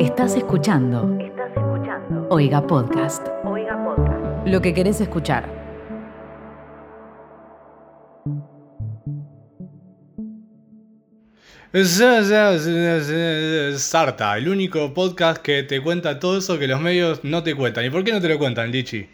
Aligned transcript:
Estás 0.00 0.36
escuchando 0.36 1.16
Estás 1.18 1.50
escuchando. 1.56 2.26
Oiga 2.28 2.66
Podcast. 2.66 3.26
Oiga 3.44 3.82
Podcast. 3.82 4.46
Lo 4.46 4.60
que 4.60 4.74
querés 4.74 5.00
escuchar. 5.00 5.48
Sarta, 13.78 14.36
el 14.36 14.48
único 14.50 14.92
podcast 14.92 15.40
que 15.40 15.62
te 15.62 15.82
cuenta 15.82 16.18
todo 16.18 16.36
eso 16.38 16.58
que 16.58 16.68
los 16.68 16.80
medios 16.80 17.24
no 17.24 17.42
te 17.42 17.54
cuentan. 17.54 17.86
¿Y 17.86 17.90
por 17.90 18.04
qué 18.04 18.12
no 18.12 18.20
te 18.20 18.28
lo 18.28 18.38
cuentan, 18.38 18.70
Lichi? 18.70 19.08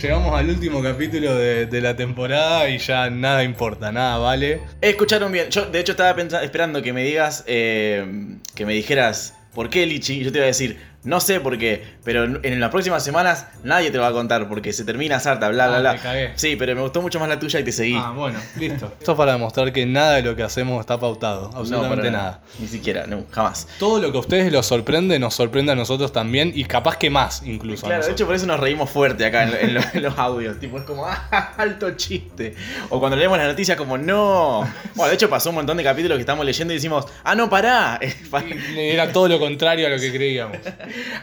Llegamos 0.00 0.34
al 0.38 0.48
último 0.48 0.82
capítulo 0.82 1.34
de, 1.34 1.66
de 1.66 1.80
la 1.82 1.94
temporada 1.94 2.68
y 2.70 2.78
ya 2.78 3.10
nada 3.10 3.44
importa, 3.44 3.92
nada 3.92 4.16
vale. 4.16 4.62
Escucharon 4.80 5.30
bien. 5.30 5.50
Yo, 5.50 5.66
de 5.66 5.78
hecho, 5.80 5.92
estaba 5.92 6.14
pensa- 6.16 6.42
esperando 6.42 6.80
que 6.82 6.92
me 6.94 7.04
digas, 7.04 7.44
eh, 7.46 8.06
que 8.54 8.64
me 8.64 8.72
dijeras, 8.72 9.34
¿por 9.54 9.68
qué 9.68 9.84
Lichi? 9.84 10.20
Y 10.20 10.24
yo 10.24 10.32
te 10.32 10.38
iba 10.38 10.44
a 10.44 10.46
decir, 10.46 10.78
no 11.02 11.18
sé 11.20 11.40
por 11.40 11.56
qué, 11.56 11.82
pero 12.04 12.24
en 12.24 12.40
en 12.42 12.60
las 12.60 12.70
próximas 12.70 13.02
semanas 13.02 13.46
nadie 13.64 13.90
te 13.90 13.96
lo 13.96 14.02
va 14.02 14.08
a 14.10 14.12
contar 14.12 14.48
porque 14.48 14.72
se 14.72 14.84
termina 14.84 15.18
Sarta, 15.18 15.48
bla, 15.48 15.66
bla, 15.68 15.76
Ah, 15.76 15.80
bla. 15.80 15.92
me 15.94 15.98
cagué. 15.98 16.32
Sí, 16.36 16.56
pero 16.56 16.74
me 16.74 16.82
gustó 16.82 17.00
mucho 17.00 17.18
más 17.18 17.28
la 17.28 17.38
tuya 17.38 17.58
y 17.60 17.64
te 17.64 17.72
seguí. 17.72 17.96
Ah, 17.96 18.12
bueno, 18.14 18.38
listo. 18.58 18.92
Esto 18.98 19.12
es 19.12 19.16
para 19.18 19.32
demostrar 19.32 19.72
que 19.72 19.86
nada 19.86 20.16
de 20.16 20.22
lo 20.22 20.36
que 20.36 20.42
hacemos 20.42 20.78
está 20.80 20.98
pautado, 21.00 21.50
No, 21.52 21.58
absolutamente 21.60 22.08
para 22.08 22.18
nada. 22.18 22.40
Ni 22.58 22.66
siquiera, 22.68 23.06
no, 23.06 23.24
jamás. 23.30 23.66
Todo 23.78 23.98
lo 24.00 24.10
que 24.12 24.18
a 24.18 24.20
ustedes 24.20 24.52
los 24.52 24.66
sorprende 24.66 25.18
nos 25.18 25.34
sorprende 25.34 25.72
a 25.72 25.74
nosotros 25.74 26.12
también 26.12 26.52
y 26.54 26.64
capaz 26.64 26.96
que 26.98 27.08
más 27.08 27.42
incluso. 27.46 27.86
a 27.86 27.88
Claro, 27.88 28.04
de 28.06 28.12
hecho 28.12 28.26
por 28.26 28.34
eso 28.34 28.46
nos 28.46 28.60
reímos 28.60 28.90
fuerte 28.90 29.24
acá 29.24 29.44
en, 29.44 29.68
en 29.68 29.74
lo- 29.74 29.80
en 29.94 30.02
los 30.02 30.18
audios. 30.18 30.58
Tipo, 30.60 30.76
es 30.78 30.84
como, 30.84 31.06
¡ah, 31.08 31.54
alto 31.56 31.92
chiste! 31.96 32.54
O 32.90 33.00
cuando 33.00 33.16
leemos 33.16 33.38
las 33.38 33.46
noticias 33.48 33.78
como, 33.78 33.96
¡no! 33.96 34.68
Bueno, 34.94 35.08
de 35.08 35.14
hecho 35.14 35.30
pasó 35.30 35.48
un 35.48 35.54
montón 35.56 35.76
de 35.78 35.84
capítulos 35.84 36.16
que 36.16 36.22
estamos 36.22 36.44
leyendo 36.44 36.74
y 36.74 36.76
decimos, 36.76 37.06
¡ah, 37.24 37.34
no, 37.34 37.48
pará! 37.48 37.98
Era 38.76 39.10
todo 39.12 39.28
lo 39.28 39.38
contrario 39.38 39.86
a 39.86 39.90
lo 39.90 39.98
que 39.98 40.12
creíamos. 40.12 40.58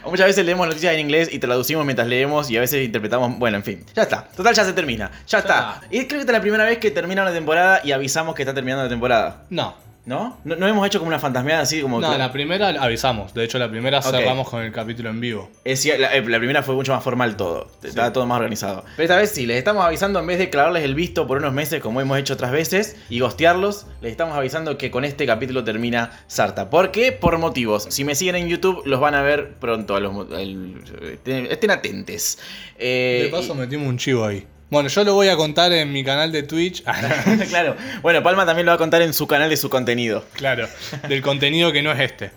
Muchas 0.04 0.26
veces 0.26 0.44
leemos 0.44 0.66
noticias 0.66 0.94
en 0.94 1.00
inglés 1.00 1.28
y 1.32 1.38
traducimos 1.38 1.84
mientras 1.84 2.08
leemos 2.08 2.50
y 2.50 2.56
a 2.56 2.60
veces 2.60 2.84
interpretamos. 2.84 3.38
Bueno, 3.38 3.56
en 3.58 3.64
fin. 3.64 3.84
Ya 3.94 4.02
está. 4.02 4.24
Total, 4.24 4.54
ya 4.54 4.64
se 4.64 4.72
termina. 4.72 5.10
Ya, 5.26 5.38
está. 5.38 5.80
está. 5.80 5.86
Y 5.90 6.06
creo 6.06 6.18
que 6.18 6.20
esta 6.20 6.32
es 6.32 6.38
la 6.38 6.40
primera 6.40 6.64
vez 6.64 6.78
que 6.78 6.90
termina 6.90 7.22
una 7.22 7.32
temporada 7.32 7.80
y 7.84 7.92
avisamos 7.92 8.34
que 8.34 8.42
está 8.42 8.54
terminando 8.54 8.84
la 8.84 8.90
temporada. 8.90 9.42
No. 9.50 9.87
¿No? 10.08 10.38
¿No, 10.44 10.56
no 10.56 10.66
hemos 10.66 10.86
hecho 10.86 10.98
como 11.00 11.08
una 11.08 11.18
fantasmeada 11.18 11.60
así 11.60 11.82
como. 11.82 12.00
No, 12.00 12.10
que- 12.10 12.16
la 12.16 12.32
primera 12.32 12.68
avisamos. 12.82 13.34
De 13.34 13.44
hecho, 13.44 13.58
la 13.58 13.68
primera 13.70 13.98
Ok. 13.98 14.06
cerramos 14.06 14.48
con 14.48 14.62
el 14.62 14.72
capítulo 14.72 15.10
en 15.10 15.20
vivo. 15.20 15.50
Es 15.64 15.84
la, 15.84 16.14
eh, 16.16 16.24
la 16.26 16.38
primera 16.38 16.62
fue 16.62 16.74
mucho 16.74 16.94
más 16.94 17.04
formal 17.04 17.36
todo. 17.36 17.70
Estaba 17.82 18.10
todo 18.10 18.24
más 18.26 18.36
organizado. 18.36 18.84
Pero 18.96 19.04
esta 19.04 19.16
vez 19.18 19.30
sí, 19.32 19.44
les 19.44 19.58
estamos 19.58 19.84
avisando 19.84 20.18
en 20.20 20.26
vez 20.26 20.38
de 20.38 20.48
clavarles 20.48 20.84
el 20.84 20.94
visto 20.94 21.26
por 21.26 21.36
unos 21.36 21.52
meses 21.52 21.82
como 21.82 22.00
hemos 22.00 22.16
hecho 22.18 22.32
otras 22.32 22.52
veces 22.52 22.96
y 23.10 23.20
gostearlos, 23.20 23.86
les 24.00 24.10
estamos 24.12 24.34
avisando 24.34 24.78
que 24.78 24.90
con 24.90 25.04
este 25.04 25.26
capítulo 25.26 25.62
termina 25.62 26.10
Sarta. 26.26 26.70
¿Por 26.70 26.90
qué? 26.90 27.12
Por 27.12 27.36
motivos. 27.36 27.86
Si 27.90 28.02
me 28.04 28.14
siguen 28.14 28.36
en 28.36 28.48
YouTube 28.48 28.80
los 28.86 29.00
van 29.00 29.14
a 29.14 29.20
ver 29.20 29.56
pronto. 29.60 29.94
A 29.94 30.00
los, 30.00 30.14
mo- 30.14 30.26
el- 30.38 30.82
estén, 31.12 31.48
estén 31.50 31.70
atentes. 31.70 32.38
Eh, 32.78 33.24
De 33.24 33.28
paso 33.28 33.52
y- 33.52 33.58
metimos 33.58 33.86
un 33.86 33.98
chivo 33.98 34.24
ahí. 34.24 34.46
Bueno, 34.70 34.90
yo 34.90 35.02
lo 35.04 35.14
voy 35.14 35.28
a 35.28 35.36
contar 35.36 35.72
en 35.72 35.90
mi 35.92 36.04
canal 36.04 36.30
de 36.30 36.42
Twitch. 36.42 36.82
claro. 37.48 37.74
Bueno, 38.02 38.22
Palma 38.22 38.44
también 38.44 38.66
lo 38.66 38.70
va 38.72 38.74
a 38.76 38.78
contar 38.78 39.00
en 39.00 39.14
su 39.14 39.26
canal 39.26 39.48
de 39.48 39.56
su 39.56 39.70
contenido. 39.70 40.24
Claro, 40.34 40.68
del 41.08 41.22
contenido 41.22 41.72
que 41.72 41.82
no 41.82 41.90
es 41.92 42.00
este. 42.00 42.30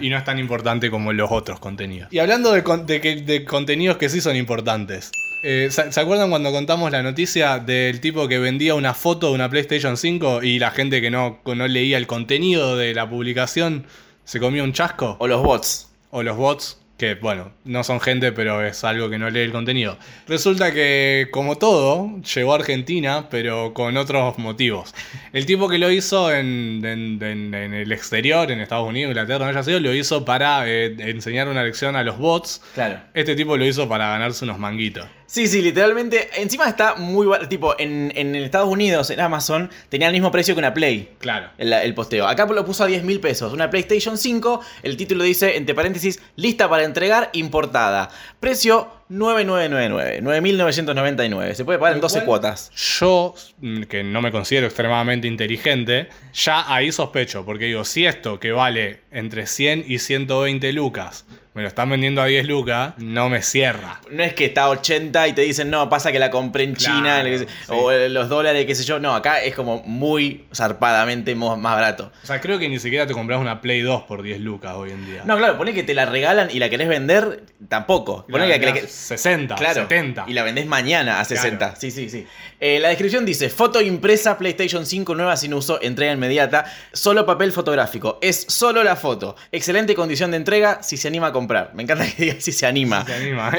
Y 0.00 0.10
no 0.10 0.18
es 0.18 0.24
tan 0.24 0.38
importante 0.38 0.90
como 0.90 1.12
los 1.14 1.30
otros 1.32 1.58
contenidos. 1.58 2.12
Y 2.12 2.18
hablando 2.18 2.52
de, 2.52 2.62
con- 2.62 2.84
de 2.84 3.00
que- 3.00 3.16
de 3.22 3.44
contenidos 3.46 3.96
que 3.96 4.10
sí 4.10 4.20
son 4.20 4.36
importantes. 4.36 5.10
eh, 5.42 5.68
¿se, 5.70 5.90
se 5.90 6.00
acuerdan 6.00 6.28
cuando 6.28 6.52
contamos 6.52 6.90
la 6.90 7.02
noticia 7.02 7.58
del 7.58 8.00
tipo 8.00 8.28
que 8.28 8.38
vendía 8.38 8.74
una 8.74 8.92
foto 8.92 9.28
de 9.28 9.34
una 9.36 9.48
PlayStation 9.48 9.96
5 9.96 10.42
y 10.42 10.58
la 10.58 10.70
gente 10.72 11.00
que 11.00 11.10
no, 11.10 11.40
no 11.46 11.66
leía 11.66 11.96
el 11.96 12.06
contenido 12.06 12.76
de 12.76 12.92
la 12.92 13.08
publicación 13.08 13.86
se 14.24 14.38
comía 14.38 14.62
un 14.64 14.74
chasco? 14.74 15.16
O 15.18 15.26
los 15.26 15.42
bots. 15.42 15.88
o 16.10 16.22
los 16.22 16.36
bots, 16.36 16.76
que 17.00 17.14
bueno, 17.14 17.50
no 17.64 17.82
son 17.82 17.98
gente, 17.98 18.30
pero 18.30 18.62
es 18.62 18.84
algo 18.84 19.08
que 19.08 19.18
no 19.18 19.30
lee 19.30 19.40
el 19.40 19.52
contenido. 19.52 19.96
Resulta 20.28 20.72
que, 20.74 21.28
como 21.30 21.56
todo, 21.56 22.20
llegó 22.34 22.52
a 22.52 22.56
Argentina, 22.56 23.28
pero 23.30 23.72
con 23.72 23.96
otros 23.96 24.36
motivos. 24.36 24.94
El 25.32 25.46
tipo 25.46 25.66
que 25.70 25.78
lo 25.78 25.90
hizo 25.90 26.30
en, 26.30 26.84
en- 26.84 27.22
en- 27.22 27.54
en 27.54 27.72
el 27.72 27.90
exterior, 27.90 28.50
en 28.50 28.60
Estados 28.60 28.86
Unidos, 28.86 29.12
Inglaterra, 29.12 29.46
no 29.46 29.50
haya 29.50 29.62
sido, 29.62 29.80
lo 29.80 29.94
hizo 29.94 30.26
para 30.26 30.68
eh, 30.68 30.94
enseñar 30.98 31.48
una 31.48 31.62
lección 31.64 31.96
a 31.96 32.02
los 32.04 32.18
bots. 32.18 32.60
Claro. 32.74 33.00
Este 33.14 33.34
tipo 33.34 33.56
lo 33.56 33.64
hizo 33.64 33.88
para 33.88 34.10
ganarse 34.10 34.44
unos 34.44 34.58
manguitos. 34.58 35.06
Sí, 35.32 35.46
sí, 35.46 35.62
literalmente. 35.62 36.28
Encima 36.42 36.68
está 36.68 36.96
muy 36.96 37.28
Tipo, 37.48 37.78
en, 37.78 38.12
en 38.16 38.34
Estados 38.34 38.68
Unidos, 38.68 39.10
en 39.10 39.20
Amazon, 39.20 39.70
tenía 39.88 40.08
el 40.08 40.12
mismo 40.12 40.32
precio 40.32 40.56
que 40.56 40.58
una 40.58 40.74
Play. 40.74 41.10
Claro. 41.20 41.50
El, 41.56 41.72
el 41.72 41.94
posteo. 41.94 42.26
Acá 42.26 42.46
lo 42.46 42.64
puso 42.66 42.82
a 42.82 42.88
10 42.88 43.04
mil 43.04 43.20
pesos. 43.20 43.52
Una 43.52 43.70
PlayStation 43.70 44.18
5. 44.18 44.60
El 44.82 44.96
título 44.96 45.22
dice, 45.22 45.56
entre 45.56 45.76
paréntesis, 45.76 46.20
lista 46.34 46.68
para 46.68 46.82
entregar, 46.82 47.30
importada. 47.32 48.10
Precio 48.40 48.90
9999. 49.08 50.20
9999. 50.20 51.54
Se 51.54 51.64
puede 51.64 51.78
pagar 51.78 51.94
en 51.94 52.00
12 52.00 52.18
Igual- 52.18 52.26
cuotas. 52.26 52.72
Yo, 52.98 53.34
mm, 53.60 53.82
que 53.84 54.02
no 54.02 54.22
me 54.22 54.32
considero 54.32 54.66
extremadamente 54.66 55.28
inteligente, 55.28 56.08
ya 56.34 56.72
ahí 56.74 56.90
sospecho, 56.90 57.44
porque 57.44 57.66
digo, 57.66 57.84
si 57.84 58.04
esto 58.04 58.40
que 58.40 58.50
vale 58.50 59.02
entre 59.12 59.46
100 59.46 59.84
y 59.86 60.00
120 60.00 60.72
lucas, 60.72 61.24
me 61.60 61.64
lo 61.64 61.68
están 61.68 61.90
vendiendo 61.90 62.22
a 62.22 62.24
10 62.24 62.46
lucas, 62.46 62.94
no 62.96 63.28
me 63.28 63.42
cierra. 63.42 64.00
No 64.10 64.22
es 64.22 64.32
que 64.32 64.46
está 64.46 64.62
a 64.62 64.68
80 64.70 65.28
y 65.28 65.34
te 65.34 65.42
dicen, 65.42 65.68
no, 65.68 65.90
pasa 65.90 66.10
que 66.10 66.18
la 66.18 66.30
compré 66.30 66.64
en 66.64 66.74
Claro, 66.74 66.96
China. 67.28 67.38
sí. 67.38 67.44
O 67.68 67.92
eh, 67.92 68.08
los 68.08 68.30
dólares, 68.30 68.64
qué 68.64 68.74
sé 68.74 68.82
yo. 68.84 68.98
No, 68.98 69.14
acá 69.14 69.42
es 69.42 69.54
como 69.54 69.82
muy 69.82 70.46
zarpadamente 70.54 71.34
más 71.34 71.58
barato. 71.62 72.10
O 72.22 72.26
sea, 72.26 72.40
creo 72.40 72.58
que 72.58 72.66
ni 72.70 72.78
siquiera 72.78 73.06
te 73.06 73.12
compras 73.12 73.38
una 73.40 73.60
Play 73.60 73.82
2 73.82 74.04
por 74.04 74.22
10 74.22 74.40
lucas 74.40 74.72
hoy 74.74 74.90
en 74.92 75.04
día. 75.04 75.22
No, 75.26 75.36
claro, 75.36 75.58
pone 75.58 75.74
que 75.74 75.82
te 75.82 75.92
la 75.92 76.06
regalan 76.06 76.48
y 76.50 76.58
la 76.58 76.70
querés 76.70 76.88
vender, 76.88 77.42
tampoco. 77.68 78.24
Pone 78.30 78.48
La 78.48 78.54
que, 78.54 78.60
que- 78.60 78.72
vendés 78.72 78.90
60, 78.90 79.54
Claro, 79.56 79.82
70. 79.82 80.24
Y 80.28 80.32
la 80.32 80.42
vendés 80.44 80.64
mañana 80.64 81.20
a 81.20 81.24
60. 81.26 81.58
Claro. 81.58 81.74
Sí, 81.78 81.90
sí, 81.90 82.08
sí. 82.08 82.26
Eh, 82.58 82.78
la 82.80 82.88
descripción 82.88 83.26
dice: 83.26 83.50
foto 83.50 83.82
impresa 83.82 84.38
PlayStation 84.38 84.86
5 84.86 85.14
nueva 85.14 85.36
sin 85.36 85.52
uso, 85.52 85.78
entrega 85.82 86.12
inmediata. 86.12 86.64
Solo 86.92 87.26
papel 87.26 87.52
fotográfico. 87.52 88.18
Es 88.22 88.46
solo 88.48 88.82
la 88.82 88.96
foto. 88.96 89.36
Excelente 89.52 89.94
condición 89.94 90.30
de 90.30 90.38
entrega 90.38 90.82
si 90.82 90.96
se 90.96 91.08
anima 91.08 91.28
a 91.28 91.32
comprar. 91.32 91.49
Me 91.74 91.82
encanta 91.82 92.04
que 92.06 92.22
diga 92.24 92.34
si 92.40 92.52
se 92.52 92.66
anima. 92.66 93.04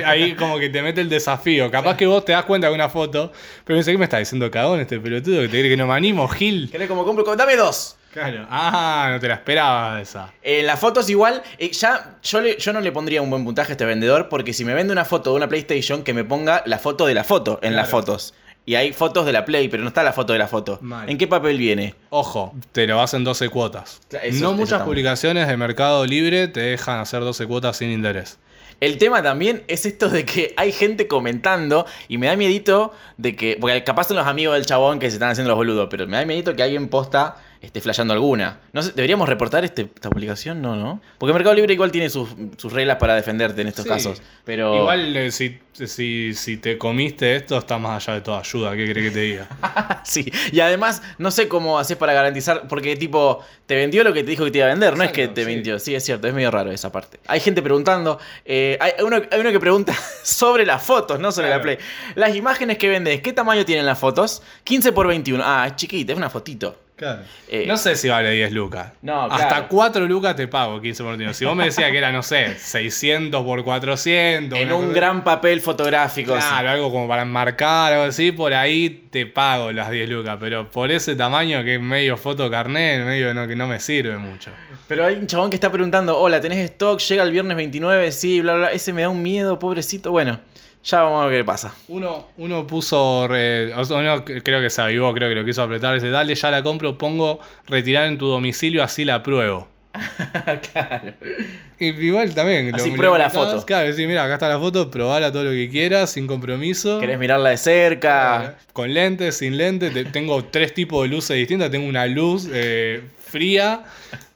Ahí 0.05 0.33
como 0.35 0.57
que 0.59 0.69
te 0.69 0.81
mete 0.81 1.01
el 1.01 1.09
desafío. 1.09 1.69
Capaz 1.69 1.97
que 1.97 2.05
vos 2.05 2.23
te 2.25 2.31
das 2.31 2.45
cuenta 2.45 2.67
de 2.67 2.73
una 2.73 2.89
foto, 2.89 3.31
pero 3.65 3.77
dice, 3.77 3.91
¿qué 3.91 3.97
me 3.97 4.05
está 4.05 4.17
diciendo 4.17 4.49
cagón 4.49 4.79
este 4.79 4.99
pelotudo? 4.99 5.41
Que 5.41 5.47
te 5.49 5.59
cree 5.59 5.69
que 5.69 5.77
no 5.77 5.87
me 5.87 5.93
animo, 5.93 6.27
Gil. 6.27 6.69
¿Querés 6.71 6.87
como 6.87 7.03
compro? 7.05 7.23
Como, 7.23 7.35
Dame 7.35 7.55
dos. 7.55 7.97
Claro. 8.13 8.45
Ah, 8.49 9.07
no 9.11 9.19
te 9.21 9.27
la 9.29 9.35
esperaba 9.35 10.01
esa. 10.01 10.33
En 10.41 10.65
las 10.67 10.77
fotos 10.79 11.09
igual, 11.09 11.41
eh, 11.57 11.71
ya 11.71 12.17
yo, 12.21 12.41
le- 12.41 12.57
yo 12.57 12.73
no 12.73 12.81
le 12.81 12.91
pondría 12.91 13.21
un 13.21 13.29
buen 13.29 13.45
puntaje 13.45 13.71
a 13.71 13.73
este 13.73 13.85
vendedor 13.85 14.27
porque 14.27 14.51
si 14.51 14.65
me 14.65 14.73
vende 14.73 14.91
una 14.91 15.05
foto 15.05 15.29
de 15.31 15.37
una 15.37 15.47
PlayStation, 15.47 16.03
que 16.03 16.13
me 16.13 16.25
ponga 16.25 16.61
la 16.65 16.77
foto 16.77 17.05
de 17.05 17.13
la 17.13 17.23
foto 17.23 17.59
en 17.61 17.73
las 17.77 17.89
fotos. 17.89 18.33
Y 18.65 18.75
hay 18.75 18.93
fotos 18.93 19.25
de 19.25 19.31
la 19.33 19.43
Play, 19.43 19.69
pero 19.69 19.81
no 19.81 19.89
está 19.89 20.03
la 20.03 20.13
foto 20.13 20.33
de 20.33 20.39
la 20.39 20.47
foto. 20.47 20.77
Mal. 20.81 21.09
¿En 21.09 21.17
qué 21.17 21.27
papel 21.27 21.57
viene? 21.57 21.95
Ojo, 22.11 22.53
te 22.71 22.85
lo 22.85 23.01
hacen 23.01 23.23
12 23.23 23.49
cuotas. 23.49 23.99
Claro, 24.07 24.25
eso- 24.27 24.43
no 24.43 24.53
muchas 24.53 24.83
publicaciones 24.83 25.47
de 25.47 25.57
Mercado 25.57 26.05
Libre 26.05 26.47
te 26.47 26.59
dejan 26.59 26.99
hacer 26.99 27.21
12 27.21 27.47
cuotas 27.47 27.77
sin 27.77 27.89
interés. 27.89 28.37
El 28.79 28.97
tema 28.97 29.21
también 29.21 29.63
es 29.67 29.85
esto 29.85 30.09
de 30.09 30.25
que 30.25 30.53
hay 30.57 30.71
gente 30.71 31.07
comentando 31.07 31.85
y 32.07 32.17
me 32.17 32.27
da 32.27 32.35
miedito 32.35 32.93
de 33.17 33.35
que. 33.35 33.57
Porque 33.61 33.83
capaz 33.83 34.05
son 34.07 34.17
los 34.17 34.25
amigos 34.25 34.55
del 34.55 34.65
chabón 34.65 34.97
que 34.99 35.09
se 35.09 35.17
están 35.17 35.29
haciendo 35.29 35.49
los 35.49 35.57
boludos, 35.57 35.87
pero 35.89 36.07
me 36.07 36.17
da 36.17 36.25
miedito 36.25 36.55
que 36.55 36.63
alguien 36.63 36.87
posta 36.87 37.37
esté 37.61 37.79
flasheando 37.81 38.13
alguna. 38.13 38.59
No 38.73 38.81
sé, 38.81 38.91
¿Deberíamos 38.93 39.29
reportar 39.29 39.63
este- 39.63 39.83
esta 39.93 40.09
publicación? 40.09 40.61
No, 40.61 40.75
¿no? 40.75 41.01
Porque 41.17 41.33
Mercado 41.33 41.55
Libre 41.55 41.73
igual 41.73 41.91
tiene 41.91 42.09
sus, 42.09 42.29
sus 42.57 42.73
reglas 42.73 42.97
para 42.97 43.15
defenderte 43.15 43.61
en 43.61 43.67
estos 43.67 43.83
Sí. 43.83 43.89
casos. 43.89 44.21
Pero. 44.43 44.75
Igual 44.77 45.15
eh, 45.15 45.31
si, 45.31 45.59
si, 45.73 46.33
si 46.33 46.57
te 46.57 46.77
comiste 46.77 47.35
esto, 47.35 47.57
está 47.57 47.77
más 47.77 48.07
allá 48.07 48.15
de 48.15 48.21
toda 48.21 48.39
ayuda. 48.39 48.75
¿Qué 48.75 48.91
crees 48.91 49.07
que 49.09 49.11
te 49.13 49.19
diga? 49.21 49.47
sí. 50.05 50.31
Y 50.51 50.59
además, 50.59 51.01
no 51.19 51.29
sé 51.31 51.47
cómo 51.47 51.77
haces 51.77 51.97
para 51.97 52.13
garantizar. 52.13 52.67
Porque, 52.67 52.95
tipo, 52.95 53.43
te 53.67 53.75
vendió 53.75 54.03
lo 54.03 54.11
que 54.13 54.23
te 54.23 54.31
dijo 54.31 54.43
que 54.45 54.51
te 54.51 54.57
iba 54.57 54.67
a 54.67 54.71
vender. 54.71 54.97
No 54.97 55.03
es 55.03 55.11
que 55.11 55.27
te 55.27 55.43
sí. 55.45 55.47
mintió. 55.49 55.77
Sí, 55.79 55.93
es 55.93 56.03
cierto. 56.03 56.27
Es 56.27 56.33
medio 56.33 56.49
raro 56.51 56.71
esa 56.71 56.91
parte. 56.91 57.19
Hay 57.27 57.39
gente 57.39 57.61
preguntando. 57.61 58.19
eh, 58.43 58.77
hay, 58.81 58.93
uno, 59.03 59.17
hay 59.31 59.39
uno 59.39 59.51
que 59.51 59.59
pregunta 59.59 59.93
sobre 60.23 60.65
las 60.65 60.83
fotos, 60.83 61.19
no 61.19 61.31
sobre 61.31 61.49
la. 61.49 61.61
Play. 61.61 61.77
Las 62.15 62.35
imágenes 62.35 62.77
que 62.79 62.89
vendes, 62.89 63.21
¿qué 63.21 63.33
tamaño 63.33 63.65
tienen 63.65 63.85
las 63.85 63.99
fotos? 63.99 64.41
15 64.63 64.91
por 64.93 65.05
21. 65.07 65.43
Ah, 65.45 65.65
es 65.67 65.75
chiquita, 65.75 66.11
es 66.13 66.17
una 66.17 66.29
fotito. 66.29 66.75
Claro. 67.01 67.23
Eh, 67.47 67.65
no 67.67 67.77
sé 67.77 67.95
si 67.95 68.09
vale 68.09 68.29
10 68.29 68.51
lucas. 68.51 68.91
No, 69.01 69.23
Hasta 69.23 69.47
claro. 69.47 69.65
4 69.69 70.05
lucas 70.05 70.35
te 70.35 70.47
pago 70.47 70.79
15 70.79 71.01
por 71.01 71.09
21. 71.13 71.33
Si 71.33 71.45
vos 71.45 71.55
me 71.55 71.65
decías 71.65 71.89
que 71.89 71.97
era, 71.97 72.11
no 72.11 72.21
sé, 72.21 72.55
600 72.59 73.43
por 73.43 73.63
400. 73.63 74.59
En 74.59 74.71
un 74.71 74.81
cosa- 74.83 74.93
gran 74.93 75.23
papel 75.23 75.61
fotográfico. 75.61 76.33
Claro, 76.33 76.69
algo 76.69 76.91
como 76.91 77.07
para 77.07 77.23
enmarcar, 77.23 77.93
algo 77.93 78.05
así, 78.05 78.31
por 78.31 78.53
ahí 78.53 79.07
te 79.09 79.25
pago 79.25 79.71
las 79.71 79.89
10 79.89 80.07
lucas. 80.09 80.37
Pero 80.39 80.69
por 80.69 80.91
ese 80.91 81.15
tamaño 81.15 81.63
que 81.63 81.75
es 81.75 81.81
medio 81.81 82.17
foto 82.17 82.51
carnet, 82.51 83.03
medio 83.03 83.33
no, 83.33 83.47
que 83.47 83.55
no 83.55 83.65
me 83.65 83.79
sirve 83.79 84.17
mucho. 84.19 84.51
Pero 84.87 85.03
hay 85.03 85.15
un 85.15 85.25
chabón 85.25 85.49
que 85.49 85.55
está 85.55 85.71
preguntando, 85.71 86.19
hola, 86.19 86.39
¿tenés 86.39 86.59
stock? 86.69 86.99
Llega 86.99 87.23
el 87.23 87.31
viernes 87.31 87.57
29, 87.57 88.11
sí, 88.11 88.41
bla, 88.41 88.53
bla, 88.53 88.67
bla. 88.67 88.71
Ese 88.73 88.93
me 88.93 89.01
da 89.01 89.09
un 89.09 89.23
miedo, 89.23 89.57
pobrecito. 89.57 90.11
Bueno, 90.11 90.39
Ya 90.83 91.03
vamos 91.03 91.23
a 91.23 91.27
ver 91.27 91.39
qué 91.41 91.45
pasa. 91.45 91.73
Uno, 91.89 92.27
uno 92.37 92.65
puso, 92.65 93.27
re- 93.27 93.71
uno 93.75 94.25
creo 94.25 94.61
que 94.61 94.69
se 94.69 94.81
avivó, 94.81 95.13
creo 95.13 95.29
que 95.29 95.35
lo 95.35 95.45
quiso 95.45 95.61
apretar, 95.61 95.93
dice, 95.93 96.09
dale, 96.09 96.33
ya 96.33 96.49
la 96.49 96.63
compro, 96.63 96.97
pongo 96.97 97.39
retirar 97.67 98.07
en 98.07 98.17
tu 98.17 98.27
domicilio, 98.27 98.83
así 98.83 99.05
la 99.05 99.21
pruebo. 99.21 99.67
claro. 100.71 101.13
Y 101.77 101.85
igual 101.87 102.33
también. 102.33 102.73
Así 102.73 102.89
lo- 102.91 102.95
prueba 102.95 103.17
lo 103.17 103.23
la 103.25 103.29
foto. 103.29 103.65
Claro, 103.65 103.91
sí, 103.93 104.07
mira, 104.07 104.23
acá 104.23 104.35
está 104.35 104.49
la 104.49 104.57
foto, 104.59 104.89
probala 104.89 105.31
todo 105.31 105.43
lo 105.45 105.51
que 105.51 105.69
quieras, 105.69 106.11
sin 106.11 106.27
compromiso. 106.27 106.99
¿Querés 106.99 107.19
mirarla 107.19 107.49
de 107.49 107.57
cerca? 107.57 108.55
Con 108.73 108.93
lentes, 108.93 109.37
sin 109.37 109.57
lentes. 109.57 109.93
te- 109.93 110.05
tengo 110.05 110.43
tres 110.45 110.73
tipos 110.73 111.03
de 111.03 111.09
luces 111.09 111.35
distintas. 111.37 111.69
Tengo 111.71 111.87
una 111.87 112.05
luz 112.07 112.47
eh, 112.51 113.01
fría, 113.19 113.83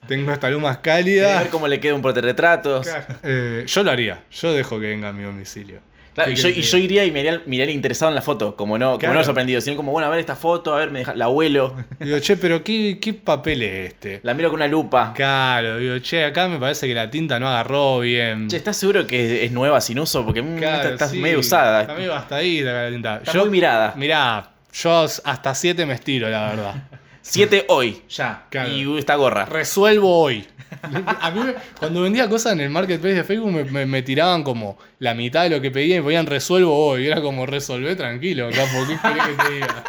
tengo 0.07 0.31
esta 0.31 0.49
luz 0.49 0.61
más 0.61 0.77
¿Querés 0.79 0.97
cálida. 0.97 1.39
ver 1.39 1.49
cómo 1.49 1.67
le 1.67 1.79
queda 1.79 1.95
un 1.95 2.01
portarretratos? 2.01 2.87
Eh, 3.23 3.63
yo 3.65 3.83
lo 3.83 3.91
haría. 3.91 4.21
Yo 4.31 4.53
dejo 4.53 4.79
que 4.79 4.87
venga 4.87 5.09
a 5.09 5.13
mi 5.13 5.23
domicilio. 5.23 5.79
Claro, 6.15 6.31
y, 6.31 6.35
¿Qué 6.35 6.41
yo, 6.41 6.49
y 6.49 6.61
yo 6.61 6.77
iría 6.77 7.05
y 7.05 7.11
miraría 7.11 7.71
interesado 7.75 8.09
en 8.09 8.15
la 8.15 8.21
foto, 8.21 8.55
como 8.55 8.77
no, 8.79 8.91
como 8.91 8.99
Claro. 8.99 9.15
no 9.15 9.23
sorprendido, 9.23 9.59
sino 9.61 9.75
como, 9.75 9.91
bueno, 9.91 10.07
a 10.07 10.09
ver 10.09 10.19
esta 10.19 10.35
foto, 10.35 10.73
a 10.73 10.77
ver, 10.79 10.89
me 10.89 10.99
deja, 10.99 11.13
la 11.13 11.27
huelo, 11.27 11.75
Digo, 11.99 12.17
che, 12.19 12.37
pero 12.37 12.63
¿qué, 12.63 12.97
qué 13.01 13.13
papel 13.13 13.61
es 13.63 13.87
este? 13.89 14.21
la 14.23 14.33
miro 14.33 14.49
con 14.49 14.55
una 14.59 14.67
lupa. 14.67 15.11
Claro, 15.13 15.77
digo, 15.77 15.99
che, 15.99 16.23
acá 16.23 16.47
me 16.47 16.57
parece 16.57 16.87
que 16.87 16.95
la 16.95 17.11
tinta 17.11 17.37
no 17.37 17.49
agarró 17.49 17.99
bien. 17.99 18.47
Che, 18.49 18.55
¿estás 18.57 18.77
seguro 18.77 19.05
que 19.05 19.43
es 19.43 19.51
nueva 19.51 19.81
sin 19.81 19.99
uso? 19.99 20.25
Porque 20.25 20.41
mm, 20.41 20.57
Claro, 20.57 20.89
está 20.89 21.09
sí, 21.09 21.19
medio 21.19 21.39
usada. 21.39 21.81
Está 21.81 21.93
medio 21.93 22.13
gastadita 22.13 22.71
la 22.71 22.89
tinta. 22.89 23.21
Está 23.23 23.39
muy 23.39 23.49
mirada. 23.49 23.93
Mirá, 23.97 24.51
yo 24.73 25.03
hasta 25.03 25.53
7 25.53 25.85
me 25.85 25.93
estiro, 25.95 26.29
la 26.29 26.49
verdad. 26.49 26.75
Siete 27.21 27.65
hoy, 27.69 28.03
ya. 28.07 28.45
Claro. 28.49 28.69
Y 28.69 28.97
esta 28.99 29.15
gorra. 29.15 29.45
Resuelvo 29.45 30.21
hoy. 30.21 30.45
A 31.21 31.31
mí, 31.31 31.41
cuando 31.79 32.01
vendía 32.01 32.29
cosas 32.29 32.53
en 32.53 32.61
el 32.61 32.69
marketplace 32.69 33.15
de 33.15 33.23
Facebook, 33.23 33.51
me, 33.71 34.01
tiraban 34.01 34.43
como 34.43 34.77
la 34.99 35.13
mitad 35.13 35.43
de 35.43 35.49
lo 35.49 35.61
que 35.61 35.71
pedía 35.71 35.95
y 35.95 35.99
me 35.99 36.03
ponían 36.03 36.25
resuelvo 36.25 36.75
hoy. 36.75 37.07
Era 37.07 37.21
como 37.21 37.45
resolver 37.45 37.95
tranquilo, 37.95 38.49
capo. 38.49 38.85
¿Qué 38.87 38.97
querés 39.01 39.27
que 39.27 39.43
te 39.43 39.53
diga? 39.53 39.83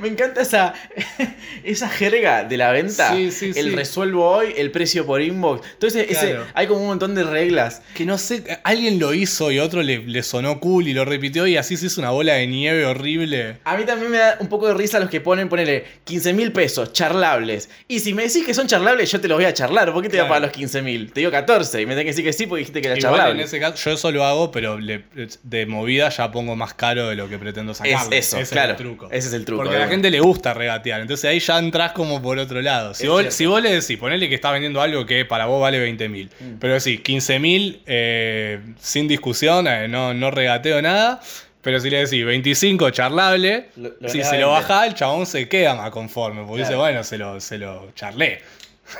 Me 0.00 0.08
encanta 0.08 0.42
esa, 0.42 0.74
esa 1.64 1.88
jerga 1.88 2.44
de 2.44 2.56
la 2.56 2.70
venta. 2.72 3.14
Sí, 3.14 3.30
sí, 3.30 3.46
el 3.56 3.70
sí. 3.70 3.74
resuelvo 3.76 4.28
hoy, 4.28 4.54
el 4.56 4.70
precio 4.70 5.06
por 5.06 5.20
inbox. 5.22 5.66
Entonces, 5.74 6.06
ese- 6.10 6.28
Claro. 6.30 6.46
hay 6.54 6.66
como 6.66 6.80
un 6.82 6.86
montón 6.88 7.14
de 7.14 7.24
reglas. 7.24 7.82
Que 7.94 8.04
no 8.04 8.18
sé, 8.18 8.42
alguien 8.64 8.98
lo 8.98 9.14
hizo 9.14 9.50
y 9.50 9.58
otro 9.58 9.82
le, 9.82 9.98
le 9.98 10.22
sonó 10.22 10.60
cool 10.60 10.88
y 10.88 10.92
lo 10.94 11.04
repitió 11.04 11.46
y 11.46 11.56
así 11.56 11.76
se 11.76 11.86
hizo 11.86 12.00
una 12.00 12.10
bola 12.10 12.34
de 12.34 12.46
nieve 12.46 12.84
horrible. 12.86 13.56
A 13.64 13.76
mí 13.76 13.84
también 13.84 14.10
me 14.10 14.18
da 14.18 14.36
un 14.40 14.48
poco 14.48 14.68
de 14.68 14.74
risa 14.74 14.98
los 15.00 15.10
que 15.10 15.20
ponen, 15.20 15.48
ponele 15.48 15.84
15 16.04 16.32
mil 16.32 16.52
pesos, 16.52 16.92
charlables. 16.92 17.68
Y 17.88 18.00
si 18.00 18.14
me 18.14 18.24
decís 18.24 18.44
que 18.44 18.54
son 18.54 18.66
charlables, 18.66 19.10
yo 19.10 19.20
te 19.20 19.28
los 19.28 19.36
voy 19.38 19.44
a 19.46 19.54
charlar. 19.54 19.92
¿Por 19.92 20.02
qué 20.02 20.08
te 20.08 20.16
voy 20.16 20.20
a 20.20 20.22
Claro. 20.22 20.28
pagar 20.28 20.42
los 20.42 20.52
15 20.52 20.82
mil? 20.82 21.12
Te 21.12 21.20
digo 21.20 21.30
14 21.32 21.80
y 21.82 21.86
me 21.86 21.92
tenés 21.94 22.04
que 22.04 22.10
decir 22.10 22.24
que 22.24 22.32
sí 22.32 22.46
porque 22.46 22.60
dijiste 22.60 22.80
que 22.80 22.88
era 22.88 22.98
Igual 22.98 23.12
en 23.14 23.18
charlable. 23.18 23.42
ese 23.44 23.60
caso, 23.60 23.76
yo 23.76 23.90
eso 23.92 24.12
lo 24.12 24.24
hago, 24.24 24.50
pero 24.50 24.78
le- 24.78 25.04
de 25.42 25.66
movida 25.66 26.08
ya 26.10 26.30
pongo 26.30 26.56
más 26.56 26.74
caro 26.74 27.08
de 27.08 27.16
lo 27.16 27.28
que 27.28 27.38
pretendo 27.38 27.72
Es 27.72 27.78
sacarle. 27.78 28.18
eso, 28.18 28.36
Ese 28.38 28.52
claro. 28.52 28.72
Es 28.74 28.78
el 28.80 28.84
truco. 28.86 29.08
Ese 29.10 29.28
es 29.28 29.34
el 29.34 29.44
truco. 29.44 29.62
Porque 29.62 29.76
la 29.88 29.92
gente 29.94 30.10
le 30.10 30.20
gusta 30.20 30.54
regatear. 30.54 31.00
Entonces 31.00 31.24
ahí 31.30 31.40
ya 31.40 31.58
entras 31.58 31.92
como 31.92 32.20
por 32.22 32.38
otro 32.38 32.60
lado. 32.62 32.94
Si, 32.94 33.06
vos, 33.06 33.20
cierto. 33.20 33.36
si 33.36 33.46
vos 33.46 33.62
le 33.62 33.72
decís, 33.72 33.96
ponele 33.98 34.28
que 34.28 34.34
está 34.34 34.50
vendiendo 34.52 34.80
algo 34.80 35.04
que 35.06 35.24
para 35.24 35.46
vos 35.46 35.60
vale 35.60 35.78
20 35.78 36.08
mil. 36.08 36.30
Mm. 36.40 36.54
Pero 36.60 36.74
decís, 36.74 37.00
15 37.00 37.38
mil 37.38 37.80
eh, 37.86 38.60
sin 38.78 39.08
discusión, 39.08 39.66
eh, 39.66 39.88
no, 39.88 40.14
no 40.14 40.30
regateo 40.30 40.80
nada. 40.82 41.20
Pero 41.60 41.80
si 41.80 41.90
le 41.90 41.98
decís 42.04 42.24
25 42.24 42.90
charlable, 42.90 43.68
Lo- 43.76 43.92
lo 44.00 44.08
si 44.08 44.22
se 44.22 44.38
lo 44.38 44.50
baja, 44.52 44.86
el 44.86 44.94
chabón 44.94 45.26
se 45.26 45.48
queda 45.48 45.74
más 45.74 45.90
conforme. 45.90 46.42
Porque 46.46 46.62
Claro. 46.62 46.68
dice, 46.68 46.76
bueno, 46.76 47.04
se 47.04 47.18
lo, 47.18 47.40
se 47.40 47.58
lo 47.58 47.90
charlé. 47.94 48.40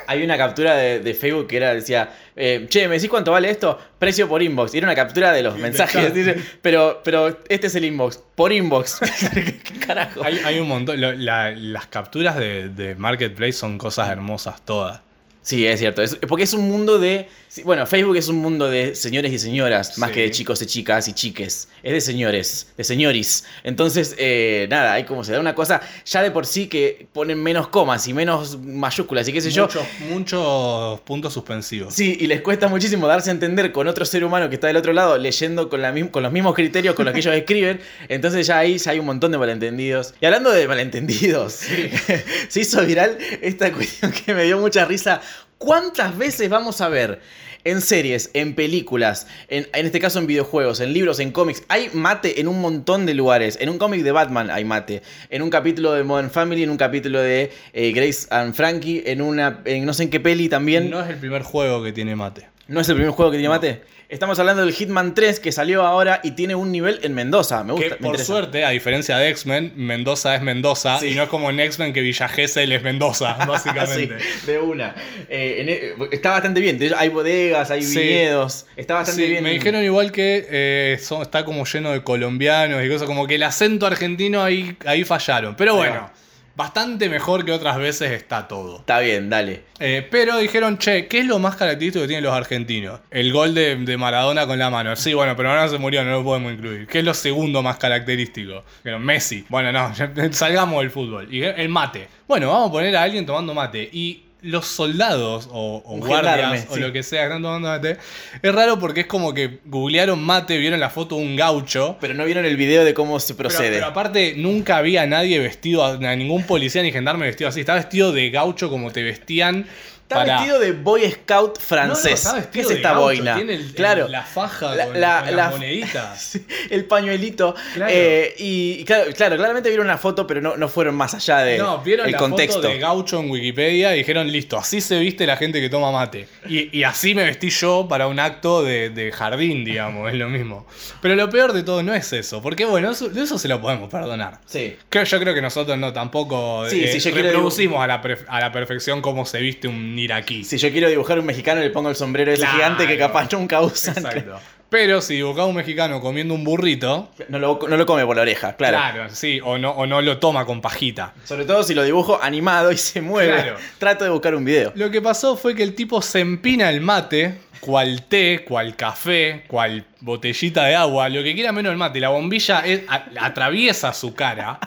Hay 0.07 0.23
una 0.23 0.37
captura 0.37 0.75
de, 0.77 1.01
de 1.01 1.15
Facebook 1.15 1.47
que 1.49 1.57
era, 1.57 1.75
decía, 1.75 2.11
eh, 2.37 2.67
che, 2.69 2.89
¿me 2.89 2.95
decís 2.97 3.09
cuánto 3.09 3.33
vale 3.33 3.51
esto? 3.51 3.79
Precio 3.99 4.29
por 4.29 4.43
inbox. 4.43 4.75
Y 4.75 4.79
era 4.79 4.87
una 4.87 4.95
captura 4.95 5.33
de 5.33 5.43
los 5.43 5.57
mensajes. 5.59 6.13
dice, 6.15 6.37
pero, 6.63 7.01
pero 7.05 7.39
este 7.49 7.67
es 7.69 7.75
el 7.75 7.85
inbox. 7.85 8.23
Por 8.35 8.53
inbox. 8.53 9.01
¿Qué 9.35 9.79
carajo? 9.87 10.23
Hay, 10.25 10.39
hay 10.45 10.59
un 10.61 10.69
montón. 10.69 11.01
lo- 11.01 11.13
la- 11.13 11.51
las 11.53 11.87
capturas 11.87 12.37
de, 12.37 12.69
de 12.69 12.95
Marketplace 12.95 13.53
son 13.53 13.79
cosas 13.79 14.09
hermosas 14.11 14.63
todas. 14.65 15.01
Sí, 15.43 15.67
es 15.67 15.79
cierto. 15.81 16.03
Es- 16.03 16.17
porque 16.29 16.45
es 16.45 16.53
un 16.53 16.69
mundo 16.69 16.99
de. 16.99 17.29
Bueno, 17.65 17.87
Facebook 17.87 18.17
es 18.19 18.29
un 18.29 18.37
mundo 18.37 18.69
de 18.69 18.95
señores 18.95 19.33
y 19.33 19.39
señoras, 19.39 19.97
más 19.97 20.11
que 20.11 20.21
de 20.21 20.31
chicos 20.31 20.61
y 20.61 20.67
chicas 20.67 21.09
y 21.09 21.15
chiques. 21.15 21.69
Es 21.83 21.93
de 21.93 22.01
señores, 22.03 22.69
de 22.77 22.85
señoris. 22.85 23.45
Entonces, 23.65 24.15
eh, 24.19 24.67
nada, 24.69 24.93
hay 24.93 25.05
como 25.05 25.25
se 25.25 25.33
da 25.33 25.41
una 25.41 25.55
cosa 25.55 25.81
ya 26.05 26.23
de 26.23 26.31
por 26.31 26.45
sí 26.45 26.67
que 26.67 27.07
ponen 27.15 27.43
menos 27.43 27.69
comas 27.69 28.07
y 28.07 28.13
menos 28.13 28.59
mayúsculas 28.61 29.27
y 29.29 29.33
qué 29.33 29.41
sé 29.41 29.51
yo. 29.51 29.63
Muchos, 29.63 29.83
muchos 30.11 31.01
puntos 31.01 31.33
suspensivos. 31.33 31.95
Sí, 31.95 32.19
y 32.21 32.27
les 32.27 32.43
cuesta 32.43 32.69
muchísimo 32.69 33.07
darse 33.07 33.31
a 33.31 33.33
entender 33.33 33.73
con 33.73 33.89
otro 33.89 34.05
ser 34.05 34.25
humano 34.25 34.51
que 34.51 34.57
está 34.57 34.67
del 34.67 34.77
otro 34.77 34.93
lado 34.93 35.17
leyendo 35.17 35.71
con, 35.71 35.81
la 35.81 35.95
con 36.11 36.23
los 36.23 36.33
mismos 36.33 36.55
criterios 36.55 36.95
con 36.95 37.07
los 37.07 37.15
que 37.15 37.21
ellos 37.21 37.35
escriben. 37.35 37.81
Entonces 38.09 38.47
ya 38.47 38.59
ahí 38.59 38.77
ya 38.77 38.91
hay 38.91 38.99
un 38.99 39.07
montón 39.07 39.33
de 39.33 39.39
malentendidos. 39.39 40.13
Y 40.21 40.27
hablando 40.27 40.51
de 40.51 40.69
malentendidos, 40.69 41.55
se 42.49 42.61
hizo 42.61 42.85
viral 42.85 43.17
esta 43.41 43.73
cuestión 43.73 44.13
que 44.13 44.35
me 44.35 44.45
dio 44.45 44.59
mucha 44.59 44.85
risa. 44.85 45.23
¿Cuántas 45.59 46.17
veces 46.17 46.49
vamos 46.49 46.81
a 46.81 46.89
ver 46.89 47.21
en 47.65 47.81
series, 47.81 48.31
en 48.33 48.55
películas, 48.55 49.27
en, 49.49 49.67
en 49.75 49.87
este 49.87 49.99
caso 49.99 50.21
en 50.21 50.29
videojuegos, 50.29 50.79
en 50.79 50.93
libros, 50.93 51.19
en 51.19 51.33
cómics? 51.33 51.65
Hay 51.69 51.91
mate 51.93 52.41
en 52.41 52.47
un 52.47 52.61
montón 52.61 53.07
de 53.07 53.15
lugares. 53.15 53.59
En 53.61 53.69
un 53.69 53.77
cómic 53.77 54.03
de 54.03 54.13
Batman 54.13 54.51
hay 54.51 54.65
mate. 54.65 55.03
En 55.31 55.43
un 55.43 55.51
capítulo 55.51 55.93
de 55.93 56.05
Modern 56.05 56.31
Family, 56.31 56.63
en 56.63 56.71
un 56.71 56.77
capítulo 56.77 57.21
de 57.21 57.51
eh, 57.73 57.91
Grace 57.91 58.29
and 58.31 58.55
Frankie, 58.55 59.03
en 59.07 59.21
una, 59.21 59.61
en 59.65 59.85
no 59.85 59.93
sé 59.93 60.05
en 60.05 60.11
qué 60.11 60.21
peli 60.21 60.49
también. 60.49 60.91
No 60.91 61.01
es 61.01 61.11
el 61.11 61.17
primer 61.17 61.43
juego 61.43 61.83
que 61.83 61.93
tiene 61.93 62.15
mate. 62.15 62.47
¿No 62.69 62.81
es 62.81 62.89
el 62.91 62.97
primer 62.97 63.13
juego 63.13 63.31
que 63.31 63.39
tiene 63.39 63.49
mate? 63.49 63.81
Estamos 64.11 64.39
hablando 64.39 64.63
del 64.65 64.75
Hitman 64.75 65.15
3 65.15 65.41
que 65.41 65.53
salió 65.53 65.83
ahora 65.87 66.21
y 66.23 66.33
tiene 66.33 66.55
un 66.55 66.71
nivel 66.71 66.99
en 67.03 67.15
Mendoza. 67.15 67.65
Me 67.65 67.73
gusta, 67.73 67.87
Que 67.89 67.91
me 67.95 67.97
por 67.99 68.07
interesa. 68.09 68.25
suerte, 68.27 68.65
a 68.65 68.71
diferencia 68.71 69.17
de 69.19 69.29
X-Men, 69.31 69.73
Mendoza 69.77 70.35
es 70.35 70.43
Mendoza 70.43 70.99
Sí. 70.99 71.09
y 71.09 71.15
no 71.15 71.23
es 71.25 71.29
como 71.31 71.49
en 71.51 71.61
X-Men 71.61 71.93
que 71.95 72.01
Villa 72.03 72.29
Gesell 72.29 72.73
es 72.73 72.83
Mendoza, 72.83 73.35
básicamente. 73.47 74.19
Sí, 74.21 74.47
de 74.47 74.59
una. 74.61 74.95
Eh, 75.29 75.57
en 75.61 75.69
e- 75.71 76.09
está 76.15 76.31
bastante 76.33 76.61
bien. 76.61 76.79
Hay 76.97 77.09
bodegas, 77.09 77.71
hay 77.71 77.83
Sí. 77.83 77.99
viñedos. 77.99 78.67
Está 78.77 78.95
bastante 78.95 79.27
bien. 79.27 79.43
me 79.45 79.51
dijeron 79.53 79.83
igual 79.83 80.13
que 80.13 80.47
eh, 80.51 80.99
son- 81.03 81.23
está 81.23 81.45
como 81.45 81.65
lleno 81.65 81.91
de 81.93 82.03
colombianos 82.03 82.85
y 82.85 82.89
cosas, 82.89 83.07
como 83.07 83.27
que 83.27 83.35
el 83.37 83.43
acento 83.43 83.87
argentino 83.87 84.43
ahí, 84.43 84.77
ahí 84.87 85.05
fallaron. 85.05 85.55
Pero 85.57 85.77
bueno. 85.77 86.11
Bastante 86.59 87.09
mejor 87.09 87.45
que 87.45 87.53
otras 87.53 87.79
veces 87.79 88.11
está 88.11 88.49
todo. 88.49 88.81
Está 88.81 88.99
bien, 88.99 89.31
dale. 89.31 89.63
Eh, 89.79 90.05
pero 90.11 90.39
dijeron, 90.39 90.77
che, 90.77 91.07
¿qué 91.07 91.21
es 91.21 91.27
lo 91.27 91.39
más 91.39 91.55
característico 91.55 92.03
que 92.03 92.09
tienen 92.09 92.25
los 92.25 92.35
argentinos? 92.35 92.99
El 93.13 93.33
gol 93.33 93.55
de, 93.55 93.77
de 93.77 93.97
Maradona 93.97 94.45
con 94.45 94.59
la 94.59 94.69
mano. 94.69 94.97
Sí, 94.97 95.15
bueno, 95.15 95.37
pero 95.37 95.51
Maradona 95.51 95.71
se 95.71 95.79
murió, 95.79 96.03
no 96.03 96.11
lo 96.11 96.25
podemos 96.25 96.53
incluir. 96.53 96.89
¿Qué 96.89 96.99
es 96.99 97.05
lo 97.05 97.15
segundo 97.15 97.63
más 97.63 97.79
característico? 97.79 98.65
Dijeron, 98.83 99.05
Messi. 99.05 99.47
Bueno, 99.49 99.71
no, 99.71 99.93
salgamos 100.33 100.81
del 100.81 100.91
fútbol. 100.91 101.33
Y 101.33 101.45
el 101.45 101.69
mate. 101.69 102.09
Bueno, 102.27 102.49
vamos 102.49 102.71
a 102.71 102.73
poner 102.73 102.97
a 102.97 103.05
alguien 103.05 103.25
tomando 103.25 103.55
mate. 103.55 103.89
Y 103.93 104.25
los 104.43 104.67
soldados 104.67 105.49
o, 105.51 105.83
o 105.85 105.97
guardias 105.99 106.35
gendarme, 106.37 106.67
o 106.71 106.75
sí. 106.75 106.81
lo 106.81 106.93
que 106.93 107.03
sea 107.03 107.25
están 107.25 107.43
tomando 107.43 107.69
mate. 107.69 107.97
Es 108.41 108.55
raro 108.55 108.79
porque 108.79 109.01
es 109.01 109.07
como 109.07 109.35
que 109.35 109.59
googlearon 109.65 110.23
mate, 110.23 110.59
vieron 110.59 110.81
la 110.81 110.91
foto 110.91 111.17
de 111.17 111.23
un 111.23 111.37
gaucho. 111.37 111.97
Pero 112.01 112.15
no 112.15 112.25
vieron 112.25 112.45
el 112.45 112.57
video 112.57 112.85
de 112.85 112.95
cómo 112.95 113.19
se 113.21 113.35
procede. 113.35 113.71
pero 113.71 113.87
aparte, 113.87 114.35
nunca 114.37 114.77
había 114.77 115.07
nadie 115.07 115.39
vestido, 115.39 115.85
a 115.85 116.17
ningún 116.17 116.45
policía 116.45 116.83
ni 116.83 116.93
gendarme 116.93 117.27
vestido 117.27 117.49
así. 117.49 117.61
Estaba 117.61 117.79
vestido 117.79 118.13
de 118.13 118.31
gaucho 118.31 118.71
como 118.71 118.93
te 118.93 119.03
vestían. 119.03 119.67
Está 120.09 120.21
para... 120.21 120.37
vestido 120.37 120.59
de 120.59 120.73
Boy 120.73 121.11
Scout 121.11 121.59
francés. 121.61 122.25
No, 122.25 122.33
no, 122.33 122.39
está 122.39 122.51
¿Qué 122.51 122.61
es 122.61 122.71
esta 122.71 122.93
gaucho, 122.93 123.03
boina? 123.03 123.35
Tiene 123.37 123.55
el- 123.57 123.61
el- 123.61 123.75
claro. 123.75 124.09
la 124.09 124.23
faja 124.23 124.75
La- 124.75 124.87
con, 124.87 125.01
la- 125.01 125.51
con. 125.51 125.61
Sí, 126.19 126.47
el 126.71 126.87
pañuelito. 126.87 127.55
Claro. 127.75 127.93
Eh, 127.95 128.35
y 128.39 128.85
claro, 128.85 129.11
claro, 129.15 129.37
claramente 129.37 129.69
vieron 129.69 129.87
una 129.87 129.99
foto, 129.99 130.27
pero 130.27 130.41
no, 130.41 130.57
no 130.57 130.69
fueron 130.69 130.95
más 130.95 131.13
allá 131.13 131.41
de 131.41 131.59
No, 131.59 131.83
vieron 131.83 132.07
el 132.07 132.13
la 132.13 132.19
contexto. 132.19 132.55
foto 132.63 132.69
de 132.69 132.79
gaucho 132.79 133.21
en 133.21 133.31
Wikipedia 133.31 133.95
y 133.95 133.99
dijeron, 133.99 134.33
listo, 134.33 134.57
así 134.57 134.81
se 134.81 134.99
viste 134.99 135.27
la 135.27 135.37
gente 135.37 135.61
que 135.61 135.69
toma 135.69 135.93
mate. 135.93 136.27
Y, 136.49 136.75
y 136.79 136.85
así 136.85 137.15
me 137.15 137.25
vestí 137.25 137.51
yo 137.51 137.87
para 137.87 138.07
un 138.07 138.19
acto 138.19 138.63
de, 138.63 138.89
de 138.89 139.13
jardín, 139.13 139.63
digamos, 139.65 140.09
es 140.11 140.15
lo 140.19 140.31
mismo. 140.31 140.67
Pero 141.03 141.17
lo 141.17 141.29
peor 141.29 141.53
de 141.53 141.63
todo 141.63 141.83
no 141.83 141.93
es 141.95 142.11
eso, 142.15 142.41
porque 142.41 142.65
bueno, 142.65 142.91
eso, 142.93 143.11
de 143.11 143.23
eso 143.25 143.39
se 143.39 143.49
lo 143.49 143.61
podemos 143.61 143.91
perdonar. 143.91 144.41
Sí. 144.47 144.75
Que 144.89 145.05
yo 145.05 145.21
creo 145.21 145.35
que 145.35 145.43
nosotros 145.43 145.77
no 145.77 145.93
tampoco 145.93 146.67
Sí, 146.71 146.83
eh, 146.83 146.93
si 146.93 146.99
yo 147.01 147.13
quiero 147.13 147.29
reproducimos 147.29 147.83
a 147.83 147.87
la, 147.87 148.03
a 148.29 148.41
la 148.41 148.53
perfección 148.53 149.03
cómo 149.03 149.27
se 149.27 149.39
viste 149.41 149.69
un 149.69 149.98
iraquí. 149.99 150.45
Si 150.45 150.57
yo 150.59 150.71
quiero 150.71 150.89
dibujar 150.89 151.19
un 151.19 151.27
mexicano, 151.27 151.61
le 151.61 151.71
pongo 151.71 151.89
el 151.91 151.97
sombrero 151.97 152.33
ese 152.33 152.43
Claro. 152.43 152.57
gigante 152.57 152.87
que 152.87 152.97
capaz 152.99 153.33
nunca 153.33 153.61
usan. 153.61 153.97
Exacto. 153.99 154.39
Pero 154.71 155.01
si 155.01 155.15
dibujaba 155.15 155.47
un 155.47 155.57
mexicano 155.57 155.99
comiendo 155.99 156.35
un 156.35 156.45
burrito, 156.45 157.11
No 157.29 157.39
lo, 157.39 157.59
no 157.69 157.77
lo 157.79 157.87
come 157.87 158.05
por 158.05 158.17
la 158.17 158.23
oreja, 158.23 158.55
claro. 158.55 158.77
claro, 158.77 159.11
sí, 159.15 159.41
o 159.43 159.57
no, 159.57 159.71
o 159.71 159.87
no 159.87 160.03
lo 160.03 160.19
toma 160.19 160.45
con 160.45 160.61
pajita. 160.61 161.15
Sobre 161.25 161.47
todo 161.47 161.63
si 161.63 161.73
lo 161.75 161.83
dibujo 161.85 162.19
animado 162.23 162.71
y 162.71 162.77
se 162.77 163.01
mueve. 163.01 163.33
Claro. 163.33 163.57
Trato 163.79 164.05
de 164.05 164.11
buscar 164.11 164.35
un 164.35 164.45
video. 164.45 164.73
Lo 164.75 164.91
que 164.91 165.01
pasó 165.01 165.37
fue 165.39 165.55
que 165.55 165.63
el 165.63 165.75
tipo 165.75 166.03
se 166.03 166.21
empina 166.21 166.69
el 166.69 166.83
mate, 166.83 167.39
cual 167.61 168.03
té, 168.09 168.45
cual 168.47 168.77
café, 168.77 169.45
cual 169.49 169.87
botellita 170.01 170.67
de 170.67 170.75
agua, 170.77 171.09
lo 171.09 171.23
que 171.23 171.33
quiera 171.35 171.51
menos 171.51 171.73
el 171.73 171.79
mate. 171.79 171.99
La 171.99 172.11
bombilla 172.11 172.61
es- 172.61 172.83
a- 172.89 173.07
atraviesa 173.23 173.95
su 173.95 174.15
cara, 174.15 174.59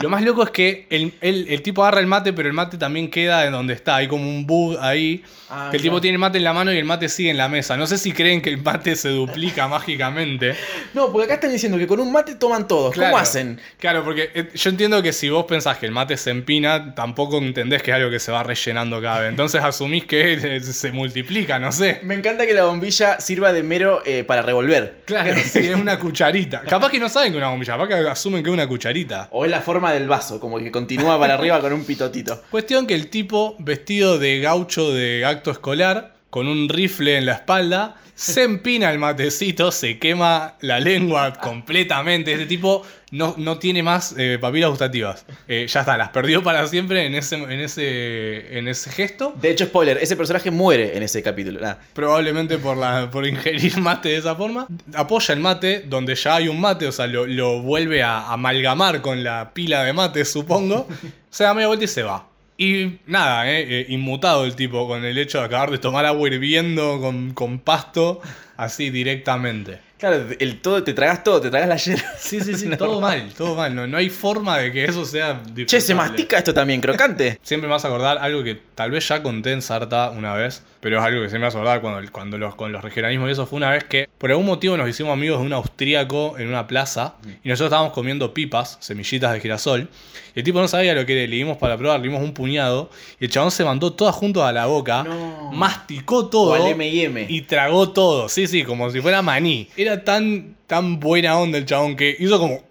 Lo 0.00 0.08
más 0.08 0.22
loco 0.22 0.42
es 0.42 0.50
que 0.50 0.86
el, 0.90 1.12
el- 1.20 1.46
el 1.48 1.62
tipo 1.62 1.82
agarra 1.82 2.00
el 2.00 2.06
mate, 2.06 2.32
pero 2.32 2.48
el 2.48 2.54
mate 2.54 2.78
también 2.78 3.10
queda 3.10 3.44
en 3.46 3.52
donde 3.52 3.74
está. 3.74 3.96
Hay 3.96 4.08
como 4.08 4.28
un 4.28 4.46
bug 4.46 4.78
ahí. 4.80 5.22
Ah, 5.52 5.68
que 5.70 5.78
el 5.78 5.82
tipo 5.82 6.00
tiene 6.00 6.14
el 6.14 6.18
mate 6.20 6.38
en 6.38 6.44
la 6.44 6.52
mano 6.52 6.72
y 6.72 6.78
el 6.78 6.84
mate 6.84 7.08
sigue 7.08 7.30
en 7.30 7.36
la 7.36 7.48
mesa. 7.48 7.76
No 7.76 7.86
sé 7.86 7.98
si 7.98 8.12
creen 8.12 8.40
que 8.40 8.50
el 8.50 8.62
mate 8.62 8.94
se 8.96 9.08
duplica 9.08 9.66
mágicamente. 9.94 10.54
No, 10.94 11.10
porque 11.10 11.24
acá 11.24 11.34
están 11.34 11.50
diciendo 11.52 11.76
que 11.76 11.86
con 11.86 11.98
un 12.00 12.10
mate 12.12 12.36
toman 12.36 12.68
todos. 12.68 12.94
Claro. 12.94 13.10
¿Cómo 13.12 13.22
hacen? 13.22 13.60
Claro, 13.78 14.04
porque 14.04 14.30
eh, 14.34 14.48
yo 14.54 14.70
entiendo 14.70 15.02
que 15.02 15.12
si 15.12 15.28
vos 15.28 15.44
pensás 15.46 15.76
que 15.78 15.86
el 15.86 15.92
mate 15.92 16.16
se 16.16 16.30
empina, 16.30 16.94
tampoco 16.94 17.38
entendés 17.38 17.82
que 17.82 17.90
es 17.90 17.96
algo 17.96 18.10
que 18.10 18.20
se 18.20 18.30
va 18.32 18.42
rellenando 18.42 19.02
cada 19.02 19.20
vez. 19.20 19.30
Entonces 19.30 19.60
asumís 19.62 20.04
que 20.04 20.60
se 20.62 20.92
multiplica, 20.92 21.58
no 21.58 21.72
sé. 21.72 21.98
Me 22.04 22.14
encanta 22.14 22.46
que 22.46 22.54
la 22.54 22.64
bombilla 22.66 23.20
sirva 23.20 23.52
de 23.52 23.62
mero 23.64 24.02
eh, 24.06 24.22
para 24.24 24.42
revolver. 24.42 25.00
Claro, 25.04 25.34
sí, 25.44 25.58
es 25.58 25.74
una 25.74 25.98
cucharita. 25.98 26.62
Capaz 26.62 26.90
que 26.90 27.00
no 27.00 27.08
saben 27.08 27.32
que 27.32 27.38
es 27.38 27.42
una 27.42 27.50
bombilla, 27.50 27.72
capaz 27.74 27.88
que 27.88 27.94
asumen 28.08 28.42
que 28.44 28.50
es 28.50 28.54
una 28.54 28.68
cucharita. 28.68 29.28
O 29.32 29.44
es 29.44 29.50
la 29.50 29.60
forma 29.60 29.89
del 29.92 30.08
vaso, 30.08 30.40
como 30.40 30.58
que 30.58 30.70
continúa 30.70 31.18
para 31.18 31.34
arriba 31.34 31.60
con 31.60 31.72
un 31.72 31.84
pitotito. 31.84 32.42
Cuestión 32.50 32.86
que 32.86 32.94
el 32.94 33.08
tipo, 33.08 33.56
vestido 33.58 34.18
de 34.18 34.40
gaucho 34.40 34.92
de 34.92 35.24
acto 35.24 35.50
escolar, 35.50 36.14
con 36.30 36.46
un 36.46 36.68
rifle 36.68 37.18
en 37.18 37.26
la 37.26 37.32
espalda, 37.32 37.96
se 38.20 38.42
empina 38.42 38.90
el 38.92 38.98
matecito, 38.98 39.72
se 39.72 39.98
quema 39.98 40.56
la 40.60 40.78
lengua 40.78 41.32
completamente. 41.32 42.34
Este 42.34 42.44
tipo 42.44 42.82
no, 43.12 43.34
no 43.38 43.58
tiene 43.58 43.82
más 43.82 44.14
eh, 44.18 44.36
papilas 44.38 44.68
gustativas. 44.68 45.24
Eh, 45.48 45.66
ya 45.66 45.80
está, 45.80 45.96
las 45.96 46.10
perdió 46.10 46.42
para 46.42 46.66
siempre 46.66 47.06
en 47.06 47.14
ese, 47.14 47.36
en 47.36 47.60
ese, 47.60 48.58
en 48.58 48.68
ese 48.68 48.90
gesto. 48.90 49.34
De 49.40 49.50
hecho, 49.50 49.64
spoiler, 49.64 49.96
ese 49.96 50.16
personaje 50.16 50.50
muere 50.50 50.98
en 50.98 51.02
ese 51.02 51.22
capítulo. 51.22 51.60
Probablemente 51.94 52.58
por, 52.58 52.76
la, 52.76 53.10
por 53.10 53.26
ingerir 53.26 53.78
mate 53.78 54.10
de 54.10 54.18
esa 54.18 54.36
forma. 54.36 54.66
Apoya 54.92 55.32
el 55.32 55.40
mate 55.40 55.84
donde 55.86 56.14
ya 56.14 56.36
hay 56.36 56.48
un 56.48 56.60
mate, 56.60 56.88
o 56.88 56.92
sea, 56.92 57.06
lo, 57.06 57.26
lo 57.26 57.62
vuelve 57.62 58.02
a 58.02 58.30
amalgamar 58.30 59.00
con 59.00 59.24
la 59.24 59.54
pila 59.54 59.82
de 59.82 59.94
mate, 59.94 60.26
supongo. 60.26 60.86
Se 61.30 61.44
da 61.44 61.54
media 61.54 61.68
vuelta 61.68 61.86
y 61.86 61.88
se 61.88 62.02
va. 62.02 62.29
Y 62.60 62.98
nada, 63.06 63.50
eh, 63.50 63.64
eh, 63.66 63.86
inmutado 63.88 64.44
el 64.44 64.54
tipo 64.54 64.86
con 64.86 65.02
el 65.02 65.16
hecho 65.16 65.38
de 65.38 65.44
acabar 65.46 65.70
de 65.70 65.78
tomar 65.78 66.04
agua 66.04 66.28
hirviendo 66.28 67.00
con, 67.00 67.32
con 67.32 67.58
pasto, 67.58 68.20
así 68.58 68.90
directamente. 68.90 69.78
Claro, 69.96 70.26
el 70.38 70.60
todo, 70.60 70.84
te 70.84 70.92
tragas 70.92 71.24
todo, 71.24 71.40
te 71.40 71.48
tragas 71.48 71.70
la 71.70 71.76
hierba. 71.76 72.10
Sí, 72.18 72.38
sí, 72.42 72.54
sí, 72.54 72.68
todo 72.78 73.00
mal, 73.00 73.32
todo 73.34 73.54
mal. 73.54 73.74
No, 73.74 73.86
no 73.86 73.96
hay 73.96 74.10
forma 74.10 74.58
de 74.58 74.72
que 74.72 74.84
eso 74.84 75.06
sea 75.06 75.42
Che, 75.64 75.80
se 75.80 75.94
mastica 75.94 76.36
esto 76.36 76.52
también, 76.52 76.82
crocante. 76.82 77.38
Siempre 77.42 77.66
me 77.66 77.72
vas 77.72 77.86
a 77.86 77.88
acordar 77.88 78.18
algo 78.18 78.44
que 78.44 78.60
tal 78.74 78.90
vez 78.90 79.08
ya 79.08 79.22
conté 79.22 79.52
en 79.52 79.62
Sarta 79.62 80.10
una 80.10 80.34
vez, 80.34 80.62
pero 80.80 80.98
es 80.98 81.04
algo 81.04 81.22
que 81.22 81.28
siempre 81.28 81.40
me 81.40 81.46
a 81.46 81.48
acordar 81.48 81.80
cuando, 81.80 82.12
cuando 82.12 82.38
los, 82.38 82.54
con 82.54 82.72
los 82.72 82.82
regionalismos 82.82 83.28
y 83.28 83.32
eso 83.32 83.46
fue 83.46 83.58
una 83.58 83.70
vez 83.70 83.84
que 83.84 84.08
por 84.18 84.30
algún 84.30 84.46
motivo 84.46 84.76
nos 84.76 84.88
hicimos 84.88 85.12
amigos 85.12 85.40
de 85.40 85.46
un 85.46 85.52
austríaco 85.52 86.36
en 86.38 86.48
una 86.48 86.66
plaza 86.66 87.14
y 87.44 87.48
nosotros 87.48 87.68
estábamos 87.68 87.92
comiendo 87.92 88.32
pipas, 88.34 88.78
semillitas 88.80 89.32
de 89.32 89.40
girasol, 89.40 89.88
y 90.34 90.38
el 90.38 90.44
tipo 90.44 90.60
no 90.60 90.68
sabía 90.68 90.94
lo 90.94 91.04
que 91.06 91.12
era, 91.22 91.30
le 91.30 91.36
dimos 91.36 91.56
para 91.56 91.76
probar, 91.76 92.00
le 92.00 92.08
dimos 92.08 92.22
un 92.22 92.32
puñado, 92.32 92.90
y 93.18 93.24
el 93.26 93.30
chabón 93.30 93.50
se 93.50 93.64
mandó 93.64 93.92
todas 93.92 94.14
juntos 94.14 94.42
a 94.42 94.52
la 94.52 94.66
boca, 94.66 95.02
No. 95.04 95.50
masticó 95.52 96.28
todo 96.28 96.56
M&M. 96.66 97.26
y 97.28 97.42
tragó 97.42 97.90
todo, 97.90 98.28
sí, 98.28 98.46
sí, 98.46 98.64
como 98.64 98.90
si 98.90 99.00
fuera 99.00 99.22
maní. 99.22 99.68
Era 99.76 100.04
tan, 100.04 100.56
tan 100.66 101.00
buena 101.00 101.38
onda 101.38 101.58
el 101.58 101.66
chabón 101.66 101.96
que 101.96 102.16
hizo 102.18 102.38
como... 102.38 102.62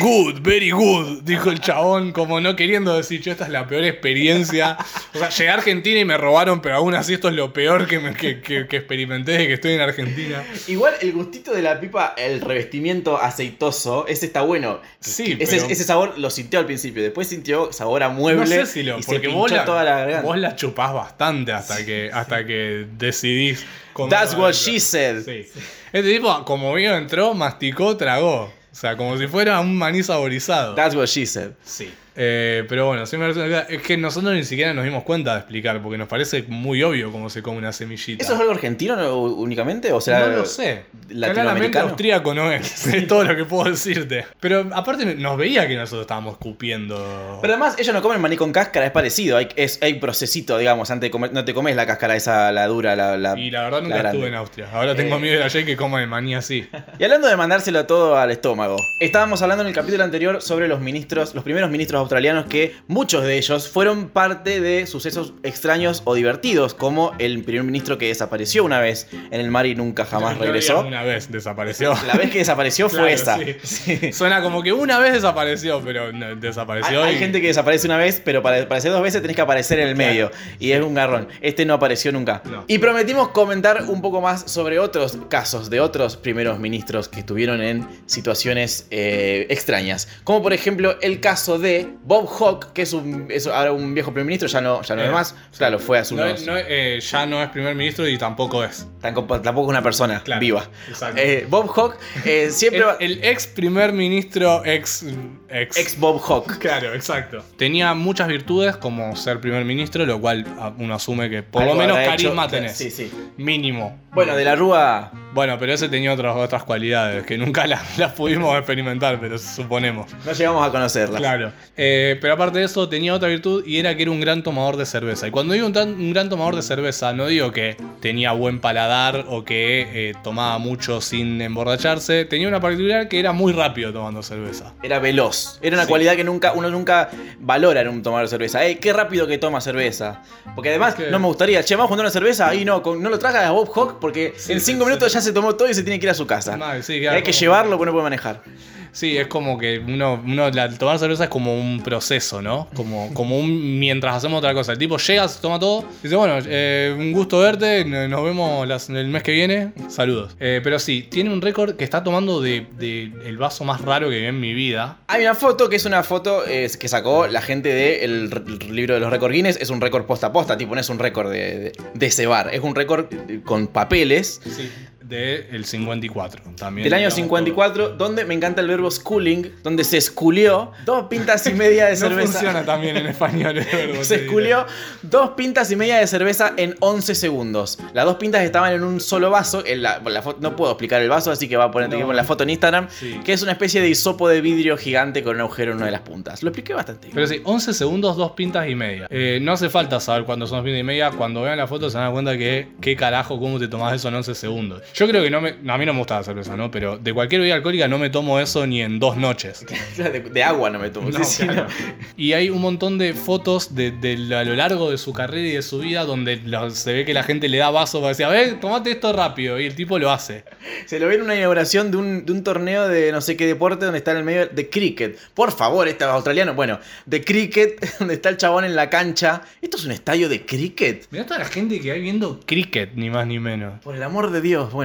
Good, 0.00 0.40
very 0.42 0.70
good, 0.70 1.22
dijo 1.22 1.50
el 1.50 1.60
chabón, 1.60 2.12
como 2.12 2.40
no 2.40 2.56
queriendo 2.56 2.96
decir, 2.96 3.20
yo 3.20 3.32
esta 3.32 3.44
es 3.44 3.50
la 3.50 3.66
peor 3.66 3.84
experiencia. 3.84 4.78
O 5.14 5.18
sea, 5.18 5.28
llegué 5.28 5.50
a 5.50 5.54
Argentina 5.54 6.00
y 6.00 6.04
me 6.04 6.16
robaron, 6.16 6.60
pero 6.62 6.76
aún 6.76 6.94
así 6.94 7.12
esto 7.14 7.28
es 7.28 7.34
lo 7.34 7.52
peor 7.52 7.86
que, 7.86 7.98
me- 7.98 8.14
que, 8.14 8.40
que- 8.40 8.66
que 8.66 8.76
experimenté 8.78 9.32
desde 9.32 9.46
que 9.48 9.52
estoy 9.54 9.72
en 9.74 9.80
Argentina. 9.82 10.42
Igual 10.68 10.94
el 11.02 11.12
gustito 11.12 11.52
de 11.52 11.62
la 11.62 11.78
pipa, 11.78 12.14
el 12.16 12.40
revestimiento 12.40 13.18
aceitoso, 13.20 14.06
ese 14.06 14.26
está 14.26 14.40
bueno. 14.42 14.80
Sí, 15.00 15.36
ese, 15.38 15.56
pero- 15.58 15.68
ese 15.70 15.84
sabor 15.84 16.18
lo 16.18 16.30
sintió 16.30 16.58
al 16.58 16.66
principio, 16.66 17.02
después 17.02 17.28
sintió 17.28 17.72
sabor 17.72 18.02
a 18.02 18.08
No 18.08 18.14
mueble 18.14 18.46
sé 18.46 18.66
si 18.66 18.82
lo, 18.82 18.98
y 18.98 19.02
porque 19.02 19.28
vos 19.28 19.50
la, 19.50 19.64
toda 19.64 19.84
la 19.84 20.22
vos 20.22 20.38
la 20.38 20.56
chupás 20.56 20.92
bastante 20.94 21.52
hasta 21.52 21.84
que, 21.84 22.10
hasta 22.12 22.46
que 22.46 22.86
decidís. 22.96 23.66
That's 24.08 24.34
what 24.34 24.52
she 24.54 24.80
said. 24.80 25.22
Sí. 25.24 25.46
Este 25.92 26.10
tipo, 26.14 26.44
como 26.46 26.72
vio, 26.72 26.96
entró, 26.96 27.34
masticó, 27.34 27.94
tragó. 27.96 28.50
O 28.72 28.74
sea, 28.74 28.96
como 28.96 29.16
si 29.18 29.26
fuera 29.26 29.60
un 29.60 29.76
maní 29.76 30.02
saborizado. 30.02 30.74
That's 30.74 30.94
what 30.94 31.06
she 31.06 31.26
said. 31.26 31.52
Sí. 31.64 31.92
Eh, 32.16 32.64
pero 32.68 32.86
bueno, 32.86 33.06
sí 33.06 33.16
me 33.16 33.32
parece- 33.32 33.74
es 33.74 33.82
que 33.82 33.96
nosotros 33.96 34.34
ni 34.34 34.44
siquiera 34.44 34.74
nos 34.74 34.84
dimos 34.84 35.02
cuenta 35.04 35.32
de 35.32 35.38
explicar, 35.40 35.80
porque 35.82 35.96
nos 35.98 36.08
parece 36.08 36.44
muy 36.48 36.82
obvio 36.82 37.10
cómo 37.10 37.30
se 37.30 37.42
come 37.42 37.58
una 37.58 37.72
semillita. 37.72 38.22
¿Eso 38.22 38.34
es 38.34 38.40
algo 38.40 38.52
argentino 38.52 38.96
no, 38.96 39.16
únicamente? 39.22 39.92
O 39.92 40.00
sea, 40.00 40.20
no 40.26 40.36
lo 40.38 40.46
sé. 40.46 40.82
Claramente 41.08 41.78
austríaco 41.78 42.34
no 42.34 42.50
es. 42.50 42.86
Es 42.92 43.06
todo 43.06 43.24
lo 43.24 43.34
que 43.36 43.44
puedo 43.44 43.70
decirte. 43.70 44.26
Pero 44.40 44.68
aparte 44.72 45.04
nos 45.14 45.36
veía 45.36 45.66
que 45.66 45.74
nosotros 45.76 46.02
estábamos 46.02 46.32
escupiendo. 46.34 47.38
Pero 47.40 47.54
además, 47.54 47.76
ellos 47.78 47.94
no 47.94 48.02
comen 48.02 48.20
maní 48.20 48.36
con 48.36 48.52
cáscara, 48.52 48.86
es 48.86 48.92
parecido. 48.92 49.36
Hay, 49.38 49.48
es, 49.56 49.78
hay 49.82 49.94
procesito, 49.94 50.58
digamos, 50.58 50.90
antes 50.90 51.08
de 51.08 51.10
comer. 51.10 51.32
No 51.32 51.44
te 51.44 51.54
comes 51.54 51.74
la 51.76 51.86
cáscara 51.86 52.16
esa, 52.16 52.52
la 52.52 52.66
dura, 52.66 52.94
la. 52.96 53.16
la 53.16 53.38
y 53.38 53.50
la 53.50 53.62
verdad 53.64 53.82
nunca 53.82 54.00
estuve 54.00 54.26
en 54.28 54.34
Austria. 54.34 54.68
Ahora 54.72 54.94
tengo 54.94 55.16
Eh. 55.16 55.20
miedo 55.20 55.38
de 55.38 55.44
ayer 55.44 55.64
que 55.64 55.76
coman 55.76 56.02
el 56.02 56.08
maní 56.08 56.34
así. 56.34 56.68
Y 56.98 57.04
hablando 57.04 57.28
de 57.28 57.36
mandárselo 57.36 57.86
todo 57.86 58.16
al 58.16 58.30
estómago, 58.30 58.76
estábamos 59.00 59.40
hablando 59.42 59.62
en 59.62 59.68
el 59.68 59.74
capítulo 59.74 60.04
anterior 60.04 60.42
sobre 60.42 60.68
los 60.68 60.80
ministros, 60.80 61.34
los 61.34 61.44
primeros 61.44 61.70
ministros 61.70 62.01
australianos 62.02 62.46
que 62.46 62.74
muchos 62.86 63.24
de 63.24 63.36
ellos 63.38 63.68
fueron 63.68 64.08
parte 64.10 64.60
de 64.60 64.86
sucesos 64.86 65.32
extraños 65.42 66.02
o 66.04 66.14
divertidos, 66.14 66.74
como 66.74 67.12
el 67.18 67.42
primer 67.44 67.64
ministro 67.64 67.98
que 67.98 68.08
desapareció 68.08 68.64
una 68.64 68.80
vez 68.80 69.08
en 69.12 69.40
el 69.40 69.50
mar 69.50 69.66
y 69.66 69.74
nunca 69.74 70.04
jamás 70.04 70.36
No 70.36 70.42
regresó. 70.44 70.80
Una 70.86 71.02
vez 71.02 71.30
desapareció. 71.32 71.94
La 72.06 72.14
vez 72.14 72.30
que 72.30 72.38
desapareció 72.38 72.88
Claro, 72.88 73.04
fue 73.04 73.12
esa. 73.12 73.38
sí. 73.38 73.56
Sí. 73.62 74.12
Suena 74.12 74.42
como 74.42 74.62
que 74.62 74.72
una 74.72 74.98
vez 74.98 75.12
desapareció, 75.14 75.80
pero 75.84 76.12
no, 76.12 76.26
Hay, 76.26 76.34
desapareció. 76.36 77.02
hay 77.02 77.14
y- 77.16 77.18
gente 77.18 77.40
que 77.40 77.48
desaparece 77.48 77.86
una 77.86 77.96
vez, 77.96 78.20
pero 78.24 78.42
para 78.42 78.60
aparecer 78.62 78.92
dos 78.92 79.02
veces 79.02 79.20
tenés 79.22 79.34
que 79.36 79.42
aparecer 79.42 79.78
en 79.80 79.88
el 79.88 79.94
Claro. 79.94 80.10
medio. 80.10 80.30
Y 80.58 80.72
es 80.72 80.82
un 80.82 80.94
garrón. 80.94 81.28
Este 81.40 81.64
no 81.64 81.74
apareció 81.74 82.12
nunca. 82.12 82.42
No. 82.44 82.64
Y 82.68 82.78
prometimos 82.78 83.28
comentar 83.28 83.84
un 83.88 84.00
poco 84.02 84.20
más 84.20 84.50
sobre 84.50 84.78
otros 84.78 85.18
casos 85.28 85.70
de 85.70 85.80
otros 85.80 86.16
primeros 86.16 86.58
ministros 86.58 87.08
que 87.08 87.20
estuvieron 87.20 87.62
en 87.62 87.86
situaciones 88.06 88.86
eh, 88.90 89.46
extrañas. 89.50 90.08
Como 90.24 90.42
por 90.42 90.52
ejemplo 90.52 90.96
el 91.00 91.20
caso 91.20 91.58
de 91.58 91.91
Bob 92.04 92.26
Hawke, 92.28 92.72
que 92.72 92.82
es, 92.82 92.92
un, 92.92 93.26
es 93.30 93.46
ahora 93.46 93.72
un 93.72 93.94
viejo 93.94 94.10
primer 94.12 94.26
ministro, 94.26 94.48
ya 94.48 94.60
no, 94.60 94.82
ya 94.82 94.96
no 94.96 95.02
Eh, 95.02 95.06
es 95.06 95.12
más. 95.12 95.34
Claro, 95.56 95.78
fue 95.78 95.98
hace 95.98 96.14
No, 96.14 96.24
unos. 96.24 96.46
no, 96.46 96.54
eh, 96.56 96.98
ya 97.00 97.26
no 97.26 97.42
es 97.42 97.48
primer 97.50 97.74
ministro 97.74 98.06
y 98.08 98.18
tampoco 98.18 98.64
es. 98.64 98.86
Tampoco, 99.00 99.40
tampoco 99.40 99.66
es 99.68 99.70
una 99.70 99.82
persona 99.82 100.20
Claro, 100.22 100.40
viva. 100.40 100.64
exacto. 100.88 101.20
Eh, 101.20 101.46
Bob 101.48 101.68
Hawke 101.68 101.96
eh, 102.24 102.50
siempre. 102.52 102.80
El, 102.80 102.86
va- 102.86 102.96
el 103.00 103.24
ex 103.24 103.46
primer 103.46 103.92
ministro, 103.92 104.64
ex. 104.64 105.04
Ex. 105.48 105.76
Ex 105.76 105.98
Bob 106.00 106.18
Hawke. 106.20 106.58
Claro, 106.58 106.94
exacto. 106.94 107.44
Tenía 107.58 107.92
muchas 107.94 108.26
virtudes 108.28 108.76
como 108.76 109.14
ser 109.16 109.38
primer 109.40 109.64
ministro, 109.66 110.06
lo 110.06 110.18
cual 110.20 110.46
ah, 110.58 110.72
uno 110.78 110.94
asume 110.94 111.28
que 111.28 111.42
por 111.42 111.62
Algo 111.62 111.74
lo 111.74 111.80
menos 111.80 111.98
hecho. 111.98 112.10
carisma 112.10 112.48
tenés. 112.48 112.76
Sí, 112.76 112.90
sí. 112.90 113.12
Mínimo. 113.36 114.00
Bueno, 114.12 114.34
de 114.36 114.44
la 114.44 114.56
Rúa. 114.56 115.10
Bueno, 115.34 115.56
pero 115.58 115.72
ese 115.72 115.88
tenía 115.88 116.12
otras, 116.12 116.36
otras 116.36 116.64
cualidades 116.64 117.24
que 117.26 117.36
nunca 117.38 117.66
las, 117.66 117.98
las 117.98 118.12
pudimos 118.12 118.56
experimentar, 118.56 119.18
pero 119.20 119.36
suponemos. 119.38 120.10
No 120.24 120.32
llegamos 120.32 120.66
a 120.66 120.70
conocerla. 120.70 121.18
Claro. 121.18 121.52
Eh, 121.84 122.16
pero 122.20 122.34
aparte 122.34 122.60
de 122.60 122.66
eso, 122.66 122.88
tenía 122.88 123.12
otra 123.12 123.28
virtud 123.28 123.64
y 123.66 123.78
era 123.78 123.96
que 123.96 124.02
era 124.02 124.12
un 124.12 124.20
gran 124.20 124.44
tomador 124.44 124.76
de 124.76 124.86
cerveza. 124.86 125.26
Y 125.26 125.32
cuando 125.32 125.52
digo 125.54 125.66
un, 125.66 125.72
tan- 125.72 125.94
un 125.94 126.12
gran 126.12 126.28
tomador 126.28 126.54
de 126.54 126.62
cerveza, 126.62 127.12
no 127.12 127.26
digo 127.26 127.50
que 127.50 127.76
tenía 128.00 128.30
buen 128.30 128.60
paladar 128.60 129.24
o 129.28 129.44
que 129.44 129.88
eh, 130.10 130.14
tomaba 130.22 130.58
mucho 130.58 131.00
sin 131.00 131.40
emborracharse. 131.42 132.24
Tenía 132.24 132.46
una 132.46 132.60
particular 132.60 133.08
que 133.08 133.18
era 133.18 133.32
muy 133.32 133.52
rápido 133.52 133.92
tomando 133.92 134.22
cerveza. 134.22 134.74
Era 134.82 135.00
veloz. 135.00 135.58
Era 135.60 135.74
una 135.74 135.82
Sí. 135.84 135.88
cualidad 135.88 136.14
que 136.14 136.22
nunca, 136.22 136.52
uno 136.52 136.70
nunca 136.70 137.10
valora 137.40 137.80
en 137.80 137.88
un 137.88 138.00
tomar 138.02 138.28
cerveza. 138.28 138.64
¡Ey, 138.64 138.76
qué 138.76 138.92
rápido 138.92 139.26
que 139.26 139.38
toma 139.38 139.60
cerveza! 139.60 140.22
Porque 140.54 140.68
además, 140.68 140.90
Es 140.96 141.04
que- 141.06 141.10
no 141.10 141.18
me 141.18 141.26
gustaría, 141.26 141.64
che, 141.64 141.74
vamos 141.74 141.86
a 141.86 141.88
juntar 141.88 142.04
una 142.06 142.12
cerveza. 142.12 142.48
Ahí 142.48 142.64
no, 142.64 142.80
con- 142.82 143.02
no 143.02 143.10
lo 143.10 143.18
tragas 143.18 143.44
a 143.44 143.50
Bob 143.50 143.68
Hawk 143.74 143.98
porque 144.00 144.34
Sí, 144.36 144.52
en 144.52 144.60
sí, 144.60 144.66
cinco 144.66 144.84
sí. 144.84 144.86
minutos 144.90 145.12
ya 145.12 145.20
se 145.20 145.32
tomó 145.32 145.56
todo 145.56 145.68
y 145.68 145.74
se 145.74 145.82
tiene 145.82 145.98
que 145.98 146.06
ir 146.06 146.10
a 146.10 146.14
su 146.14 146.28
casa. 146.28 146.54
Claro, 146.56 146.80
hay 147.12 147.22
que 147.24 147.32
llevarlo 147.32 147.76
porque 147.76 147.86
no 147.86 147.92
puede 147.92 148.04
manejar. 148.04 148.42
Sí, 148.92 149.16
es 149.16 149.26
como 149.26 149.58
que 149.58 149.78
uno, 149.78 150.22
uno 150.24 150.50
la- 150.50 150.68
tomar 150.70 150.98
cerveza 150.98 151.24
es 151.24 151.30
como 151.30 151.58
un 151.58 151.82
proceso, 151.82 152.42
¿no? 152.42 152.68
Como, 152.74 153.12
como 153.14 153.38
un 153.38 153.78
mientras 153.78 154.14
hacemos 154.14 154.38
otra 154.38 154.52
cosa. 154.52 154.72
El 154.72 154.78
tipo 154.78 154.98
llega, 154.98 155.26
se 155.28 155.40
toma 155.40 155.58
todo, 155.58 155.84
dice, 156.02 156.14
bueno, 156.14 156.38
eh, 156.46 156.94
un 156.96 157.12
gusto 157.12 157.38
verte, 157.40 157.84
nos 157.86 158.22
vemos 158.22 158.68
las- 158.68 158.90
el 158.90 159.08
mes 159.08 159.22
que 159.22 159.32
viene, 159.32 159.72
saludos. 159.88 160.36
Eh, 160.40 160.60
pero 160.62 160.78
sí, 160.78 161.06
tiene 161.10 161.32
un 161.32 161.40
récord 161.40 161.74
que 161.76 161.84
está 161.84 162.04
tomando 162.04 162.40
de, 162.42 162.66
de 162.78 163.10
el 163.24 163.38
vaso 163.38 163.64
más 163.64 163.80
raro 163.80 164.10
que 164.10 164.18
vi 164.18 164.26
en 164.26 164.38
mi 164.38 164.52
vida. 164.52 164.98
Hay 165.08 165.22
una 165.22 165.34
foto 165.34 165.68
que 165.70 165.76
es 165.76 165.84
una 165.86 166.02
foto 166.02 166.44
eh, 166.46 166.70
que 166.78 166.88
sacó 166.88 167.26
la 167.26 167.40
gente 167.40 167.70
del 167.72 168.28
libro 168.70 168.94
de 168.94 169.00
los 169.00 169.10
récords 169.10 169.34
Guinness. 169.34 169.56
Es 169.60 169.70
un 169.70 169.80
récord 169.80 170.04
posta 170.04 170.26
a 170.26 170.32
posta, 170.32 170.58
tipo, 170.58 170.74
no 170.74 170.80
es 170.82 170.90
un 170.90 170.98
récord 170.98 171.30
de, 171.32 171.58
de, 171.58 171.72
de 171.94 172.06
ese 172.06 172.26
bar. 172.26 172.50
Es 172.52 172.60
un 172.60 172.74
récord 172.74 173.06
eh, 173.28 173.40
con 173.44 173.68
papeles 173.68 174.40
Sí. 174.44 174.70
Del 175.12 175.64
54. 175.64 176.42
También 176.56 176.84
Del 176.84 176.92
año 176.94 177.00
digamos 177.00 177.14
54, 177.14 177.88
donde 177.90 178.24
me 178.24 178.34
encanta 178.34 178.60
el 178.60 178.68
verbo 178.68 178.90
schooling, 178.90 179.44
donde 179.62 179.84
se 179.84 179.98
esculió 179.98 180.72
dos 180.84 181.04
pintas 181.08 181.46
y 181.46 181.54
media 181.54 181.86
de. 181.86 181.92
No 182.02 182.08
cerveza. 182.08 182.32
funciona 182.32 182.64
también 182.64 182.96
en 182.96 183.06
español 183.06 183.58
el 183.58 183.64
verbo, 183.64 184.02
Se 184.04 184.16
esculió 184.24 184.66
dos 185.02 185.30
pintas 185.30 185.70
y 185.70 185.76
media 185.76 185.98
de 185.98 186.06
cerveza 186.06 186.52
en 186.56 186.74
11 186.80 187.14
segundos. 187.14 187.78
Las 187.94 188.04
dos 188.04 188.16
pintas 188.16 188.42
estaban 188.42 188.72
en 188.72 188.82
un 188.82 189.00
solo 189.00 189.30
vaso. 189.30 189.62
En 189.64 189.82
la, 189.82 190.00
la 190.04 190.22
fo- 190.22 190.36
no 190.40 190.56
puedo 190.56 190.72
explicar 190.72 191.00
el 191.02 191.08
vaso, 191.08 191.30
así 191.30 191.48
que 191.48 191.56
va 191.56 191.64
a 191.64 191.70
poner 191.70 191.90
No. 191.90 192.12
la 192.12 192.24
foto 192.24 192.42
en 192.44 192.50
Instagram. 192.50 192.88
Sí. 192.90 193.20
Que 193.24 193.32
es 193.34 193.42
una 193.42 193.52
especie 193.52 193.80
de 193.80 193.88
hisopo 193.88 194.28
de 194.28 194.40
vidrio 194.40 194.76
gigante 194.76 195.22
con 195.22 195.36
un 195.36 195.42
agujero 195.42 195.72
en 195.72 195.76
una 195.78 195.86
de 195.86 195.92
las 195.92 196.00
puntas. 196.00 196.42
Lo 196.42 196.48
expliqué 196.48 196.72
bastante. 196.74 197.06
bien. 197.08 197.14
Pero 197.14 197.26
sí, 197.26 197.40
11 197.44 197.74
segundos, 197.74 198.16
dos 198.16 198.32
pintas 198.32 198.68
y 198.68 198.74
media. 198.74 199.06
Eh, 199.10 199.38
no 199.42 199.52
hace 199.52 199.68
falta 199.68 200.00
saber 200.00 200.24
cuántos 200.24 200.48
son 200.48 200.58
dos 200.58 200.64
pintas 200.64 200.80
y 200.80 200.84
media. 200.84 201.10
Cuando 201.10 201.42
vean 201.42 201.58
la 201.58 201.66
foto 201.66 201.90
se 201.90 201.98
dar 201.98 202.10
cuenta 202.12 202.36
que 202.38 202.68
qué 202.80 202.96
carajo, 202.96 203.38
cómo 203.38 203.58
te 203.58 203.68
tomás 203.68 203.94
eso 203.94 204.08
en 204.08 204.14
11 204.14 204.34
segundos. 204.34 204.82
Yo 204.94 205.01
creo 205.08 205.22
que 205.22 205.30
no 205.30 205.40
me. 205.40 205.50
A 205.68 205.78
mí 205.78 205.86
no 205.86 205.92
me 205.92 205.98
gusta 205.98 206.16
la 206.16 206.22
cerveza, 206.24 206.56
¿no? 206.56 206.70
Pero 206.70 206.98
de 206.98 207.12
cualquier 207.12 207.40
bebida 207.40 207.54
alcohólica 207.56 207.88
no 207.88 207.98
me 207.98 208.10
tomo 208.10 208.38
eso 208.40 208.66
ni 208.66 208.82
en 208.82 208.98
dos 208.98 209.16
noches. 209.16 209.64
de, 209.96 210.20
de 210.20 210.42
agua 210.42 210.70
no 210.70 210.78
me 210.78 210.90
tomo. 210.90 211.10
No, 211.10 211.18
sí, 211.24 211.24
sí, 211.24 211.42
claro. 211.44 211.64
no. 211.64 211.94
Y 212.16 212.32
hay 212.34 212.50
un 212.50 212.60
montón 212.60 212.98
de 212.98 213.14
fotos 213.14 213.74
de, 213.74 213.90
de- 213.90 214.34
a 214.36 214.44
lo 214.44 214.54
largo 214.54 214.90
de 214.90 214.98
su 214.98 215.12
carrera 215.12 215.46
y 215.48 215.52
de 215.52 215.62
su 215.62 215.78
vida 215.78 216.04
donde 216.04 216.36
lo- 216.36 216.70
se 216.70 216.92
ve 216.92 217.04
que 217.04 217.14
la 217.14 217.22
gente 217.22 217.48
le 217.48 217.58
da 217.58 217.70
vaso 217.70 217.98
para 218.00 218.08
decir, 218.10 218.26
a 218.26 218.30
ver, 218.30 218.60
tomate 218.60 218.90
esto 218.92 219.12
rápido. 219.12 219.58
Y 219.60 219.66
el 219.66 219.74
tipo 219.74 219.98
lo 219.98 220.10
hace. 220.10 220.44
Se 220.86 220.98
lo 220.98 221.08
ve 221.08 221.14
en 221.16 221.22
una 221.22 221.34
inauguración 221.36 221.90
de 221.90 221.96
un, 221.96 222.24
de 222.26 222.32
un 222.32 222.44
torneo 222.44 222.88
de 222.88 223.12
no 223.12 223.20
sé 223.20 223.36
qué 223.36 223.46
deporte 223.46 223.84
donde 223.84 223.98
está 223.98 224.12
en 224.12 224.18
el 224.18 224.24
medio 224.24 224.46
de 224.46 224.68
cricket. 224.68 225.18
Por 225.34 225.52
favor, 225.52 225.88
este 225.88 226.04
australiano. 226.04 226.54
Bueno, 226.54 226.78
de 227.06 227.22
cricket, 227.24 227.80
donde 227.98 228.14
está 228.14 228.28
el 228.28 228.36
chabón 228.36 228.64
en 228.64 228.74
la 228.76 228.90
cancha. 228.90 229.42
¿Esto 229.60 229.76
es 229.76 229.84
un 229.84 229.92
estadio 229.92 230.28
de 230.28 230.44
cricket? 230.44 231.06
Mirá 231.10 231.24
toda 231.26 231.38
la 231.40 231.44
gente 231.46 231.80
que 231.80 231.92
hay 231.92 232.00
viendo 232.00 232.40
cricket, 232.46 232.94
ni 232.94 233.10
más 233.10 233.26
ni 233.26 233.38
menos. 233.38 233.80
Por 233.82 233.94
el 233.96 234.02
amor 234.02 234.30
de 234.30 234.40
Dios. 234.40 234.72
Bueno, 234.72 234.81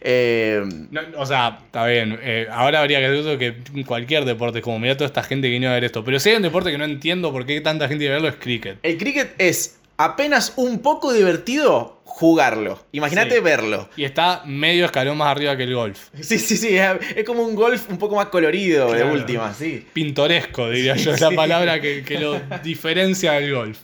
eh, 0.00 0.62
No, 0.90 1.00
o 1.16 1.26
sea, 1.26 1.60
está 1.66 1.86
bien. 1.86 2.18
eh, 2.22 2.46
ahora 2.50 2.80
habría 2.80 2.98
que 3.00 3.18
eso 3.18 3.38
que 3.38 3.54
cualquier 3.84 4.24
deporte 4.24 4.58
es 4.58 4.64
como, 4.64 4.78
mira 4.78 4.96
toda 4.96 5.06
esta 5.06 5.22
gente 5.22 5.46
que 5.48 5.52
viene 5.52 5.66
a 5.66 5.72
ver 5.72 5.84
esto. 5.84 6.04
Pero 6.04 6.18
si 6.20 6.30
hay 6.30 6.36
un 6.36 6.42
deporte 6.42 6.70
que 6.70 6.78
no 6.78 6.84
entiendo 6.84 7.32
por 7.32 7.46
qué 7.46 7.60
tanta 7.60 7.88
gente 7.88 8.00
viene 8.02 8.14
a 8.14 8.18
verlo 8.18 8.28
es 8.28 8.36
cricket. 8.36 8.78
el 8.82 8.96
cricket 8.98 9.34
es 9.38 9.79
apenas 10.04 10.52
un 10.56 10.80
poco 10.80 11.12
divertido 11.12 11.98
jugarlo. 12.04 12.84
Imagínate 12.92 13.36
Sí. 13.36 13.40
verlo. 13.40 13.88
Y 13.96 14.04
está 14.04 14.42
medio 14.44 14.84
escalón 14.84 15.16
más 15.16 15.28
arriba 15.28 15.56
que 15.56 15.62
el 15.62 15.74
golf. 15.74 16.08
Sí, 16.20 16.38
sí, 16.38 16.56
sí. 16.56 16.76
Es 16.76 17.24
como 17.24 17.42
un 17.42 17.54
golf 17.54 17.88
un 17.88 17.98
poco 17.98 18.16
más 18.16 18.26
colorido 18.26 18.92
de 18.92 19.04
última, 19.04 19.54
sí. 19.54 19.86
Pintoresco, 19.92 20.68
diría 20.70 20.96
yo, 20.96 21.12
es 21.12 21.20
la 21.20 21.30
palabra 21.30 21.80
que, 21.80 22.02
que 22.02 22.18
lo 22.18 22.38
diferencia 22.64 23.32
del 23.32 23.54
golf. 23.54 23.78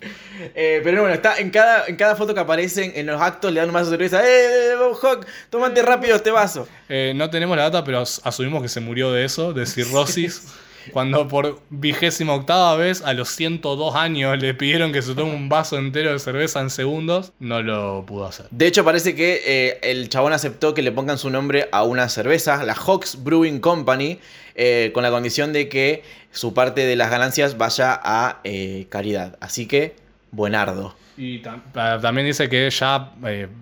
Eh, 0.54 0.80
pero 0.84 1.00
bueno, 1.02 1.14
está 1.14 1.38
en 1.38 1.50
cada, 1.50 1.86
en 1.86 1.96
cada 1.96 2.14
foto 2.16 2.34
que 2.34 2.40
aparecen 2.40 2.92
en 2.94 3.06
los 3.06 3.20
actos 3.22 3.52
le 3.52 3.60
dan 3.60 3.72
de 3.72 3.84
cerveza. 3.84 4.20
¡Eh, 4.26 4.74
Bob 4.76 4.98
Hawk! 5.02 5.26
Tómate 5.48 5.80
rápido 5.82 6.16
este 6.16 6.30
vaso. 6.30 6.68
Eh, 6.88 7.12
no 7.16 7.30
tenemos 7.30 7.56
la 7.56 7.64
data, 7.64 7.84
pero 7.84 8.00
as- 8.00 8.20
asumimos 8.24 8.60
que 8.62 8.68
se 8.68 8.80
murió 8.80 9.12
de 9.12 9.24
eso, 9.24 9.52
de 9.52 9.64
cirrosis. 9.66 10.42
Cuando 10.92 11.26
por 11.28 11.60
vigésima 11.70 12.34
octava 12.34 12.76
vez, 12.76 13.02
a 13.02 13.12
los 13.14 13.28
102 13.30 13.94
años, 13.94 14.38
le 14.38 14.54
pidieron 14.54 14.92
que 14.92 15.02
se 15.02 15.14
tome 15.14 15.32
un 15.34 15.48
vaso 15.48 15.78
entero 15.78 16.12
de 16.12 16.18
cerveza 16.18 16.60
en 16.60 16.70
segundos, 16.70 17.32
no 17.40 17.62
lo 17.62 18.04
pudo 18.06 18.26
hacer. 18.26 18.46
De 18.50 18.66
hecho, 18.66 18.84
parece 18.84 19.14
que 19.14 19.42
eh, 19.44 19.78
el 19.82 20.08
chabón 20.08 20.32
aceptó 20.32 20.74
que 20.74 20.82
le 20.82 20.92
pongan 20.92 21.18
su 21.18 21.30
nombre 21.30 21.68
a 21.72 21.82
una 21.84 22.08
cerveza, 22.08 22.62
la 22.64 22.74
Hawks 22.74 23.22
Brewing 23.24 23.60
Company, 23.60 24.18
eh, 24.54 24.90
con 24.94 25.02
la 25.02 25.10
condición 25.10 25.52
de 25.52 25.68
que 25.68 26.02
su 26.30 26.54
parte 26.54 26.86
de 26.86 26.96
las 26.96 27.10
ganancias 27.10 27.58
vaya 27.58 27.98
a 28.02 28.40
eh, 28.44 28.86
caridad. 28.88 29.36
Así 29.40 29.66
que, 29.66 29.94
buenardo. 30.30 30.94
Y 31.18 31.40
tam- 31.42 32.00
también 32.02 32.26
dice 32.26 32.48
que 32.48 32.68
ya 32.70 33.12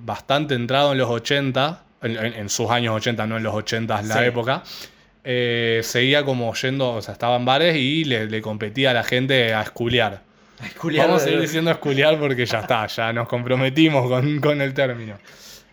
bastante 0.04 0.54
entrado 0.54 0.92
en 0.92 0.98
los 0.98 1.08
80, 1.08 1.82
en, 2.02 2.16
en- 2.16 2.34
en 2.34 2.48
sus 2.48 2.68
años 2.70 2.94
80, 2.96 3.26
no 3.26 3.36
en 3.36 3.42
los 3.44 3.54
80 3.54 4.02
la 4.02 4.18
Sí. 4.18 4.24
época, 4.24 4.62
eh, 5.24 5.80
seguía 5.82 6.24
como 6.24 6.52
yendo, 6.54 6.92
o 6.92 7.02
sea, 7.02 7.12
estaba 7.12 7.36
en 7.36 7.44
bares 7.44 7.76
y 7.76 8.04
le, 8.04 8.26
le 8.26 8.42
competía 8.42 8.90
a 8.90 8.94
la 8.94 9.02
gente 9.04 9.54
a 9.54 9.62
esculear. 9.62 10.20
Vamos 10.82 11.22
a 11.22 11.24
seguir 11.24 11.40
diciendo 11.40 11.70
esculear 11.70 12.18
porque 12.18 12.46
ya 12.46 12.60
está, 12.60 12.86
ya 12.86 13.12
nos 13.12 13.26
comprometimos 13.28 14.08
con, 14.08 14.38
con 14.40 14.60
el 14.60 14.72
término. 14.72 15.18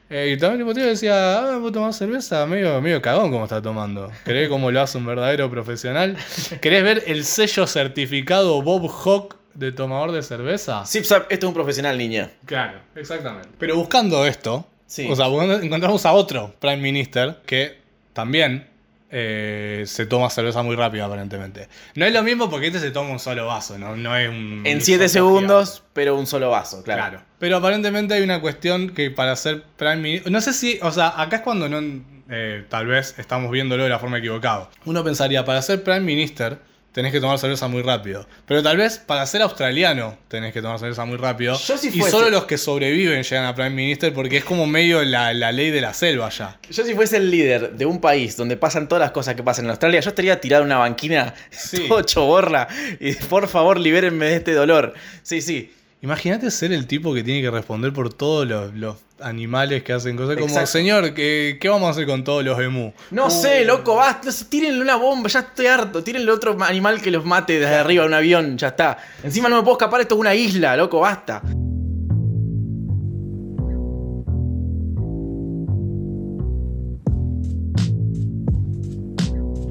Eh, 0.09 0.33
y 0.35 0.37
también 0.37 0.67
el 0.67 0.73
decía, 0.75 1.39
ah, 1.39 1.57
vos 1.57 1.71
tomás 1.71 1.97
cerveza, 1.97 2.45
medio, 2.45 2.81
medio 2.81 3.01
cagón 3.01 3.31
como 3.31 3.45
está 3.45 3.61
tomando. 3.61 4.11
¿Querés 4.25 4.49
cómo 4.49 4.69
lo 4.69 4.81
hace 4.81 4.97
un 4.97 5.05
verdadero 5.05 5.49
profesional? 5.49 6.17
¿Querés 6.59 6.83
ver 6.83 7.03
el 7.07 7.23
sello 7.23 7.65
certificado 7.65 8.61
Bob 8.61 8.89
Hawk 8.89 9.37
de 9.53 9.71
tomador 9.71 10.11
de 10.11 10.21
cerveza? 10.21 10.85
Zip 10.85 11.05
Zap, 11.05 11.31
esto 11.31 11.45
es 11.45 11.47
un 11.47 11.53
profesional, 11.53 11.97
niña. 11.97 12.29
Claro, 12.45 12.79
exactamente. 12.95 13.49
Pero 13.57 13.77
buscando 13.77 14.25
esto, 14.25 14.67
Sí. 14.85 15.07
o 15.09 15.15
sea, 15.15 15.27
encontramos 15.27 16.05
a 16.05 16.11
otro 16.11 16.53
Prime 16.59 16.75
Minister 16.77 17.37
que 17.45 17.77
también 18.11 18.67
eh, 19.11 19.83
se 19.87 20.05
toma 20.05 20.29
cerveza 20.29 20.63
muy 20.63 20.75
rápido, 20.75 21.05
aparentemente. 21.05 21.67
No 21.95 22.05
es 22.05 22.13
lo 22.13 22.23
mismo 22.23 22.49
porque 22.49 22.67
este 22.67 22.79
se 22.79 22.91
toma 22.91 23.11
un 23.11 23.19
solo 23.19 23.45
vaso, 23.45 23.77
no, 23.77 23.95
no 23.97 24.15
es 24.15 24.29
un. 24.29 24.61
En 24.65 24.81
7 24.81 25.05
hisopo 25.05 25.13
segundos, 25.13 25.83
pero 25.93 26.17
un 26.17 26.25
solo 26.25 26.49
vaso, 26.49 26.81
claro. 26.83 27.01
Claro. 27.01 27.23
Pero 27.37 27.57
aparentemente 27.57 28.13
hay 28.13 28.21
una 28.21 28.39
cuestión 28.39 28.91
que 28.91 29.11
para 29.11 29.35
ser 29.35 29.63
Prime 29.77 29.97
Minister. 29.97 30.31
No 30.31 30.39
sé 30.41 30.53
si. 30.53 30.79
O 30.81 30.91
sea, 30.91 31.21
acá 31.21 31.37
es 31.37 31.41
cuando 31.41 31.67
no. 31.67 31.81
eh, 32.29 32.65
tal 32.69 32.87
vez 32.87 33.15
estamos 33.17 33.51
viéndolo 33.51 33.83
de 33.83 33.89
la 33.89 33.99
forma 33.99 34.19
equivocada. 34.19 34.69
Uno 34.85 35.03
pensaría, 35.03 35.43
para 35.43 35.61
ser 35.61 35.83
Prime 35.83 35.99
Minister 36.01 36.59
tenés 36.91 37.11
que 37.11 37.19
tomar 37.21 37.39
cerveza 37.39 37.67
muy 37.67 37.81
rápido. 37.81 38.27
Pero 38.45 38.61
tal 38.61 38.77
vez 38.77 38.97
para 38.97 39.25
ser 39.25 39.41
australiano 39.41 40.17
tenés 40.27 40.53
que 40.53 40.61
tomar 40.61 40.77
cerveza 40.79 41.05
muy 41.05 41.17
rápido. 41.17 41.57
Yo 41.57 41.77
si 41.77 41.87
y 41.87 41.91
fuese- 41.99 42.11
solo 42.11 42.29
los 42.29 42.45
que 42.45 42.57
sobreviven 42.57 43.23
llegan 43.23 43.45
a 43.45 43.55
Prime 43.55 43.69
Minister 43.71 44.13
porque 44.13 44.37
es 44.37 44.43
como 44.43 44.67
medio 44.67 45.03
la, 45.03 45.33
la 45.33 45.51
ley 45.51 45.71
de 45.71 45.81
la 45.81 45.93
selva 45.93 46.29
ya. 46.29 46.59
Yo 46.69 46.83
si 46.83 46.93
fuese 46.93 47.17
el 47.17 47.31
líder 47.31 47.71
de 47.73 47.85
un 47.85 48.01
país 48.01 48.35
donde 48.37 48.57
pasan 48.57 48.87
todas 48.87 49.01
las 49.01 49.11
cosas 49.11 49.35
que 49.35 49.43
pasan 49.43 49.65
en 49.65 49.71
Australia, 49.71 49.99
yo 50.01 50.09
estaría 50.09 50.39
tirado 50.41 50.63
una 50.63 50.77
banquina 50.77 51.33
Sí. 51.51 51.87
todo 51.87 52.01
choborra 52.01 52.67
y 52.99 53.13
por 53.13 53.47
favor 53.47 53.79
libérenme 53.79 54.25
de 54.25 54.35
este 54.35 54.53
dolor. 54.53 54.93
Sí, 55.23 55.41
sí. 55.41 55.71
Imagínate 56.01 56.49
ser 56.49 56.71
el 56.73 56.87
tipo 56.87 57.13
que 57.13 57.23
tiene 57.23 57.41
que 57.41 57.51
responder 57.51 57.93
por 57.93 58.11
todos 58.11 58.47
los, 58.47 58.73
los 58.73 58.97
animales 59.19 59.83
que 59.83 59.93
hacen 59.93 60.17
cosas. 60.17 60.33
Como, 60.35 60.47
Exacto. 60.47 60.71
señor, 60.71 61.13
¿qué, 61.13 61.57
¿qué 61.61 61.69
vamos 61.69 61.87
a 61.87 61.91
hacer 61.91 62.07
con 62.07 62.23
todos 62.23 62.43
los 62.43 62.59
emu? 62.59 62.91
No 63.11 63.27
Uh, 63.27 63.29
sé, 63.29 63.65
loco, 63.65 63.95
basta. 63.97 64.29
Tírenle 64.49 64.81
una 64.81 64.95
bomba, 64.95 65.29
ya 65.29 65.41
estoy 65.41 65.67
harto. 65.67 66.03
Tírenle 66.03 66.31
otro 66.31 66.57
animal 66.63 67.01
que 67.01 67.11
los 67.11 67.23
mate 67.23 67.59
desde 67.59 67.75
arriba 67.75 68.01
de 68.03 68.07
un 68.07 68.13
avión, 68.15 68.57
ya 68.57 68.69
está. 68.69 68.97
Encima 69.23 69.47
no 69.47 69.57
me 69.57 69.61
puedo 69.61 69.77
escapar, 69.77 70.01
esto 70.01 70.15
es 70.15 70.21
una 70.21 70.33
isla, 70.33 70.75
loco, 70.75 71.01
basta. 71.01 71.43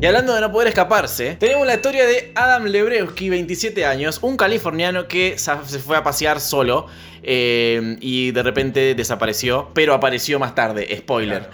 Y 0.01 0.07
hablando 0.07 0.35
de 0.35 0.41
no 0.41 0.51
poder 0.51 0.69
escaparse, 0.69 1.37
tenemos 1.39 1.67
la 1.67 1.75
historia 1.75 2.07
de 2.07 2.33
Adam 2.35 2.65
Lebrewski, 2.65 3.29
27 3.29 3.85
años, 3.85 4.19
un 4.23 4.37
californiano 4.39 5.07
que 5.07 5.37
se 5.39 5.57
fue 5.79 5.97
a 5.99 6.03
pasear 6.03 6.41
solo 6.41 6.87
eh, 7.23 7.97
y 8.01 8.31
de 8.31 8.43
repente 8.43 8.95
desapareció, 8.95 9.71
pero 9.75 9.93
apareció 9.93 10.39
más 10.39 10.55
tarde, 10.55 10.89
spoiler. 10.97 11.51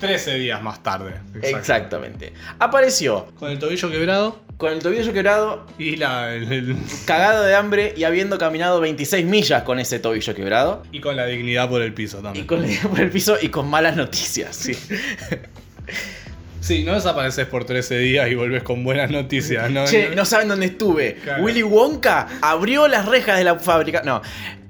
13 0.00 0.34
días 0.38 0.60
más 0.60 0.82
tarde. 0.82 1.14
Exactamente. 1.42 2.32
Apareció 2.58 3.26
Con 3.38 3.52
el 3.52 3.58
tobillo 3.60 3.88
quebrado 3.90 4.44
con 4.56 4.72
el 4.72 4.78
tobillo 4.78 5.12
quebrado, 5.12 5.66
y, 5.78 5.96
la, 5.96 6.34
el- 6.34 6.50
el- 6.50 6.76
cagado 7.04 7.44
de 7.44 7.54
hambre 7.54 7.92
y 7.94 8.04
habiendo 8.04 8.38
caminado 8.38 8.80
26 8.80 9.26
millas 9.26 9.64
con 9.64 9.78
ese 9.78 9.98
tobillo 9.98 10.34
quebrado. 10.34 10.82
y 10.92 11.00
con 11.02 11.14
la 11.14 11.26
dignidad 11.26 11.68
por 11.68 11.82
el 11.82 11.92
piso 11.92 12.20
Y 12.20 12.22
también. 12.22 12.46
con 12.46 12.62
la 12.62 12.68
idea 12.68 12.82
por 12.88 12.98
el 13.00 13.10
piso 13.10 13.36
y 13.40 13.50
con 13.50 13.68
malas 13.68 13.96
noticias, 13.96 14.56
sí. 14.56 14.72
Sí, 16.66 16.82
no 16.82 16.94
desapareces 16.94 17.46
por 17.46 17.64
13 17.64 17.96
días 17.98 18.28
y 18.28 18.34
volvés 18.34 18.64
con 18.64 18.82
buenas 18.82 19.08
noticias. 19.08 19.70
No, 19.70 19.84
Che, 19.86 20.10
no- 20.16 20.24
saben 20.24 20.48
dónde 20.48 20.66
estuve. 20.66 21.14
Claro. 21.22 21.44
Willy 21.44 21.62
Wonka 21.62 22.26
abrió 22.42 22.88
las 22.88 23.06
rejas 23.06 23.38
de 23.38 23.44
la 23.44 23.56
fábrica. 23.56 24.02
No. 24.04 24.20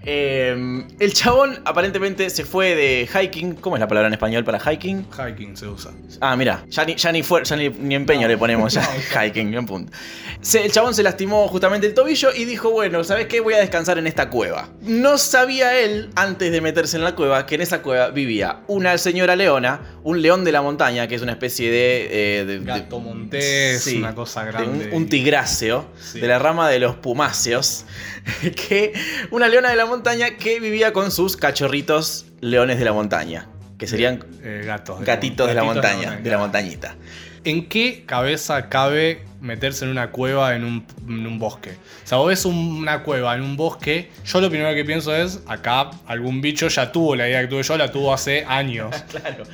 Eh, 0.08 0.84
el 1.00 1.12
chabón 1.12 1.60
aparentemente 1.64 2.30
se 2.30 2.44
fue 2.44 2.76
de 2.76 3.08
hiking. 3.12 3.54
¿Cómo 3.56 3.74
es 3.76 3.80
la 3.80 3.88
palabra 3.88 4.06
en 4.06 4.14
español 4.14 4.44
para 4.44 4.60
hiking? 4.60 5.04
Hiking 5.10 5.56
se 5.56 5.66
usa. 5.66 5.90
Ah, 6.20 6.36
mira, 6.36 6.64
ya 6.68 6.84
ni, 6.84 6.94
ya 6.94 7.10
ni, 7.10 7.24
fue- 7.24 7.44
ya 7.44 7.56
ni, 7.56 7.68
ni 7.70 7.96
empeño 7.96 8.28
le 8.28 8.38
ponemos 8.38 8.72
ya. 8.72 8.88
hiking, 9.26 9.52
en 9.52 9.66
punto. 9.66 9.92
Se- 10.40 10.64
el 10.64 10.70
chabón 10.70 10.94
se 10.94 11.02
lastimó 11.02 11.48
justamente 11.48 11.88
el 11.88 11.94
tobillo 11.94 12.30
y 12.32 12.44
dijo, 12.44 12.70
bueno, 12.70 13.02
¿sabes 13.02 13.26
qué? 13.26 13.40
Voy 13.40 13.54
a 13.54 13.58
descansar 13.58 13.98
en 13.98 14.06
esta 14.06 14.30
cueva. 14.30 14.68
No 14.82 15.18
sabía 15.18 15.76
él, 15.80 16.10
antes 16.14 16.52
de 16.52 16.60
meterse 16.60 16.96
en 16.96 17.02
la 17.02 17.16
cueva, 17.16 17.44
que 17.44 17.56
en 17.56 17.62
esa 17.62 17.82
cueva 17.82 18.10
vivía 18.10 18.60
una 18.68 18.96
señora 18.98 19.34
leona, 19.34 19.80
un 20.04 20.22
león 20.22 20.44
de 20.44 20.52
la 20.52 20.62
montaña, 20.62 21.08
que 21.08 21.16
es 21.16 21.22
una 21.22 21.32
especie 21.32 21.68
de... 21.68 22.40
eh, 22.40 22.44
de- 22.44 22.60
Gato 22.60 23.00
montés, 23.00 23.82
Sí, 23.82 23.96
una 23.98 24.14
cosa 24.14 24.44
de 24.44 24.52
grande. 24.52 24.88
un, 24.90 25.02
un 25.02 25.08
tigráceo, 25.08 25.90
Sí. 26.00 26.20
de 26.20 26.28
la 26.28 26.38
rama 26.38 26.68
de 26.68 26.78
los 26.78 26.94
pumáceos, 26.94 27.84
que 28.68 28.92
una 29.32 29.48
leona 29.48 29.70
de 29.70 29.76
la 29.76 29.82
montaña 29.86 29.95
que 30.36 30.60
vivía 30.60 30.92
con 30.92 31.10
sus 31.10 31.36
cachorritos 31.36 32.26
leones 32.40 32.78
de 32.78 32.84
la 32.84 32.92
montaña, 32.92 33.48
que 33.78 33.86
serían 33.86 34.24
Eh, 34.42 34.62
gatos. 34.66 35.00
gatitos 35.04 35.48
de 35.48 35.54
la 35.54 35.64
montaña, 35.64 36.10
de 36.10 36.16
la 36.16 36.22
claro. 36.22 36.38
montañita. 36.40 36.96
¿en 37.44 37.68
qué 37.68 38.04
cabeza 38.06 38.68
cabe 38.68 39.22
meterse 39.46 39.84
en 39.84 39.90
una 39.92 40.10
cueva 40.10 40.54
en 40.54 40.64
un, 40.64 40.84
en 41.08 41.26
un 41.26 41.38
bosque? 41.38 41.70
O 42.04 42.06
sea, 42.06 42.18
vos 42.18 42.28
ves 42.28 42.44
un- 42.44 42.54
una 42.76 43.02
cueva 43.02 43.34
en 43.34 43.42
un 43.42 43.56
bosque, 43.56 44.10
yo 44.24 44.40
lo 44.40 44.50
primero 44.50 44.74
que 44.74 44.84
pienso 44.84 45.14
es, 45.14 45.40
acá 45.46 45.90
algún 46.06 46.40
bicho 46.40 46.68
ya 46.68 46.92
tuvo 46.92 47.16
la 47.16 47.28
idea 47.28 47.40
que 47.42 47.48
tuve 47.48 47.62
yo, 47.62 47.76
la 47.78 47.90
tuvo 47.90 48.12
hace 48.12 48.44
años. 48.46 48.94
Claro. 49.16 49.44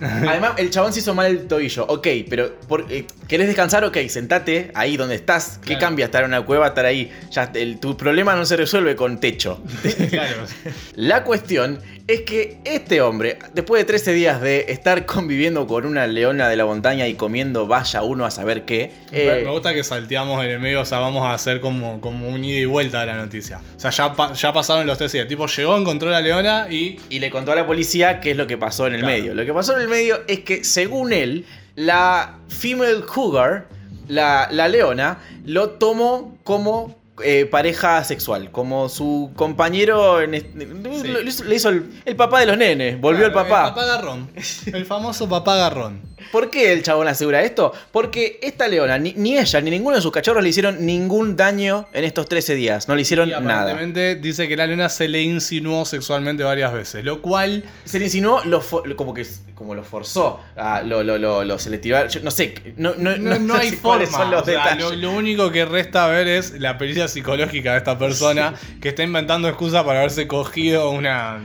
Además, 0.00 0.52
el 0.58 0.70
chabón 0.70 0.92
se 0.92 0.98
hizo 1.00 1.14
mal 1.14 1.26
el 1.30 1.46
tobillo. 1.46 1.86
Ok, 1.86 2.06
pero 2.28 2.54
por- 2.68 2.86
eh, 2.90 3.06
¿querés 3.28 3.46
descansar? 3.46 3.84
Ok, 3.84 3.96
sentate 4.08 4.70
ahí 4.74 4.96
donde 4.96 5.14
estás. 5.14 5.58
¿Qué 5.58 5.68
Claro. 5.68 5.80
cambia 5.80 6.04
estar 6.06 6.22
en 6.24 6.28
una 6.30 6.42
cueva, 6.42 6.68
estar 6.68 6.84
ahí? 6.84 7.10
Ya, 7.30 7.50
el- 7.54 7.78
tu 7.78 7.96
problema 7.96 8.34
no 8.36 8.44
se 8.44 8.56
resuelve 8.56 8.94
con 8.96 9.18
techo. 9.20 9.62
claro. 10.10 10.44
La 10.96 11.24
cuestión 11.24 11.78
es 12.08 12.20
que 12.22 12.58
este 12.64 13.00
hombre, 13.00 13.38
después 13.52 13.80
de 13.80 13.84
13 13.84 14.12
días 14.12 14.40
de 14.40 14.66
estar 14.68 15.06
conviviendo 15.06 15.66
con 15.66 15.84
una 15.86 16.06
leona 16.06 16.48
de 16.48 16.56
la 16.56 16.64
montaña 16.64 17.08
y 17.08 17.14
comiendo 17.14 17.66
vaya 17.66 18.02
uno 18.02 18.24
a 18.24 18.30
saber 18.30 18.64
qué, 18.64 18.92
eh, 19.12 19.35
Me 19.44 19.50
gusta 19.50 19.74
que 19.74 19.84
salteamos 19.84 20.44
en 20.44 20.50
el 20.50 20.58
medio, 20.60 20.80
o 20.80 20.84
sea, 20.84 20.98
vamos 20.98 21.24
a 21.26 21.34
hacer 21.34 21.60
como, 21.60 22.00
como 22.00 22.28
un 22.28 22.44
ida 22.44 22.60
y 22.60 22.64
vuelta 22.64 23.00
de 23.00 23.06
la 23.06 23.16
noticia. 23.16 23.60
O 23.76 23.80
sea, 23.80 23.90
ya, 23.90 24.12
pa- 24.14 24.32
ya 24.32 24.52
pasaron 24.52 24.86
los 24.86 24.98
tres 24.98 25.12
días. 25.12 25.28
Tipo, 25.28 25.46
llegó, 25.46 25.76
encontró 25.76 26.10
la 26.10 26.20
leona 26.20 26.66
y 26.70 26.98
y 27.08 27.18
le 27.18 27.30
contó 27.30 27.52
a 27.52 27.56
la 27.56 27.66
policía 27.66 28.20
qué 28.20 28.32
es 28.32 28.36
lo 28.36 28.46
que 28.46 28.56
pasó 28.58 28.86
en 28.86 28.94
el 28.94 29.00
Claro. 29.00 29.14
medio. 29.16 29.34
Lo 29.34 29.44
que 29.44 29.52
pasó 29.52 29.74
en 29.76 29.82
el 29.82 29.88
medio 29.88 30.20
es 30.28 30.40
que, 30.40 30.64
según 30.64 31.12
él, 31.12 31.44
la 31.74 32.38
female 32.48 33.02
cougar, 33.02 33.68
la, 34.08 34.48
la 34.50 34.68
leona, 34.68 35.18
lo 35.44 35.70
tomó 35.70 36.36
como 36.44 36.96
eh, 37.24 37.46
pareja 37.50 38.04
sexual, 38.04 38.50
como 38.50 38.88
su 38.90 39.32
compañero. 39.36 40.20
En 40.20 40.34
est- 40.34 40.46
Sí. 40.52 41.08
le 41.08 41.22
hizo, 41.22 41.44
le 41.44 41.54
hizo 41.56 41.68
el, 41.70 41.90
el 42.04 42.14
papá 42.14 42.40
de 42.40 42.46
los 42.46 42.58
nenes, 42.58 43.00
volvió 43.00 43.30
Claro, 43.30 43.40
el 43.40 43.48
papá. 43.48 43.68
El 43.68 43.74
papá 43.74 43.86
garrón. 43.86 44.30
El 44.72 44.84
famoso 44.86 45.28
papá 45.28 45.56
garrón. 45.56 46.02
¿Por 46.32 46.50
qué 46.50 46.72
el 46.72 46.82
chabón 46.82 47.08
asegura 47.08 47.42
esto? 47.42 47.72
Porque 47.92 48.38
esta 48.42 48.68
leona, 48.68 48.98
ni, 48.98 49.12
ni 49.14 49.38
ella, 49.38 49.60
ni 49.60 49.70
ninguno 49.70 49.96
de 49.96 50.02
sus 50.02 50.12
cachorros 50.12 50.42
le 50.42 50.48
hicieron 50.50 50.84
ningún 50.84 51.36
daño 51.36 51.86
en 51.92 52.04
estos 52.04 52.28
13 52.28 52.54
días. 52.54 52.88
No 52.88 52.94
le 52.94 53.02
hicieron 53.02 53.28
Y 53.28 53.32
nada. 53.32 53.62
aparentemente 53.62 54.16
dice 54.16 54.48
que 54.48 54.56
la 54.56 54.66
leona 54.66 54.88
se 54.88 55.08
le 55.08 55.22
insinuó 55.22 55.84
sexualmente 55.84 56.42
varias 56.44 56.72
veces. 56.72 57.04
Lo 57.04 57.22
cual. 57.22 57.64
Se 57.84 57.98
le 57.98 58.06
insinuó, 58.06 58.42
lo 58.44 58.62
como 58.96 59.14
que 59.14 59.26
como 59.54 59.74
lo 59.74 59.82
forzó. 59.84 60.40
ah, 60.56 60.82
lo, 60.84 61.02
lo, 61.02 61.16
lo, 61.18 61.42
lo- 61.44 61.58
se 61.58 61.70
le 61.70 61.78
tiró. 61.78 62.06
yo 62.08 62.20
no 62.20 62.30
sé, 62.30 62.54
no, 62.76 62.94
no, 62.98 63.16
No, 63.16 63.38
no 63.38 63.54
hay 63.54 63.70
sé 63.70 63.76
forma. 63.78 64.06
son 64.06 64.30
los 64.30 64.42
o 64.42 64.44
sea, 64.44 64.54
detalles. 64.64 64.84
lo, 64.84 64.94
lo 64.96 65.10
único 65.12 65.50
que 65.50 65.64
resta 65.64 66.06
ver 66.08 66.28
es 66.28 66.60
la 66.60 66.76
pericia 66.76 67.08
psicológica 67.08 67.72
de 67.72 67.78
esta 67.78 67.98
persona 67.98 68.54
que 68.82 68.90
está 68.90 69.02
inventando 69.02 69.48
excusas 69.48 69.82
para 69.84 70.00
haberse 70.00 70.26
cogido 70.26 70.90
una. 70.90 71.40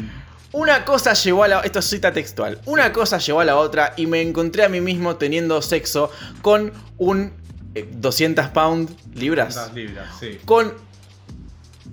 Una 0.54 0.84
cosa 0.84 1.14
llevó 1.14 1.44
a 1.44 1.48
la. 1.48 1.60
Esto 1.62 1.80
es 1.80 1.86
cita 1.90 2.12
textual. 2.12 2.60
Una 2.66 2.92
cosa 2.92 3.18
llevó 3.20 3.40
a 3.40 3.46
la 3.46 3.56
otra 3.58 3.94
y 3.96 4.06
me 4.08 4.22
encontré 4.22 4.64
a 4.66 4.70
mí 4.70 4.82
mismo 4.82 5.16
teniendo 5.16 5.62
sexo 5.62 6.12
con 6.42 6.74
un. 6.98 7.34
eh, 7.76 7.88
200 7.90 8.48
pound 8.50 8.90
libras. 9.14 9.72
libras, 9.74 10.08
sí. 10.20 10.40
Con 10.46 10.74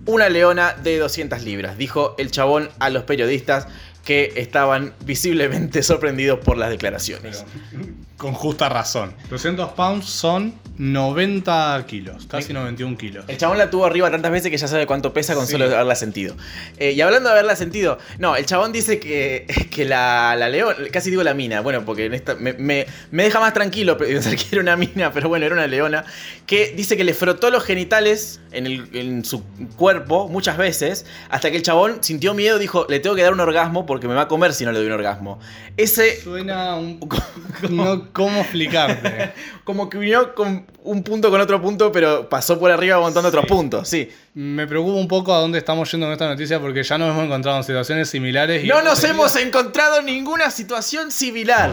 una 0.06 0.28
leona 0.28 0.72
de 0.74 0.98
200 0.98 1.42
libras, 1.42 1.76
dijo 1.78 2.14
el 2.18 2.30
chabón 2.30 2.70
a 2.78 2.90
los 2.90 3.04
periodistas 3.04 3.68
que 4.04 4.32
estaban 4.36 4.94
visiblemente 5.04 5.82
sorprendidos 5.84 6.40
por 6.40 6.56
las 6.56 6.70
declaraciones. 6.70 7.44
Pero, 7.70 7.84
con 8.16 8.32
justa 8.32 8.68
razón. 8.68 9.14
200 9.30 9.70
pounds 9.72 10.06
son 10.06 10.54
90 10.78 11.84
kilos, 11.86 12.26
casi 12.30 12.52
91 12.52 12.96
kilos. 12.96 13.24
El 13.28 13.36
chabón 13.36 13.58
la 13.58 13.70
tuvo 13.70 13.84
arriba 13.86 14.10
tantas 14.10 14.30
veces 14.32 14.50
que 14.50 14.56
ya 14.56 14.68
sabe 14.68 14.86
cuánto 14.86 15.12
pesa 15.12 15.34
con 15.34 15.46
Sí. 15.46 15.52
solo 15.52 15.64
haberla 15.66 15.94
sentido. 15.94 16.36
Eh, 16.78 16.92
y 16.92 17.00
hablando 17.00 17.28
de 17.28 17.34
haberla 17.34 17.56
sentido, 17.56 17.98
no, 18.18 18.36
el 18.36 18.46
chabón 18.46 18.72
dice 18.72 18.98
que, 19.00 19.46
que 19.70 19.84
la, 19.84 20.34
la 20.36 20.48
león, 20.48 20.74
casi 20.92 21.10
digo 21.10 21.22
la 21.22 21.34
mina, 21.34 21.60
bueno, 21.60 21.84
porque 21.84 22.06
en 22.06 22.14
esta, 22.14 22.34
me, 22.34 22.52
me- 22.54 22.86
me 23.10 23.24
deja 23.24 23.40
más 23.40 23.52
tranquilo 23.54 23.96
pensar 23.98 24.34
que 24.36 24.44
era 24.52 24.60
una 24.60 24.76
mina, 24.76 25.12
pero 25.12 25.28
bueno, 25.28 25.46
era 25.46 25.54
una 25.54 25.66
leona, 25.66 26.04
que 26.46 26.72
dice 26.76 26.96
que 26.96 27.04
le 27.04 27.14
frotó 27.14 27.50
los 27.50 27.64
genitales 27.64 28.40
en, 28.52 28.66
el- 28.66 28.88
en 28.94 29.24
su 29.24 29.42
cuerpo 29.76 30.28
muchas 30.28 30.56
veces, 30.56 31.06
hasta 31.30 31.50
que 31.50 31.56
el 31.56 31.62
chabón 31.62 31.98
sintió 32.00 32.34
miedo, 32.34 32.58
dijo, 32.58 32.86
le 32.88 33.00
tengo 33.00 33.16
que 33.16 33.22
dar 33.22 33.32
un 33.32 33.40
orgasmo 33.40 33.86
porque 33.86 34.08
me 34.08 34.14
va 34.14 34.22
a 34.22 34.28
comer 34.28 34.54
si 34.54 34.64
no 34.64 34.72
le 34.72 34.78
doy 34.78 34.86
un 34.86 34.92
orgasmo. 34.94 35.38
Ese, 35.76 36.20
Suena 36.20 36.74
un. 36.76 36.98
No, 37.70 38.12
¿Cómo 38.12 38.40
explicarte? 38.40 39.32
como 39.64 39.90
que 39.90 39.98
unió 39.98 40.34
con 40.34 40.66
un 40.84 41.02
punto 41.02 41.30
con 41.30 41.40
otro 41.40 41.60
punto, 41.60 41.90
pero 41.92 42.28
pasó 42.28 42.58
por 42.58 42.70
arriba 42.70 42.96
aguantando 42.96 43.30
Sí. 43.30 43.36
otros 43.36 43.46
puntos, 43.46 43.88
sí. 43.88 44.08
Me 44.34 44.66
preocupa 44.66 44.98
un 44.98 45.08
poco 45.08 45.34
a 45.34 45.38
dónde 45.38 45.58
estamos 45.58 45.90
yendo 45.90 46.06
con 46.06 46.12
esta 46.12 46.28
noticia 46.28 46.60
porque 46.60 46.82
ya 46.82 46.96
nos 46.98 47.10
hemos 47.10 47.24
encontrado 47.24 47.58
en 47.58 47.64
situaciones 47.64 48.08
similares. 48.08 48.64
Y 48.64 48.68
No 48.68 48.80
nos 48.82 49.00
tenido- 49.00 49.20
hemos 49.22 49.36
encontrado 49.36 50.00
ninguna 50.02 50.50
situación 50.50 51.10
similar. 51.10 51.70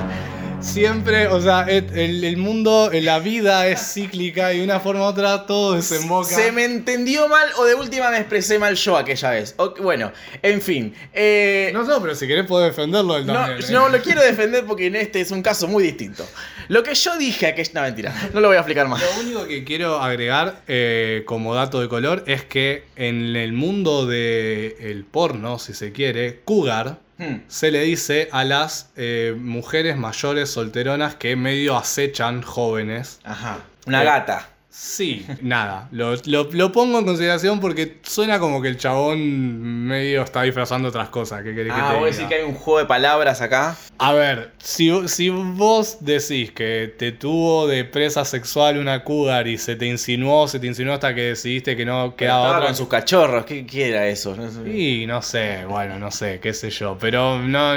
Siempre, 0.61 1.27
o 1.27 1.39
sea, 1.41 1.61
el, 1.69 2.37
mundo, 2.37 2.89
la 2.93 3.19
vida 3.19 3.67
es 3.67 3.93
cíclica 3.93 4.53
y 4.53 4.57
de 4.59 4.63
una 4.63 4.79
forma 4.79 5.01
u 5.01 5.05
otra 5.05 5.45
todo 5.45 5.73
desemboca. 5.73 6.27
¿Se 6.27 6.51
me 6.51 6.65
entendió 6.65 7.27
mal 7.27 7.47
o 7.57 7.65
de 7.65 7.75
última 7.75 8.09
me 8.09 8.17
expresé 8.17 8.59
mal 8.59 8.75
yo 8.75 8.97
aquella 8.97 9.31
vez? 9.31 9.55
Bueno, 9.81 10.11
en 10.41 10.61
fin. 10.61 10.93
eh, 11.13 11.71
No 11.73 11.85
sé, 11.85 11.93
pero 12.01 12.15
si 12.15 12.27
querés 12.27 12.45
puedo 12.45 12.65
defenderlo 12.65 13.17
él 13.17 13.25
no. 13.25 13.47
¿eh? 13.47 13.59
no 13.71 13.89
lo 13.89 14.01
quiero 14.01 14.21
defender 14.21 14.65
porque 14.65 14.87
en 14.87 14.95
este 14.95 15.21
es 15.21 15.31
un 15.31 15.41
caso 15.41 15.67
muy 15.67 15.83
distinto. 15.83 16.25
Lo 16.67 16.83
que 16.83 16.95
yo 16.95 17.17
dije 17.17 17.47
aquella... 17.47 17.71
No, 17.73 17.81
mentira. 17.81 18.29
No 18.33 18.41
lo 18.41 18.47
voy 18.47 18.57
a 18.57 18.61
explicar 18.61 18.87
más. 18.87 19.01
Lo 19.01 19.21
único 19.21 19.47
que 19.47 19.63
quiero 19.63 20.01
agregar 20.01 20.61
eh, 20.67 21.23
como 21.25 21.53
dato 21.53 21.79
de 21.79 21.87
color 21.87 22.23
es 22.27 22.43
que 22.43 22.83
en 22.95 23.35
el 23.35 23.53
mundo 23.53 24.05
del 24.07 25.05
porno, 25.09 25.59
si 25.59 25.73
se 25.73 25.91
quiere, 25.91 26.41
cougar 26.43 27.04
Hmm. 27.17 27.37
se 27.47 27.71
le 27.71 27.81
dice 27.83 28.27
a 28.33 28.43
las 28.43 28.89
eh, 28.97 29.33
mujeres 29.39 29.95
mayores 29.97 30.49
solteronas 30.49 31.15
que 31.15 31.35
medio 31.37 31.77
acechan 31.77 32.41
jóvenes. 32.41 33.19
Ajá. 33.23 33.59
Una 33.87 34.01
Eh, 34.01 34.05
gata. 34.05 34.49
Sí, 34.77 35.25
nada. 35.41 35.87
Lo, 35.91 36.15
lo- 36.25 36.49
lo 36.51 36.71
pongo 36.73 36.99
en 36.99 37.05
consideración 37.05 37.61
porque 37.61 37.99
suena 38.03 38.39
como 38.39 38.61
que 38.61 38.67
el 38.67 38.75
chabón 38.75 39.87
medio 39.87 40.21
está 40.23 40.41
disfrazando 40.41 40.89
otras 40.89 41.07
cosas. 41.07 41.43
¿Qué 41.43 41.55
querés 41.55 41.73
que 41.73 41.79
Ah, 41.79 41.91
te 41.93 41.99
vos 41.99 42.11
decís 42.11 42.27
que 42.27 42.35
hay 42.35 42.43
un 42.43 42.55
juego 42.55 42.79
de 42.79 42.85
palabras 42.85 43.39
acá. 43.41 43.77
A 43.99 44.11
ver, 44.11 44.51
si, 44.57 44.91
si 45.07 45.29
vos 45.29 45.99
decís 46.01 46.51
que 46.51 46.93
te 46.97 47.13
tuvo 47.13 47.67
de 47.67 47.85
presa 47.85 48.25
sexual 48.25 48.77
una 48.77 49.05
cougar 49.05 49.47
y 49.47 49.57
se 49.57 49.77
te 49.77 49.85
insinuó, 49.85 50.45
se 50.49 50.59
te 50.59 50.67
insinuó 50.67 50.93
hasta 50.95 51.15
que 51.15 51.21
decidiste 51.21 51.77
que 51.77 51.85
no 51.85 52.13
quedaba 52.17 52.41
Estaba 52.41 52.57
otra. 52.57 52.67
con 52.67 52.75
sus 52.75 52.87
cachorros. 52.89 53.45
¿Qué, 53.45 53.65
qué 53.65 53.89
era 53.91 54.07
eso? 54.07 54.35
No 54.35 54.51
sé. 54.51 54.69
Y 54.77 55.07
no 55.07 55.21
sé, 55.21 55.63
bueno, 55.69 55.97
no 55.99 56.11
sé, 56.11 56.41
qué 56.41 56.53
sé 56.53 56.69
yo. 56.69 56.97
Pero 56.99 57.39
no 57.41 57.75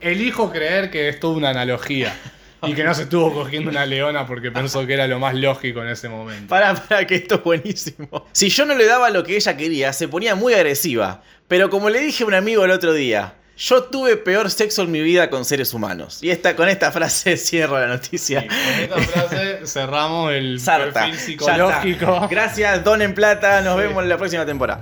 elijo 0.00 0.50
creer 0.50 0.90
que 0.90 1.10
es 1.10 1.20
toda 1.20 1.36
una 1.36 1.50
analogía. 1.50 2.16
Y 2.62 2.74
que 2.74 2.84
no 2.84 2.94
se 2.94 3.02
estuvo 3.02 3.32
cogiendo 3.32 3.70
una 3.70 3.86
leona 3.86 4.26
porque 4.26 4.50
pensó 4.50 4.86
que 4.86 4.94
era 4.94 5.06
lo 5.06 5.18
más 5.18 5.34
lógico 5.34 5.82
en 5.82 5.88
ese 5.88 6.08
momento. 6.08 6.48
Para, 6.48 6.74
para, 6.74 7.06
que 7.06 7.14
esto 7.16 7.36
es 7.36 7.42
buenísimo. 7.44 8.26
Si 8.32 8.48
yo 8.50 8.66
no 8.66 8.74
le 8.74 8.86
daba 8.86 9.10
lo 9.10 9.24
que 9.24 9.36
ella 9.36 9.56
quería, 9.56 9.92
se 9.92 10.08
ponía 10.08 10.34
muy 10.34 10.54
agresiva. 10.54 11.22
Pero 11.48 11.70
como 11.70 11.90
le 11.90 12.00
dije 12.00 12.24
a 12.24 12.26
un 12.26 12.34
amigo 12.34 12.64
el 12.64 12.70
otro 12.70 12.92
día, 12.92 13.34
yo 13.56 13.84
tuve 13.84 14.16
peor 14.16 14.50
sexo 14.50 14.82
en 14.82 14.90
mi 14.90 15.00
vida 15.02 15.28
con 15.30 15.44
seres 15.44 15.74
humanos. 15.74 16.22
Y 16.22 16.30
esta, 16.30 16.56
con 16.56 16.68
esta 16.68 16.92
frase 16.92 17.36
cierro 17.38 17.78
la 17.78 17.86
noticia. 17.88 18.46
Con 18.88 19.00
esta 19.02 19.22
frase 19.22 19.66
cerramos 19.66 20.32
el 20.32 20.60
Sarta. 20.60 20.92
perfil 21.00 21.18
psicológico. 21.18 22.28
Gracias, 22.30 22.82
Don 22.84 23.02
en 23.02 23.14
Plata. 23.14 23.60
Nos 23.62 23.76
Sí. 23.76 23.82
vemos 23.86 24.02
en 24.02 24.08
la 24.08 24.16
próxima 24.16 24.46
temporada. 24.46 24.80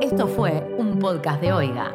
Esto 0.00 0.28
fue 0.28 0.52
un 0.78 0.98
podcast 0.98 1.40
de 1.40 1.52
Oiga. 1.52 1.92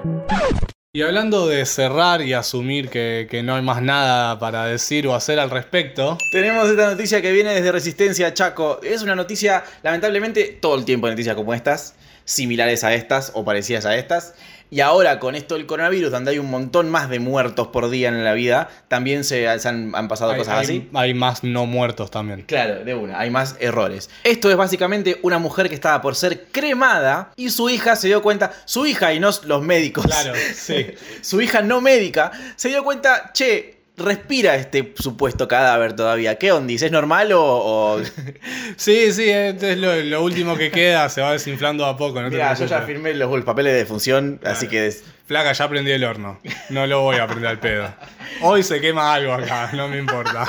Y 0.93 1.03
hablando 1.03 1.47
de 1.47 1.65
cerrar 1.65 2.21
y 2.21 2.33
asumir 2.33 2.89
que, 2.89 3.41
no 3.45 3.55
hay 3.55 3.61
más 3.61 3.81
nada 3.81 4.37
para 4.39 4.65
decir 4.65 5.07
o 5.07 5.15
hacer 5.15 5.39
al 5.39 5.49
respecto, 5.49 6.17
Tenemos 6.33 6.69
esta 6.69 6.91
noticia 6.91 7.21
que 7.21 7.31
viene 7.31 7.51
desde 7.51 7.71
Resistencia 7.71 8.33
Chaco. 8.33 8.81
Es 8.83 9.01
una 9.01 9.15
noticia, 9.15 9.63
lamentablemente, 9.83 10.57
todo 10.61 10.75
el 10.75 10.83
tiempo 10.83 11.07
hay 11.07 11.13
noticias 11.13 11.37
como 11.37 11.53
estas, 11.53 11.95
similares 12.25 12.83
a 12.83 12.93
estas 12.93 13.31
o 13.35 13.45
parecidas 13.45 13.85
a 13.85 13.95
estas. 13.95 14.33
Y 14.73 14.79
ahora 14.79 15.19
con 15.19 15.35
esto 15.35 15.55
del 15.55 15.65
coronavirus, 15.65 16.11
donde 16.11 16.31
hay 16.31 16.39
un 16.39 16.49
montón 16.49 16.89
más 16.89 17.09
de 17.09 17.19
muertos 17.19 17.67
por 17.67 17.89
día 17.89 18.07
en 18.07 18.23
la 18.23 18.31
vida, 18.31 18.69
también 18.87 19.25
se, 19.25 19.59
se 19.59 19.67
han, 19.67 19.93
han 19.93 20.07
pasado 20.07 20.31
hay, 20.31 20.37
cosas 20.39 20.59
hay- 20.59 20.63
así. 20.65 20.89
hay 20.93 21.13
más 21.13 21.43
no 21.43 21.65
muertos 21.65 22.09
también. 22.09 22.43
Claro, 22.43 22.85
de 22.85 22.93
una, 22.95 23.19
hay 23.19 23.29
más 23.29 23.57
errores. 23.59 24.09
Esto 24.23 24.49
es 24.49 24.55
básicamente 24.55 25.19
una 25.23 25.39
mujer 25.39 25.67
que 25.67 25.75
estaba 25.75 26.01
por 26.01 26.15
ser 26.15 26.45
cremada 26.53 27.33
y 27.35 27.49
su 27.49 27.69
hija 27.69 27.97
se 27.97 28.07
dio 28.07 28.21
cuenta, 28.21 28.53
su 28.63 28.85
hija 28.85 29.13
y 29.13 29.19
no 29.19 29.29
los 29.43 29.61
médicos, 29.61 30.05
Claro, 30.05 30.33
sí. 30.55 30.87
su 31.21 31.41
hija 31.41 31.61
no 31.61 31.81
médica, 31.81 32.31
se 32.55 32.69
dio 32.69 32.81
cuenta, 32.85 33.31
che, 33.33 33.80
respira 33.97 34.55
este 34.55 34.93
supuesto 34.97 35.47
cadáver 35.47 35.95
todavía. 35.95 36.35
¿Qué 36.37 36.51
ondis? 36.51 36.81
¿Es 36.81 36.91
normal 36.91 37.31
o...? 37.33 37.41
o- 37.43 38.01
Sí, 38.77 39.11
sí, 39.13 39.29
este 39.29 39.73
es 39.73 39.77
lo, 39.77 39.95
lo 39.95 40.23
último 40.23 40.55
que 40.57 40.71
queda, 40.71 41.07
se 41.09 41.21
va 41.21 41.33
desinflando 41.33 41.85
a 41.85 41.97
poco. 41.97 42.21
No 42.21 42.29
Mira, 42.29 42.53
yo 42.53 42.65
ya 42.65 42.81
firmé 42.81 43.13
los, 43.13 43.43
papeles 43.43 43.73
de 43.73 43.79
defunción, 43.79 44.39
así 44.43 44.67
que... 44.67 44.87
es- 44.87 45.03
Flaca, 45.27 45.53
ya 45.53 45.69
prendí 45.69 45.91
el 45.91 46.03
horno. 46.03 46.39
No 46.69 46.85
lo 46.87 47.01
voy 47.01 47.17
a 47.17 47.25
prender 47.27 47.47
al 47.49 47.59
pedo. 47.59 47.93
Hoy 48.41 48.63
se 48.63 48.81
quema 48.81 49.13
algo 49.13 49.31
acá, 49.33 49.69
no 49.73 49.87
me 49.87 49.97
importa. 49.97 50.45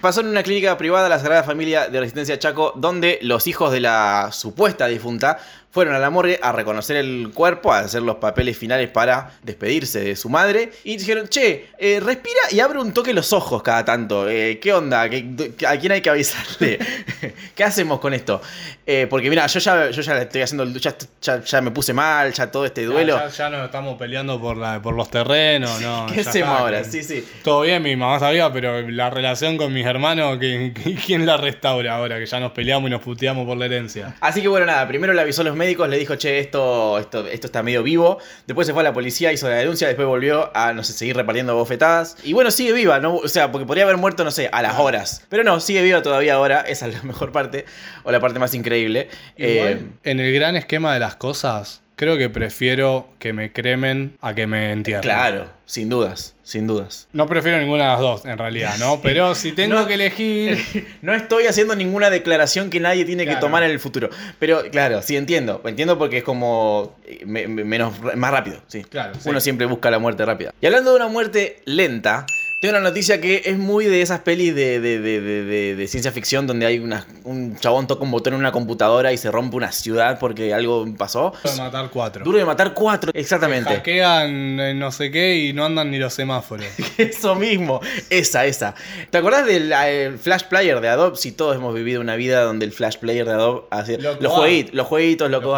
Pasó 0.00 0.20
en 0.20 0.26
una 0.28 0.42
clínica 0.42 0.76
privada 0.76 1.08
la 1.08 1.18
Sagrada 1.18 1.44
Familia 1.44 1.88
de 1.88 2.00
Resistencia 2.00 2.38
Chaco, 2.38 2.72
donde 2.76 3.18
los 3.22 3.46
hijos 3.46 3.72
de 3.72 3.80
la 3.80 4.30
supuesta 4.32 4.86
difunta 4.88 5.38
fueron 5.72 5.94
a 5.94 5.98
la 5.98 6.10
morgue 6.10 6.38
a 6.40 6.52
reconocer 6.52 6.96
el 6.96 7.30
cuerpo, 7.34 7.72
a 7.72 7.80
hacer 7.80 8.02
los 8.02 8.16
papeles 8.16 8.56
finales 8.56 8.88
para 8.90 9.32
despedirse 9.42 10.00
de 10.00 10.14
su 10.16 10.28
madre. 10.28 10.70
Y 10.84 10.98
dijeron, 10.98 11.26
che, 11.28 11.68
eh, 11.78 11.98
respira 12.00 12.40
y 12.50 12.60
abre 12.60 12.78
un 12.78 12.92
toque 12.92 13.12
los 13.12 13.32
ojos 13.32 13.62
cada 13.62 13.84
tanto. 13.84 14.28
Eh, 14.28 14.60
¿Qué 14.62 14.72
onda? 14.72 15.08
¿Qué- 15.08 15.52
¿A 15.66 15.76
quién 15.78 15.92
hay 15.92 16.00
que 16.02 16.10
avisarle? 16.10 16.78
¿Qué 17.54 17.64
hacemos 17.64 18.00
con 18.00 18.14
esto? 18.14 18.40
Eh, 18.86 19.06
porque 19.08 19.30
mira, 19.30 19.46
yo 19.46 19.60
ya, 19.60 19.90
yo 19.90 20.02
ya 20.02 20.18
estoy 20.20 20.42
haciendo, 20.42 20.64
el- 20.64 20.78
ya, 20.78 20.94
ya, 21.20 21.42
ya 21.42 21.60
me 21.60 21.70
puse 21.70 21.92
mal, 21.92 22.32
ya 22.32 22.50
todo 22.50 22.66
este 22.66 22.84
duelo. 22.84 23.16
Ya, 23.18 23.28
ya 23.28 23.48
nos 23.50 23.64
estamos 23.64 23.96
peleando 23.98 24.40
por, 24.40 24.56
la, 24.56 24.82
por 24.82 24.94
los 24.94 25.08
terrenos, 25.10 25.80
¿no? 25.80 26.06
¿Qué 26.12 26.20
hacemos 26.20 26.58
ahora? 26.58 26.82
que- 26.82 26.90
Sí, 26.90 27.02
sí. 27.02 27.26
Todo 27.42 27.62
bien, 27.62 27.82
mi 27.82 27.96
mamá 27.96 28.18
sabía, 28.18 28.52
pero 28.52 28.82
la 28.90 29.08
relación 29.08 29.56
con 29.56 29.72
mis 29.72 29.86
hermanos, 29.86 30.38
¿qui- 30.38 30.74
qui- 30.74 30.98
¿quién 31.06 31.24
la 31.24 31.36
restaura 31.38 31.94
ahora? 31.96 32.18
Que 32.18 32.26
ya 32.26 32.40
nos 32.40 32.52
peleamos 32.52 32.88
y 32.88 32.90
nos 32.90 33.00
puteamos 33.00 33.46
por 33.46 33.56
la 33.56 33.64
herencia. 33.66 34.14
Así 34.20 34.42
que 34.42 34.48
bueno, 34.48 34.66
nada, 34.66 34.86
primero 34.86 35.12
le 35.14 35.20
avisó 35.22 35.40
a 35.42 35.44
los 35.44 35.56
médicos, 35.62 35.88
le 35.88 35.96
dijo, 35.96 36.16
che, 36.16 36.40
esto, 36.40 36.98
esto, 36.98 37.26
esto 37.28 37.46
está 37.46 37.62
medio 37.62 37.82
vivo. 37.82 38.18
Después 38.46 38.66
se 38.66 38.72
fue 38.72 38.82
a 38.82 38.84
la 38.84 38.92
policía, 38.92 39.32
hizo 39.32 39.48
la 39.48 39.56
denuncia, 39.56 39.86
después 39.86 40.08
volvió 40.08 40.50
a, 40.56 40.72
no 40.72 40.82
sé, 40.82 40.92
seguir 40.92 41.16
repartiendo 41.16 41.54
bofetadas. 41.54 42.16
Y 42.24 42.32
bueno, 42.32 42.50
sigue 42.50 42.72
viva, 42.72 42.98
¿no? 42.98 43.16
O 43.16 43.28
sea, 43.28 43.52
porque 43.52 43.66
podría 43.66 43.84
haber 43.84 43.96
muerto, 43.96 44.24
no 44.24 44.30
sé, 44.30 44.48
a 44.50 44.62
las 44.62 44.78
horas. 44.78 45.24
Pero 45.28 45.44
no, 45.44 45.60
sigue 45.60 45.82
viva 45.82 46.02
todavía 46.02 46.34
ahora, 46.34 46.62
esa 46.62 46.88
es 46.88 46.94
la 46.94 47.02
mejor 47.04 47.30
parte, 47.30 47.64
o 48.02 48.10
la 48.10 48.20
parte 48.20 48.38
más 48.38 48.54
increíble. 48.54 49.08
Eh, 49.36 49.80
en 50.02 50.20
el 50.20 50.34
gran 50.34 50.56
esquema 50.56 50.94
de 50.94 51.00
las 51.00 51.14
cosas, 51.14 51.81
creo 52.02 52.18
que 52.18 52.28
prefiero 52.28 53.06
que 53.20 53.32
me 53.32 53.52
cremen 53.52 54.16
a 54.20 54.34
que 54.34 54.48
me 54.48 54.72
entierren. 54.72 55.02
claro, 55.02 55.46
sin 55.66 55.88
dudas, 55.88 56.34
sin 56.42 56.66
dudas. 56.66 57.06
No 57.12 57.28
prefiero 57.28 57.58
ninguna 57.60 57.84
de 57.84 57.90
las 57.90 58.00
dos, 58.00 58.24
en 58.24 58.36
realidad, 58.38 58.74
¿no? 58.80 59.00
Pero 59.02 59.36
si 59.36 59.52
tengo 59.52 59.76
No. 59.76 59.86
que 59.86 59.94
elegir. 59.94 60.58
No 61.00 61.14
estoy 61.14 61.46
haciendo 61.46 61.76
ninguna 61.76 62.10
declaración 62.10 62.70
que 62.70 62.80
nadie 62.80 63.04
tiene 63.04 63.24
que 63.24 63.36
tomar 63.36 63.62
en 63.62 63.70
el 63.70 63.78
futuro. 63.78 64.10
Pero 64.40 64.62
claro, 64.72 65.00
sí 65.00 65.16
entiendo. 65.16 65.62
Entiendo 65.64 65.96
porque 65.96 66.18
es 66.18 66.24
como 66.24 66.96
eh, 67.06 67.22
me- 67.24 67.46
me- 67.46 67.62
menos, 67.62 67.92
más 68.16 68.30
rápido. 68.32 68.60
Sí. 68.66 68.82
Claro, 68.82 69.14
sí. 69.14 69.28
Uno 69.28 69.38
siempre 69.40 69.66
busca 69.66 69.88
la 69.88 70.00
muerte 70.00 70.24
rápida. 70.24 70.52
Y 70.60 70.66
hablando 70.66 70.90
de 70.90 70.96
una 70.96 71.06
muerte 71.08 71.60
lenta, 71.66 72.26
tengo 72.62 72.76
una 72.78 72.88
noticia 72.88 73.20
que 73.20 73.42
es 73.44 73.58
muy 73.58 73.86
de 73.86 74.02
esas 74.02 74.20
pelis 74.20 74.54
de, 74.54 74.78
de- 74.78 75.00
de- 75.00 75.74
de- 75.74 75.88
ciencia 75.88 76.12
ficción 76.12 76.46
donde 76.46 76.64
hay 76.64 76.78
una- 76.78 77.04
un 77.24 77.56
chabón 77.58 77.88
toca 77.88 78.04
un 78.04 78.12
botón 78.12 78.34
en 78.34 78.38
una 78.38 78.52
computadora 78.52 79.12
y 79.12 79.16
se 79.18 79.32
rompe 79.32 79.56
una 79.56 79.72
ciudad 79.72 80.20
porque 80.20 80.54
algo 80.54 80.86
pasó. 80.96 81.32
Duro 81.42 81.50
de 81.56 81.60
matar 81.60 81.90
cuatro. 81.90 82.24
Duro 82.24 82.38
de 82.38 82.44
matar 82.44 82.72
cuatro, 82.72 83.10
exactamente. 83.14 83.68
Hackean 83.74 84.60
eh, 84.60 84.74
no 84.74 84.92
sé 84.92 85.10
qué 85.10 85.36
y 85.38 85.52
no 85.52 85.64
andan 85.64 85.90
ni 85.90 85.98
los 85.98 86.14
semáforos. 86.14 86.64
Eso 86.98 87.34
mismo, 87.34 87.80
esa, 88.10 88.46
esa. 88.46 88.76
¿Te 89.10 89.18
acordás 89.18 89.44
del 89.44 89.72
eh, 89.84 90.12
Flash 90.20 90.44
Player 90.44 90.80
de 90.80 90.88
Adobe? 90.88 91.16
Si 91.16 91.32
todos 91.32 91.56
hemos 91.56 91.74
vivido 91.74 92.00
una 92.00 92.14
vida 92.14 92.42
donde 92.42 92.64
el 92.64 92.70
Flash 92.70 92.98
Player 92.98 93.26
de 93.26 93.32
Adobe 93.32 93.62
hacía 93.72 93.98
Loco 93.98 94.22
los 94.22 94.32
jueguitos, 94.32 94.74
los 94.74 94.86
jueguitos, 94.86 95.30
Loco 95.30 95.56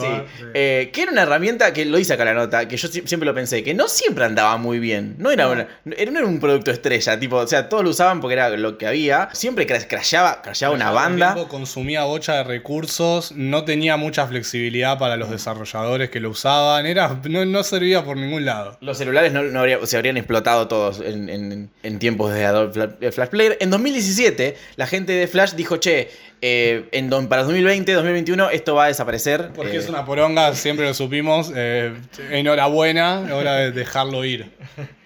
Sí. 0.00 0.06
Sí. 0.38 0.44
Eh, 0.54 0.90
que 0.90 1.02
era 1.02 1.12
una 1.12 1.20
herramienta 1.22 1.74
que 1.74 1.84
lo 1.84 1.98
hice 1.98 2.14
acá 2.14 2.24
la 2.24 2.32
nota, 2.32 2.66
que 2.66 2.78
yo 2.78 2.88
si- 2.88 3.02
siempre 3.06 3.26
lo 3.26 3.34
pensé, 3.34 3.62
que 3.62 3.74
no 3.74 3.88
siempre 3.88 4.24
andaba 4.24 4.56
muy 4.56 4.78
bien. 4.78 5.16
No 5.18 5.30
era, 5.30 5.46
una- 5.48 5.68
era- 5.84 6.29
un 6.30 6.40
producto 6.40 6.70
estrella, 6.70 7.18
tipo, 7.18 7.36
o 7.36 7.46
sea, 7.46 7.68
todos 7.68 7.84
lo 7.84 7.90
usaban 7.90 8.20
porque 8.20 8.34
era 8.34 8.48
lo 8.50 8.78
que 8.78 8.86
había. 8.86 9.28
Siempre 9.32 9.66
cra- 9.66 9.86
crasheaba, 9.86 10.40
crasheaba 10.42 10.74
una 10.74 10.90
banda. 10.90 11.34
tiempo 11.34 11.48
consumía 11.50 12.04
bocha 12.04 12.36
de 12.36 12.44
recursos, 12.44 13.32
no 13.32 13.64
tenía 13.64 13.96
mucha 13.96 14.26
flexibilidad 14.26 14.98
para 14.98 15.16
los 15.16 15.30
desarrolladores 15.30 16.10
que 16.10 16.20
lo 16.20 16.30
usaban, 16.30 16.86
era, 16.86 17.20
no, 17.28 17.44
no 17.44 17.62
servía 17.62 18.04
por 18.04 18.16
ningún 18.16 18.44
lado. 18.44 18.78
Los 18.80 18.98
celulares 18.98 19.32
no, 19.32 19.42
no 19.42 19.60
habría- 19.60 19.84
se 19.86 19.96
habrían 19.96 20.16
explotado 20.16 20.68
todos 20.68 21.00
en, 21.00 21.28
en- 21.28 21.70
en 21.82 21.98
tiempos 21.98 22.32
de 22.32 22.44
Adobe 22.44 22.72
Fla- 22.72 22.96
eh, 23.00 23.12
Flash 23.12 23.28
Player. 23.28 23.56
En 23.60 23.70
2017, 23.70 24.56
la 24.76 24.86
gente 24.86 25.12
de 25.12 25.26
Flash 25.26 25.52
dijo, 25.54 25.76
che, 25.78 26.08
eh, 26.42 26.88
en 26.92 27.10
don- 27.10 27.28
para 27.28 27.42
2020, 27.42 27.92
2021, 27.92 28.48
esto 28.50 28.74
va 28.74 28.84
a 28.84 28.86
desaparecer. 28.88 29.50
Porque 29.54 29.72
Eh, 29.76 29.78
es 29.80 29.88
una 29.88 30.04
poronga, 30.06 30.54
siempre 30.54 30.86
lo 30.86 30.94
supimos. 30.94 31.52
eh, 31.54 31.92
enhorabuena, 32.30 33.20
hora 33.34 33.56
de 33.56 33.72
dejarlo 33.72 34.24
ir. 34.24 34.50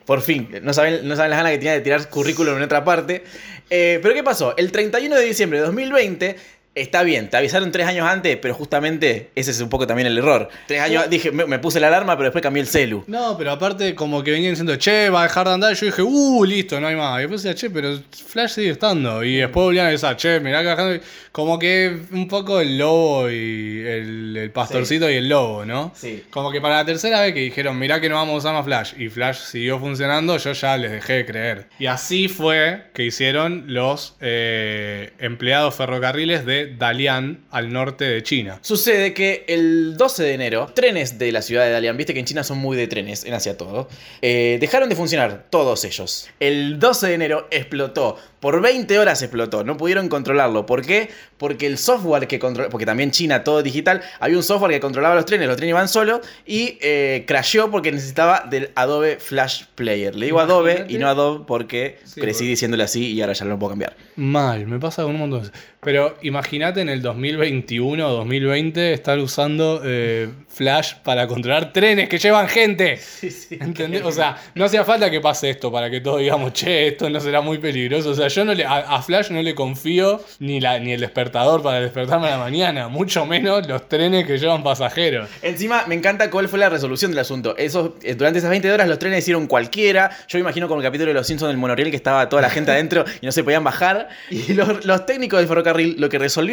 Por 0.05 0.21
fin, 0.21 0.49
no 0.63 0.75
saben, 0.75 1.07
no 1.09 1.17
saben 1.17 1.31
las 1.31 1.39
ganas 1.39 1.53
que 1.53 1.59
tenía 1.59 1.73
de 1.73 1.81
tirar 1.81 2.09
currículum 2.09 2.57
en 2.57 2.63
otra 2.63 2.85
parte. 2.85 3.25
Eh, 3.71 3.99
pero 4.03 4.15
¿qué 4.15 4.23
pasó? 4.23 4.55
El 4.57 4.71
31 4.71 5.17
de 5.17 5.23
diciembre 5.23 5.59
de 5.59 5.65
2020, 5.67 6.37
está 6.75 7.03
bien, 7.03 7.31
te 7.31 7.37
avisaron 7.37 7.71
tres 7.71 7.87
años 7.87 8.07
antes, 8.07 8.37
pero 8.37 8.55
justamente 8.55 9.31
ese 9.35 9.53
es 9.53 9.61
un 9.61 9.69
poco 9.69 9.87
también 9.87 10.07
el 10.07 10.19
error. 10.19 10.49
Tres 10.67 10.81
años, 10.81 11.09
dije, 11.09 11.31
me, 11.31 11.47
me 11.47 11.59
puse 11.59 11.79
la 11.81 11.89
alarma, 11.89 12.17
pero 12.17 12.25
después 12.25 12.43
cambié 12.43 12.63
el 12.63 12.69
celu. 12.69 13.05
No, 13.07 13.37
pero 13.39 13.53
aparte, 13.53 13.95
como 13.95 14.23
que 14.23 14.33
venían 14.33 14.53
diciendo, 14.53 14.77
che, 14.77 15.11
va 15.11 15.21
a 15.21 15.23
dejar 15.25 15.47
de 15.47 15.55
andar. 15.55 15.73
Y 15.73 15.77
yo 15.77 15.87
dije, 15.87 16.03
uh, 16.03 16.45
listo, 16.45 16.81
no 16.81 16.89
hay 16.89 16.97
más. 16.97 17.19
Y 17.19 17.21
después 17.23 17.43
decía, 17.43 17.55
che, 17.55 17.71
pero 17.71 17.99
Flash 18.11 18.51
sigue 18.51 18.71
estando. 18.71 19.23
Y 19.23 19.37
después 19.37 19.65
volvían 19.65 19.87
a 19.87 19.91
decir, 19.91 20.17
che, 20.17 20.41
mirá 20.41 20.63
que 20.63 20.69
bajando. 20.69 21.05
Como 21.31 21.59
que 21.59 21.97
un 22.13 22.29
poco 22.29 22.61
el 22.61 22.79
lobo 22.79 23.29
y 23.29 23.81
el, 23.85 24.37
el 24.37 24.51
pastorcito 24.51 25.11
y 25.11 25.15
el 25.15 25.29
lobo, 25.29 25.65
¿no? 25.65 25.93
Sí. 25.95 26.25
Como 26.31 26.53
que 26.53 26.61
para 26.61 26.77
la 26.77 26.85
tercera 26.85 27.21
vez 27.21 27.35
que 27.35 27.41
dijeron, 27.41 27.79
mirá 27.79 28.01
que 28.01 28.09
no 28.09 28.17
vamos 28.17 28.35
a 28.35 28.39
usar 28.39 28.55
más 28.55 28.65
Flash. 28.65 29.01
Y 29.01 29.09
Flash 29.09 29.39
siguió 29.39 29.79
funcionando, 29.79 30.37
yo 30.37 30.53
ya 30.53 30.77
les 30.77 30.93
dejé 30.93 31.13
de 31.15 31.27
creer. 31.27 31.67
Y 31.79 31.87
así 31.87 32.29
fue 32.29 32.85
que 32.95 33.05
hicieron 33.05 33.65
los 33.69 34.17
eh, 34.21 35.13
empleados 35.19 35.75
ferrocarriles 35.75 36.47
de 36.47 36.64
Dalian 36.67 37.45
al 37.51 37.73
norte 37.73 38.05
de 38.05 38.23
China. 38.23 38.59
Sucede 38.63 39.15
que 39.15 39.45
el 39.49 39.97
12 39.97 40.23
de 40.23 40.33
enero, 40.35 40.67
trenes 40.75 41.19
de 41.19 41.33
la 41.33 41.43
ciudad 41.43 41.65
de 41.65 41.71
Dalian, 41.71 41.97
viste 41.97 42.15
que 42.15 42.21
en 42.21 42.27
China 42.27 42.45
son 42.45 42.59
muy 42.59 42.77
de 42.77 42.87
trenes, 42.87 43.25
en 43.25 43.35
Asia 43.35 43.57
todo, 43.57 43.89
eh, 44.23 44.59
dejaron 44.61 44.89
de 44.89 44.97
funcionar, 44.97 45.47
todos 45.51 45.85
ellos. 45.85 46.29
El 46.41 46.79
12 46.79 47.09
de 47.09 47.15
enero 47.15 47.49
explotó, 47.51 48.17
por 48.41 48.61
20 48.61 48.99
horas 48.99 49.23
explotó, 49.23 49.65
no 49.65 49.77
pudieron 49.77 50.09
controlarlo. 50.09 50.67
¿Por 50.67 50.85
qué? 50.85 51.09
Porque 51.39 51.67
el 51.67 51.79
software 51.79 52.27
que 52.29 52.39
controla, 52.39 52.69
porque 52.69 52.85
también 52.87 53.11
China 53.11 53.43
todo 53.43 53.63
digital, 53.63 54.03
había 54.21 54.37
un 54.37 54.43
software 54.43 54.71
que 54.73 54.81
controlaba 54.81 55.15
los 55.15 55.25
trenes, 55.27 55.49
los 55.49 55.57
trenes 55.57 55.71
iban 55.71 55.89
solos 55.89 56.21
y 56.47 56.79
eh, 56.83 57.25
crasheó 57.27 57.71
porque 57.71 57.91
necesitaba 57.91 58.45
del 58.51 58.71
Adobe 58.75 59.17
Flash 59.19 59.65
Player. 59.75 60.15
Le 60.15 60.27
digo 60.27 60.41
Adobe 60.41 60.85
y 60.89 60.99
no 60.99 61.09
Adobe 61.09 61.45
porque 61.47 61.99
Sí, 62.05 62.21
crecí 62.21 62.39
porque- 62.41 62.49
diciéndole 62.51 62.83
así 62.85 63.13
y 63.13 63.21
ahora 63.23 63.33
ya 63.33 63.45
no 63.45 63.53
lo 63.53 63.59
puedo 63.59 63.71
cambiar. 63.71 63.97
Mal, 64.17 64.67
me 64.67 64.79
pasa 64.79 65.03
con 65.03 65.13
un 65.15 65.21
montón 65.21 65.43
de. 65.45 65.51
Pero 65.81 66.17
imagínate 66.23 66.54
en 66.55 66.89
el 66.89 67.03
2021 67.03 68.07
o 68.07 68.13
2020 68.13 68.93
estar 68.93 69.19
usando 69.19 69.83
eh, 69.85 70.29
Flash 70.49 70.95
para 71.03 71.27
controlar 71.27 71.73
trenes 71.73 72.09
que 72.09 72.19
llevan 72.19 72.49
gente. 72.49 73.01
¿Entendés? 73.51 74.03
O 74.05 74.13
sea, 74.13 74.37
no 74.55 74.65
hacía 74.65 74.85
falta 74.85 75.11
que 75.11 75.21
pase 75.21 75.51
esto 75.51 75.73
para 75.73 75.91
que 75.91 76.01
todos 76.01 76.21
digamos, 76.21 76.53
che, 76.53 76.87
esto 76.89 77.11
no 77.11 77.19
será 77.19 77.41
muy 77.41 77.59
peligroso. 77.59 78.11
O 78.11 78.15
sea, 78.15 78.29
yo 78.29 78.45
no 78.45 78.55
le, 78.55 78.65
a, 78.65 78.79
a 78.79 79.03
Flash 79.03 79.31
no 79.31 79.43
le 79.43 79.55
confío 79.55 80.23
ni, 80.39 80.61
la, 80.61 80.79
ni 80.79 80.93
el 80.93 81.01
despertador 81.01 81.61
para 81.61 81.81
despertarme 81.81 82.29
a 82.29 82.31
la 82.31 82.39
mañana, 82.39 82.87
mucho 82.89 83.27
menos 83.27 83.67
los 83.67 83.89
trenes 83.89 84.25
que 84.27 84.39
llevan 84.39 84.63
pasajeros. 84.63 85.29
Encima, 85.43 85.85
me 85.89 85.97
encanta 85.97 86.31
cuál 86.31 86.49
fue 86.49 86.61
la 86.61 86.69
resolución 86.69 87.11
del 87.11 87.19
asunto. 87.19 87.57
Esos, 87.57 87.91
eh, 88.03 88.15
durante 88.15 88.39
esas 88.39 88.51
20 88.51 88.71
horas 88.71 88.89
los 88.89 89.01
trenes 89.01 89.19
hicieron 89.19 89.49
cualquiera. 89.49 90.11
Yo 90.29 90.39
me 90.39 90.43
imagino 90.43 90.69
como 90.69 90.81
el 90.81 90.87
capítulo 90.87 91.09
de 91.09 91.15
Los 91.15 91.27
Simpsons 91.27 91.49
del 91.49 91.59
monorriel 91.59 91.91
que 91.91 91.97
estaba 91.97 92.29
toda 92.29 92.43
la 92.43 92.51
gente 92.51 92.71
adentro 92.71 93.05
y 93.21 93.27
no 93.27 93.33
se 93.33 93.43
podían 93.43 93.65
bajar. 93.65 94.09
Y 94.31 94.53
los, 94.53 94.85
los 94.85 95.05
técnicos 95.05 95.41
del 95.41 95.49
ferrocarril 95.49 95.97
lo 95.99 96.09
que 96.09 96.19
resolvieron, 96.19 96.44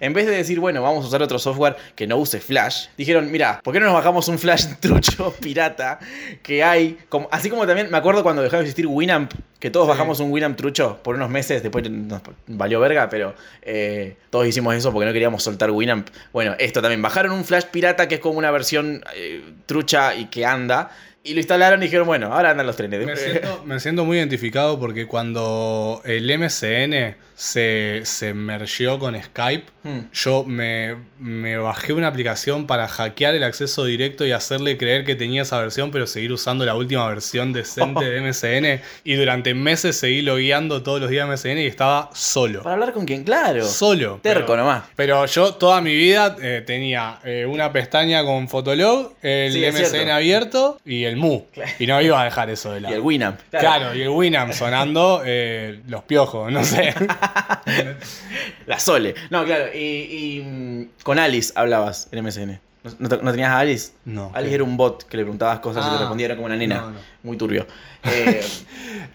en 0.00 0.12
vez 0.12 0.26
de 0.26 0.32
decir, 0.32 0.60
bueno, 0.60 0.82
vamos 0.82 1.04
a 1.04 1.08
usar 1.08 1.22
otro 1.22 1.38
software 1.38 1.76
que 1.94 2.06
no 2.06 2.16
use 2.16 2.40
Flash, 2.40 2.86
dijeron, 2.96 3.30
mira, 3.30 3.60
¿por 3.62 3.72
qué 3.72 3.80
no 3.80 3.86
nos 3.86 3.94
bajamos 3.94 4.28
un 4.28 4.38
Flash 4.38 4.66
trucho 4.80 5.34
pirata 5.40 5.98
que 6.42 6.62
hay? 6.64 6.98
Como, 7.08 7.28
así 7.30 7.50
como 7.50 7.66
también 7.66 7.90
me 7.90 7.96
acuerdo 7.96 8.22
cuando 8.22 8.42
dejó 8.42 8.56
de 8.56 8.62
existir 8.62 8.86
Winamp, 8.86 9.32
que 9.58 9.70
todos 9.70 9.86
Sí. 9.86 9.90
bajamos 9.90 10.20
un 10.20 10.30
Winamp 10.30 10.56
trucho 10.56 11.00
por 11.02 11.14
unos 11.16 11.30
meses, 11.30 11.62
después 11.62 11.88
nos 11.90 12.20
valió 12.46 12.80
verga, 12.80 13.08
pero 13.08 13.34
eh, 13.62 14.16
todos 14.30 14.46
hicimos 14.46 14.74
eso 14.74 14.92
porque 14.92 15.06
no 15.06 15.12
queríamos 15.12 15.42
soltar 15.42 15.70
Winamp. 15.70 16.08
Bueno, 16.32 16.54
esto 16.58 16.82
también, 16.82 17.00
bajaron 17.02 17.32
un 17.32 17.44
Flash 17.44 17.64
pirata 17.70 18.08
que 18.08 18.16
es 18.16 18.20
como 18.20 18.38
una 18.38 18.50
versión 18.50 19.02
eh, 19.14 19.42
trucha 19.66 20.14
y 20.14 20.26
que 20.26 20.44
anda. 20.44 20.90
Y 21.26 21.32
lo 21.32 21.38
instalaron 21.40 21.80
y 21.80 21.86
dijeron, 21.86 22.06
bueno, 22.06 22.34
ahora 22.34 22.50
andan 22.50 22.66
los 22.66 22.76
trenes. 22.76 23.06
Me 23.06 23.16
siento, 23.16 23.62
me 23.64 23.80
siento 23.80 24.04
muy 24.04 24.18
identificado 24.18 24.78
porque 24.78 25.06
cuando 25.06 26.02
el 26.04 26.26
MCN 26.38 27.16
se, 27.34 28.00
se 28.04 28.34
mergió 28.34 28.98
con 28.98 29.20
Skype, 29.22 29.64
Hmm. 29.84 30.06
yo 30.14 30.44
me, 30.44 30.96
me 31.18 31.58
bajé 31.58 31.92
una 31.92 32.08
aplicación 32.08 32.66
para 32.66 32.88
hackear 32.88 33.34
el 33.34 33.44
acceso 33.44 33.84
directo 33.84 34.24
y 34.24 34.32
hacerle 34.32 34.78
creer 34.78 35.04
que 35.04 35.14
tenía 35.14 35.42
esa 35.42 35.58
versión, 35.58 35.90
pero 35.90 36.06
seguir 36.06 36.32
usando 36.32 36.64
la 36.64 36.74
última 36.74 37.06
versión 37.06 37.52
decente 37.52 38.02
de 38.06 38.18
MCN. 38.22 38.80
Y 39.04 39.12
durante 39.16 39.52
meses 39.52 39.98
seguí 39.98 40.22
logueando 40.22 40.82
todos 40.82 41.02
los 41.02 41.10
días 41.10 41.28
MCN 41.28 41.58
y 41.58 41.66
estaba 41.66 42.08
solo. 42.14 42.62
Para 42.62 42.76
hablar 42.76 42.92
con 42.94 43.04
quien, 43.04 43.24
claro. 43.24 43.62
Solo. 43.66 44.20
Terco 44.22 44.46
pero- 44.46 44.56
nomás. 44.62 44.84
Pero 44.96 45.26
yo 45.26 45.52
toda 45.56 45.82
mi 45.82 45.94
vida 45.94 46.34
eh, 46.40 46.62
tenía 46.66 47.18
eh, 47.22 47.44
una 47.46 47.70
pestaña 47.70 48.24
con 48.24 48.48
Fotolog, 48.48 49.12
el 49.20 49.52
Sí, 49.52 49.60
cierto. 49.86 50.12
abierto 50.14 50.80
y 50.86 51.04
el 51.04 51.16
MU. 51.16 51.44
Y 51.78 51.86
no 51.86 52.00
iba 52.00 52.22
a 52.22 52.24
dejar 52.24 52.48
eso 52.48 52.72
de 52.72 52.78
Y 52.78 52.82
lado. 52.84 52.94
el 52.94 53.00
Winamp. 53.02 53.38
Claro, 53.50 53.94
y 53.94 54.00
el 54.00 54.08
Winamp 54.08 54.52
sonando 54.54 55.20
eh, 55.26 55.82
los 55.88 56.04
piojos, 56.04 56.50
no 56.50 56.64
sé. 56.64 56.94
La 58.66 58.78
Sole. 58.78 59.14
No, 59.30 59.44
claro. 59.44 59.66
Y, 59.74 59.78
y, 59.78 60.42
mm, 60.44 60.88
con 61.02 61.18
Alice 61.18 61.52
hablabas 61.56 62.08
en 62.12 62.18
MSN. 62.24 62.60
¿No, 62.98 63.08
no 63.08 63.30
tenías 63.30 63.48
a 63.50 63.60
Alice? 63.60 63.92
No. 64.04 64.30
Alice 64.34 64.54
era 64.54 64.62
un 64.64 64.76
bot 64.76 65.04
que 65.04 65.16
le 65.16 65.22
preguntabas 65.22 65.60
cosas 65.60 65.84
y 65.84 65.88
Ah. 65.88 65.92
te 65.92 65.98
respondía, 66.00 66.26
era 66.26 66.34
como 66.36 66.46
una 66.46 66.56
nena. 66.56 66.80
No, 66.82 66.90
no. 66.90 66.98
Muy 67.22 67.36
turbio. 67.36 67.66
Eh, 68.06 68.44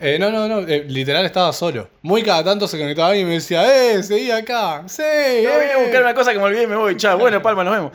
Eh, 0.02 0.18
no, 0.20 0.32
no, 0.32 0.48
no, 0.48 0.60
eh, 0.68 0.86
literal 0.88 1.26
estaba 1.26 1.52
solo. 1.54 1.90
Muy 2.02 2.24
cada 2.24 2.44
tanto 2.44 2.68
se 2.68 2.80
conectaba 2.80 3.10
alguien 3.10 3.28
y 3.28 3.30
me 3.30 3.36
decía, 3.36 3.64
¡eh, 3.94 4.02
seguí 4.02 4.32
acá! 4.32 4.84
¡Sí! 4.88 5.02
no, 5.04 5.60
vine 5.60 5.74
a 5.74 5.78
eh". 5.80 5.84
buscar 5.84 6.02
una 6.02 6.14
cosa 6.16 6.32
que 6.32 6.38
me 6.40 6.46
olvidé 6.46 6.64
y 6.64 6.68
me 6.68 6.76
voy. 6.78 6.96
Chao, 6.98 7.18
bueno, 7.20 7.40
Palma, 7.44 7.64
nos 7.64 7.74
vemos. 7.74 7.92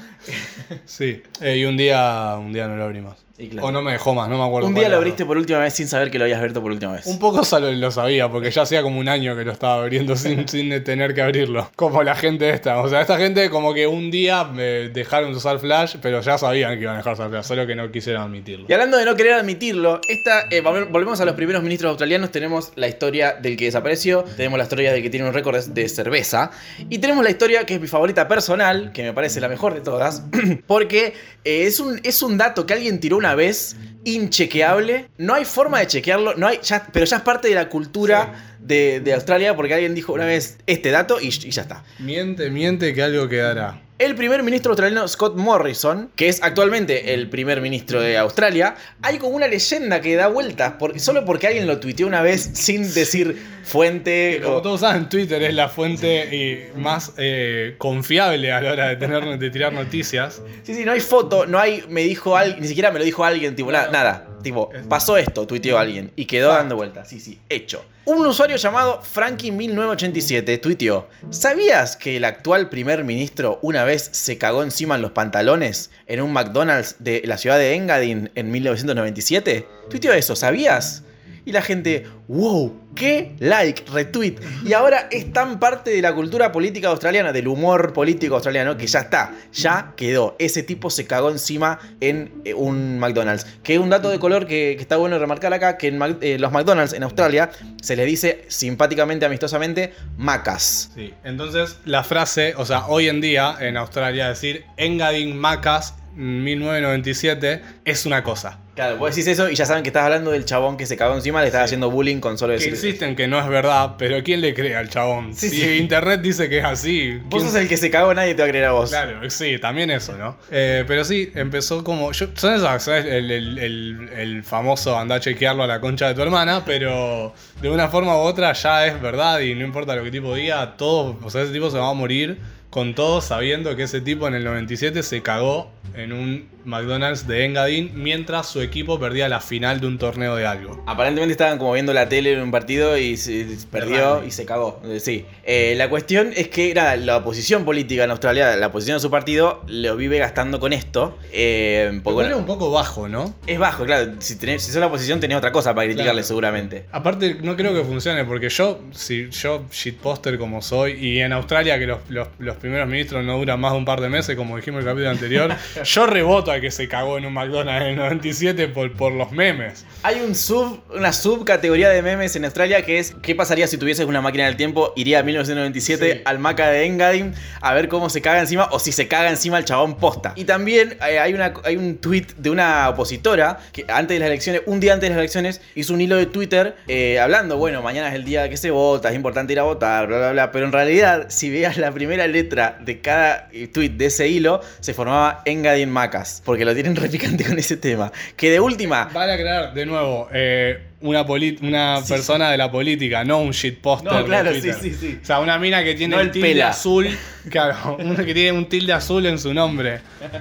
Sí, 0.85 1.23
eh, 1.41 1.57
y 1.57 1.65
un 1.65 1.77
día, 1.77 2.37
un 2.39 2.53
día 2.53 2.69
no 2.69 2.77
lo 2.77 2.85
abrí 2.85 3.01
más. 3.01 3.24
Y 3.37 3.49
claro. 3.49 3.67
O 3.67 3.73
no 3.73 3.83
me 3.83 3.91
dejó 3.93 4.15
más, 4.15 4.29
no 4.29 4.39
me 4.39 4.45
acuerdo. 4.45 4.69
Un 4.69 4.75
día 4.75 4.89
lo 4.89 4.97
abriste 4.97 5.25
por 5.27 5.37
última 5.37 5.59
vez 5.59 5.75
sin 5.75 5.89
saber 5.89 6.09
que 6.11 6.19
lo 6.19 6.25
habías 6.25 6.39
abierto 6.39 6.63
por 6.63 6.71
última 6.71 6.93
vez. 6.93 7.07
Un 7.07 7.19
poco 7.19 7.43
solo 7.45 7.73
lo 7.73 7.91
sabía, 7.91 8.29
porque 8.31 8.51
ya 8.53 8.63
hacía 8.63 8.81
como 8.83 9.01
un 9.01 9.09
año 9.09 9.35
que 9.37 9.45
lo 9.45 9.51
estaba 9.51 9.83
abriendo 9.83 10.15
sin, 10.17 10.47
sin 10.49 10.85
tener 10.85 11.15
que 11.15 11.23
abrirlo. 11.23 11.69
Como 11.75 12.03
la 12.05 12.15
gente 12.15 12.49
esta. 12.51 12.81
O 12.81 12.89
sea, 12.89 13.01
esta 13.01 13.17
gente 13.19 13.51
como 13.51 13.75
que 13.75 13.89
un 13.89 14.13
día 14.13 14.45
me 14.45 14.89
dejaron 14.91 15.33
de 15.33 15.39
usar 15.39 15.59
Flash, 15.59 15.97
pero 16.01 16.21
ya 16.21 16.39
sabían 16.39 16.77
que 16.77 16.83
iban 16.83 16.95
a 16.95 16.99
dejar 16.99 17.17
de 17.17 17.23
usar 17.23 17.31
Flash, 17.31 17.45
solo 17.45 17.67
que 17.67 17.75
no 17.75 17.91
quisieron 17.91 18.23
admitirlo. 18.23 18.67
Y 18.69 18.73
hablando 18.73 18.99
de 18.99 19.05
no 19.05 19.17
querer 19.17 19.33
admitirlo, 19.33 20.01
esta, 20.09 20.43
eh, 20.51 20.63
vol- 20.63 20.89
volvemos 20.93 21.21
a 21.21 21.25
los 21.25 21.35
primeros 21.35 21.63
ministros 21.65 21.91
australianos. 21.91 22.31
Tenemos 22.31 22.71
la 22.77 22.87
historia 22.87 23.33
del 23.35 23.57
que 23.57 23.65
desapareció, 23.65 24.23
tenemos 24.37 24.59
la 24.59 24.63
historia 24.63 24.93
del 24.93 25.03
que 25.03 25.11
tiene 25.11 25.27
un 25.27 25.35
récord 25.35 25.57
de, 25.61 25.83
de 25.83 25.89
cerveza, 25.89 26.53
y 26.89 26.99
tenemos 26.99 27.25
la 27.25 27.31
historia 27.31 27.67
que 27.67 27.75
es 27.75 27.81
mi 27.81 27.89
favorita 27.89 28.29
personal, 28.29 28.93
que 28.93 29.03
me 29.03 29.13
parece 29.13 29.41
la 29.41 29.49
mejor 29.49 29.75
de 29.75 29.81
todas, 29.81 30.23
porque 30.69 31.15
eh, 31.45 31.65
es, 31.67 31.81
un, 31.81 32.01
es 32.05 32.23
un 32.23 32.39
dato 32.39 32.65
que 32.65 32.75
alguien 32.75 33.01
tiró 33.01 33.24
una 33.25 33.35
vez, 33.35 33.75
inchequeable. 34.05 35.09
No 35.19 35.35
hay 35.35 35.45
forma 35.47 35.79
de 35.81 35.87
chequearlo, 35.87 36.35
no 36.35 36.47
hay, 36.47 36.59
ya- 36.63 36.87
pero 36.93 37.07
ya 37.07 37.17
es 37.17 37.23
parte 37.23 37.49
de 37.49 37.55
la 37.55 37.69
cultura 37.71 38.57
de, 38.61 39.01
de 39.01 39.13
Australia, 39.15 39.57
porque 39.57 39.73
alguien 39.75 39.95
dijo 39.95 40.13
una 40.13 40.27
vez 40.27 40.59
este 40.67 40.91
dato 40.91 41.21
y, 41.21 41.29
y 41.29 41.31
ya 41.51 41.63
está. 41.63 41.85
Miente, 41.99 42.51
miente 42.51 42.93
que 42.95 43.03
algo 43.03 43.29
quedará. 43.29 43.81
El 43.97 44.17
primer 44.17 44.43
ministro 44.43 44.73
australiano 44.73 45.07
Scott 45.07 45.37
Morrison, 45.37 46.11
que 46.17 46.29
es 46.29 46.43
actualmente 46.43 47.15
el 47.15 47.29
primer 47.31 47.61
ministro 47.61 48.01
de 48.01 48.19
Australia, 48.19 48.75
hay 49.03 49.19
como 49.19 49.37
una 49.37 49.47
leyenda 49.47 50.01
que 50.01 50.17
da 50.17 50.27
vueltas, 50.27 50.73
por- 50.81 50.99
solo 50.99 51.25
porque 51.25 51.47
alguien 51.47 51.69
lo 51.69 51.79
tuiteó 51.79 52.09
una 52.09 52.21
vez 52.21 52.43
sin 52.55 52.93
decir 52.93 53.41
fuente. 53.63 54.41
Como 54.43 54.57
o- 54.57 54.63
todos 54.63 54.81
saben, 54.81 55.09
Twitter 55.09 55.41
es 55.45 55.55
la 55.55 55.69
fuente 55.69 56.73
más 56.75 57.13
eh, 57.19 57.77
confiable 57.79 58.51
a 58.51 58.61
la 58.61 58.73
hora 58.73 58.89
de, 58.89 58.97
tener, 58.97 59.39
de 59.39 59.51
tirar 59.51 59.73
noticias. 59.73 60.43
Sí, 60.65 60.75
sí, 60.75 60.85
no 60.85 60.91
hay 60.91 61.01
foto, 61.01 61.47
no 61.47 61.61
hay, 61.61 61.85
me 61.89 62.01
dijo 62.03 62.37
alguien, 62.37 62.61
ni 62.63 62.67
siquiera 62.67 62.91
me 62.91 62.99
lo 62.99 63.05
dijo 63.05 63.25
alguien, 63.25 63.55
tipo, 63.55 63.71
nada, 63.71 63.93
nada. 63.93 64.27
Tipo, 64.43 64.71
pasó 64.89 65.17
esto, 65.17 65.47
tuiteó 65.47 65.79
alguien 65.79 66.11
y 66.17 66.25
quedó 66.25 66.49
dando 66.49 66.75
vueltas. 66.75 67.09
Sí, 67.09 67.21
sí, 67.21 67.39
hecho. 67.49 67.85
Un 68.07 68.27
usuario 68.27 68.57
llamado 68.57 69.01
Frankie1987 69.03 70.61
tuiteó: 70.61 71.09
¿Sabías 71.31 71.97
que 71.97 72.19
el 72.19 72.25
actual 72.25 72.69
primer 72.69 73.03
ministro 73.03 73.59
una 73.63 73.85
vez 73.85 74.11
se 74.13 74.37
cagó 74.37 74.63
encima 74.63 74.97
en 74.97 75.03
los 75.03 75.13
pantalones 75.13 75.91
en 76.07 76.21
un 76.21 76.31
McDonald's 76.31 76.97
de 76.99 77.23
la 77.25 77.39
ciudad 77.39 77.57
de 77.57 77.75
Engadin 77.75 78.31
en 78.35 78.51
1997? 78.51 79.67
Tuiteó 79.89 80.13
eso, 80.13 80.37
¿sabías? 80.37 81.03
Y 81.45 81.53
la 81.53 81.63
gente, 81.63 82.07
wow, 82.29 82.75
qué 82.95 83.35
like, 83.39 83.85
retweet. 83.93 84.37
Y 84.65 84.73
ahora 84.73 85.09
es 85.11 85.33
tan 85.33 85.59
parte 85.59 85.91
de 85.91 86.01
la 86.01 86.15
cultura 86.15 86.53
política 86.53 86.89
australiana, 86.89 87.33
del 87.33 87.49
humor 87.49 87.93
político 87.93 88.35
australiano, 88.35 88.77
que 88.77 88.87
ya 88.87 89.01
está, 89.01 89.33
ya 89.53 89.93
quedó. 89.97 90.37
Ese 90.39 90.63
tipo 90.63 90.91
se 90.91 91.07
cagó 91.07 91.31
encima 91.31 91.79
en 92.01 92.33
eh, 92.45 92.55
un 92.55 92.99
McDonald's. 92.99 93.47
Que 93.63 93.79
un 93.79 93.91
dato 93.91 94.11
de 94.11 94.19
color 94.19 94.47
que, 94.47 94.73
está 94.73 94.97
bueno 94.97 95.19
remarcar 95.19 95.53
acá, 95.53 95.77
que 95.77 95.89
en 95.89 96.01
eh, 96.21 96.39
los 96.39 96.53
McDonald's 96.53 96.93
en 96.93 97.03
Australia 97.03 97.51
se 97.83 97.97
les 97.97 98.07
dice 98.07 98.45
simpáticamente, 98.49 99.27
amistosamente, 99.27 99.93
macas. 100.17 100.91
Sí, 100.95 101.13
entonces 101.25 101.79
la 101.85 102.05
frase, 102.05 102.55
o 102.57 102.65
sea, 102.65 102.87
hoy 102.87 103.09
en 103.09 103.21
día 103.21 103.57
en 103.61 103.77
Australia 103.77 104.29
decir 104.29 104.65
Engadin 104.77 105.37
Macas 105.37 105.95
1997 106.17 107.63
es 107.85 108.07
una 108.07 108.23
cosa. 108.23 108.59
Claro, 108.75 108.97
vos 108.97 109.11
decís 109.15 109.29
eso 109.29 109.49
y 109.49 109.55
ya 109.55 109.67
saben 109.67 109.85
que 109.85 109.91
estás 109.91 110.03
hablando 110.03 110.33
del 110.33 110.45
chabón 110.45 110.77
que 110.77 110.85
se 110.87 110.97
cagó 110.97 111.15
encima, 111.15 111.41
le 111.43 111.47
estás 111.47 111.65
haciendo 111.65 111.91
bullying 111.93 112.19
con 112.19 112.39
solo 112.39 112.53
Que 112.55 112.59
decir... 112.59 112.73
insisten 112.73 113.15
que 113.15 113.29
no 113.29 113.39
es 113.39 113.47
verdad, 113.49 113.95
pero 113.99 114.21
¿quién 114.25 114.41
le 114.41 114.53
cree 114.53 114.75
al 114.75 114.89
chabón? 114.89 115.33
Sí, 115.35 115.49
si 115.49 115.61
sí. 115.61 115.77
internet 115.77 116.21
dice 116.23 116.49
que 116.49 116.59
es 116.59 116.65
así. 116.65 117.13
Vos 117.27 117.43
¿quién- 117.43 117.53
sos 117.53 117.61
el 117.61 117.69
que 117.69 117.77
se 117.77 117.89
cagó, 117.91 118.13
nadie 118.15 118.35
te 118.35 118.43
va 118.43 118.49
a 118.49 118.51
creer 118.51 118.65
a 118.65 118.73
vos. 118.73 118.91
Claro, 118.91 119.31
sí, 119.31 119.59
también 119.61 119.91
eso, 119.91 120.17
¿no? 120.17 120.37
Eh, 120.51 120.85
pero 120.89 121.05
sí, 121.05 121.31
empezó 121.37 121.85
como. 121.85 122.11
Yo, 122.11 122.27
son 122.35 122.55
esas, 122.55 122.83
¿sabes? 122.83 123.05
El, 123.05 123.31
el- 123.31 123.59
el- 123.59 124.09
el 124.17 124.43
famoso 124.43 124.99
anda 124.99 125.17
a 125.17 125.21
chequearlo 125.21 125.63
a 125.63 125.67
la 125.69 125.81
concha 125.81 126.09
de 126.09 126.15
tu 126.15 126.23
hermana, 126.23 126.65
pero 126.67 127.33
de 127.63 127.71
una 127.71 127.89
forma 127.89 128.17
u 128.17 128.21
otra 128.21 128.53
ya 128.55 128.87
es 128.87 129.01
verdad 129.01 129.39
y 129.39 129.55
no 129.55 129.65
importa 129.65 129.95
lo 129.95 130.03
que 130.03 130.11
tipo 130.11 130.35
diga, 130.35 130.77
todo. 130.77 131.17
O 131.23 131.31
sea, 131.31 131.43
ese 131.43 131.53
tipo 131.53 131.71
se 131.71 131.79
va 131.79 131.91
a 131.91 131.95
morir 131.95 132.39
con 132.71 132.97
todo 132.97 133.21
sabiendo 133.21 133.77
que 133.77 133.85
ese 133.85 134.01
tipo 134.01 134.27
en 134.27 134.35
el 134.35 134.43
97 134.43 135.05
se 135.05 135.23
cagó 135.23 135.71
en 135.95 136.13
un 136.13 136.49
McDonald's 136.65 137.27
de 137.27 137.45
Engadin 137.45 137.91
mientras 137.95 138.49
su 138.49 138.61
equipo 138.63 138.99
perdía 138.99 139.29
la 139.29 139.41
final 139.41 139.81
de 139.81 139.87
un 139.87 139.99
torneo 139.99 140.35
de 140.35 140.47
algo. 140.47 140.83
Aparentemente 140.87 141.33
estaban 141.33 141.59
como 141.59 141.73
viendo 141.75 141.93
la 141.93 142.09
tele 142.09 142.33
en 142.33 142.41
un 142.41 142.51
partido 142.51 142.97
y 142.97 143.17
se 143.19 143.47
perdió 143.71 144.25
y 144.25 144.31
se 144.31 144.45
cagó. 144.47 144.81
Eh, 144.85 144.99
Sí. 145.01 145.27
Eh, 145.45 145.75
la 145.77 145.91
cuestión 145.91 146.31
es 146.35 146.49
que 146.49 146.71
era 146.71 146.97
la 146.97 147.19
oposición 147.19 147.65
política 147.67 148.05
en 148.05 148.11
Australia, 148.11 148.57
la 148.57 148.69
oposición 148.69 148.97
de 148.97 149.01
su 149.01 149.11
partido, 149.11 149.63
lo 149.67 149.97
vive 149.97 150.19
gastando 150.19 150.59
con 150.59 150.73
esto. 150.73 151.19
Eh, 151.33 152.01
porque, 152.03 152.15
bueno, 152.15 152.29
era 152.31 152.37
un 152.39 152.47
poco 152.47 152.71
bajo, 152.71 153.09
¿no? 153.09 153.35
es 153.47 153.59
bajo, 153.59 153.85
claro. 153.85 154.13
Si, 154.21 154.37
tenés, 154.37 154.63
si 154.63 154.73
sos 154.73 154.81
la 154.81 154.87
oposición 154.87 155.21
tenés 155.21 155.37
otra 155.37 155.53
cosa 155.53 155.75
para 155.75 155.87
criticarle 155.87 156.13
Claro. 156.13 156.27
seguramente. 156.27 156.87
Aparte, 156.93 157.37
no 157.43 157.57
creo 157.57 157.75
que 157.75 157.85
funcione, 157.85 158.25
porque 158.25 158.49
yo, 158.49 158.81
si 158.93 159.29
yo 159.31 159.65
shitposter 159.71 160.39
como 160.39 160.63
soy, 160.63 160.93
y 160.93 161.21
en 161.21 161.33
Australia 161.35 161.79
que 161.79 161.87
los, 161.87 161.99
los- 162.09 162.29
los 162.39 162.57
primeros 162.57 162.89
ministros 162.89 163.23
no 163.25 163.37
duran 163.37 163.61
más 163.61 163.73
de 163.73 163.79
un 163.79 163.85
par 163.85 164.01
de 164.01 164.09
meses, 164.09 164.35
como 164.37 164.57
dijimos 164.57 164.81
en 164.83 164.89
el 164.89 164.93
capítulo 164.95 165.11
anterior, 165.11 165.55
yo 165.85 166.07
reboto 166.07 166.51
a 166.51 166.61
que 166.61 166.71
se 166.71 166.89
cagó 166.89 167.19
en 167.19 167.27
un 167.27 167.33
McDonald's 167.33 167.83
en 167.83 167.89
el 167.91 167.97
97 167.97 168.69
por, 168.69 168.93
por 168.93 169.13
los 169.13 169.31
memes. 169.33 169.85
Hay 170.03 170.21
un 170.21 170.35
sub, 170.35 170.83
una 170.95 171.13
subcategoría 171.13 171.89
de 171.91 172.03
memes 172.03 172.35
en 172.37 172.45
Australia 172.45 172.83
que 172.83 172.99
es 172.99 173.15
¿qué 173.23 173.35
pasaría 173.35 173.67
si 173.67 173.79
tuvieses 173.79 174.07
una 174.07 174.21
máquina 174.21 174.47
del 174.47 174.57
tiempo? 174.57 174.93
Iría 174.97 175.21
a 175.21 175.23
1997 175.23 176.13
Sí. 176.15 176.21
al 176.25 176.39
Maca 176.39 176.69
de 176.69 176.85
Engadin 176.87 177.35
a 177.61 177.75
ver 177.75 177.89
cómo 177.89 178.11
se 178.11 178.21
caga 178.21 178.41
encima 178.41 178.69
o 178.73 178.79
si 178.79 178.93
se 178.93 179.09
caga 179.09 179.31
encima 179.31 179.59
el 179.59 179.65
chabón 179.65 179.97
posta. 179.97 180.33
Y 180.37 180.45
también 180.45 180.99
eh, 181.09 181.19
hay, 181.19 181.35
una, 181.35 181.55
hay 181.65 181.77
un 181.77 181.99
tweet 181.99 182.27
de 182.37 182.51
una 182.51 182.89
opositora 182.89 183.59
que 183.73 183.85
antes 183.89 184.17
de 184.17 184.19
las 184.21 184.27
elecciones, 184.29 184.63
un 184.67 184.81
día 184.81 184.93
antes 184.95 185.09
de 185.09 185.15
las 185.15 185.19
elecciones, 185.19 185.61
hizo 185.75 185.95
un 185.95 186.01
hilo 186.01 186.17
de 186.17 186.27
Twitter 186.27 186.77
eh, 186.89 187.19
hablando, 187.21 187.57
bueno, 187.57 187.83
mañana 187.83 188.09
es 188.09 188.15
el 188.15 188.25
día 188.25 188.49
que 188.49 188.57
se 188.57 188.71
vota, 188.71 189.09
es 189.11 189.15
importante 189.17 189.53
ir 189.53 189.61
a 189.61 189.65
votar, 189.65 190.07
bla, 190.07 190.19
bla, 190.19 190.33
bla. 190.33 190.53
Pero 190.53 190.67
en 190.67 190.73
realidad, 190.73 191.27
si 191.29 191.51
veas 191.51 191.77
la 191.77 191.93
primera 191.93 192.27
letra 192.27 192.79
de 192.81 193.01
cada 193.01 193.49
eh, 193.53 193.69
tweet 193.69 193.91
de 193.91 194.07
ese 194.07 194.29
hilo, 194.29 194.61
se 194.81 194.95
formaba 194.95 195.43
Engadin 195.45 195.74
Macas, 195.91 196.43
porque 196.45 196.65
lo 196.65 196.75
tienen 196.75 196.97
repicante 197.05 197.45
con 197.45 197.59
ese 197.59 197.77
tema. 197.77 198.13
Que 198.37 198.51
de 198.51 198.61
última, 198.61 199.11
Vale 199.13 199.33
aclarar, 199.33 199.75
de 199.75 199.87
nuevo, 199.87 200.29
eh, 200.33 200.79
una, 201.01 201.23
una 201.23 202.01
Sí, 202.03 202.13
persona 202.13 202.51
de 202.51 202.57
la 202.57 202.71
política, 202.71 203.25
no 203.25 203.39
un 203.41 203.51
shitposter. 203.51 204.13
No, 204.13 204.25
claro, 204.25 204.53
sí, 204.55 204.71
sí, 204.81 204.95
sí. 204.95 205.19
O 205.23 205.25
sea, 205.25 205.41
una 205.41 205.59
mina 205.59 205.83
que 205.85 205.95
tiene 205.95 206.15
No 206.17 206.21
el 206.21 206.29
el 206.29 206.33
tilde 206.33 206.49
pela. 206.49 206.69
azul. 206.71 207.09
Claro, 207.51 207.97
una 208.01 208.25
que 208.25 208.33
tiene 208.33 208.53
un 208.53 208.67
tilde 208.71 208.93
azul 208.95 209.27
en 209.27 209.39
su 209.39 209.53
nombre. 209.53 210.01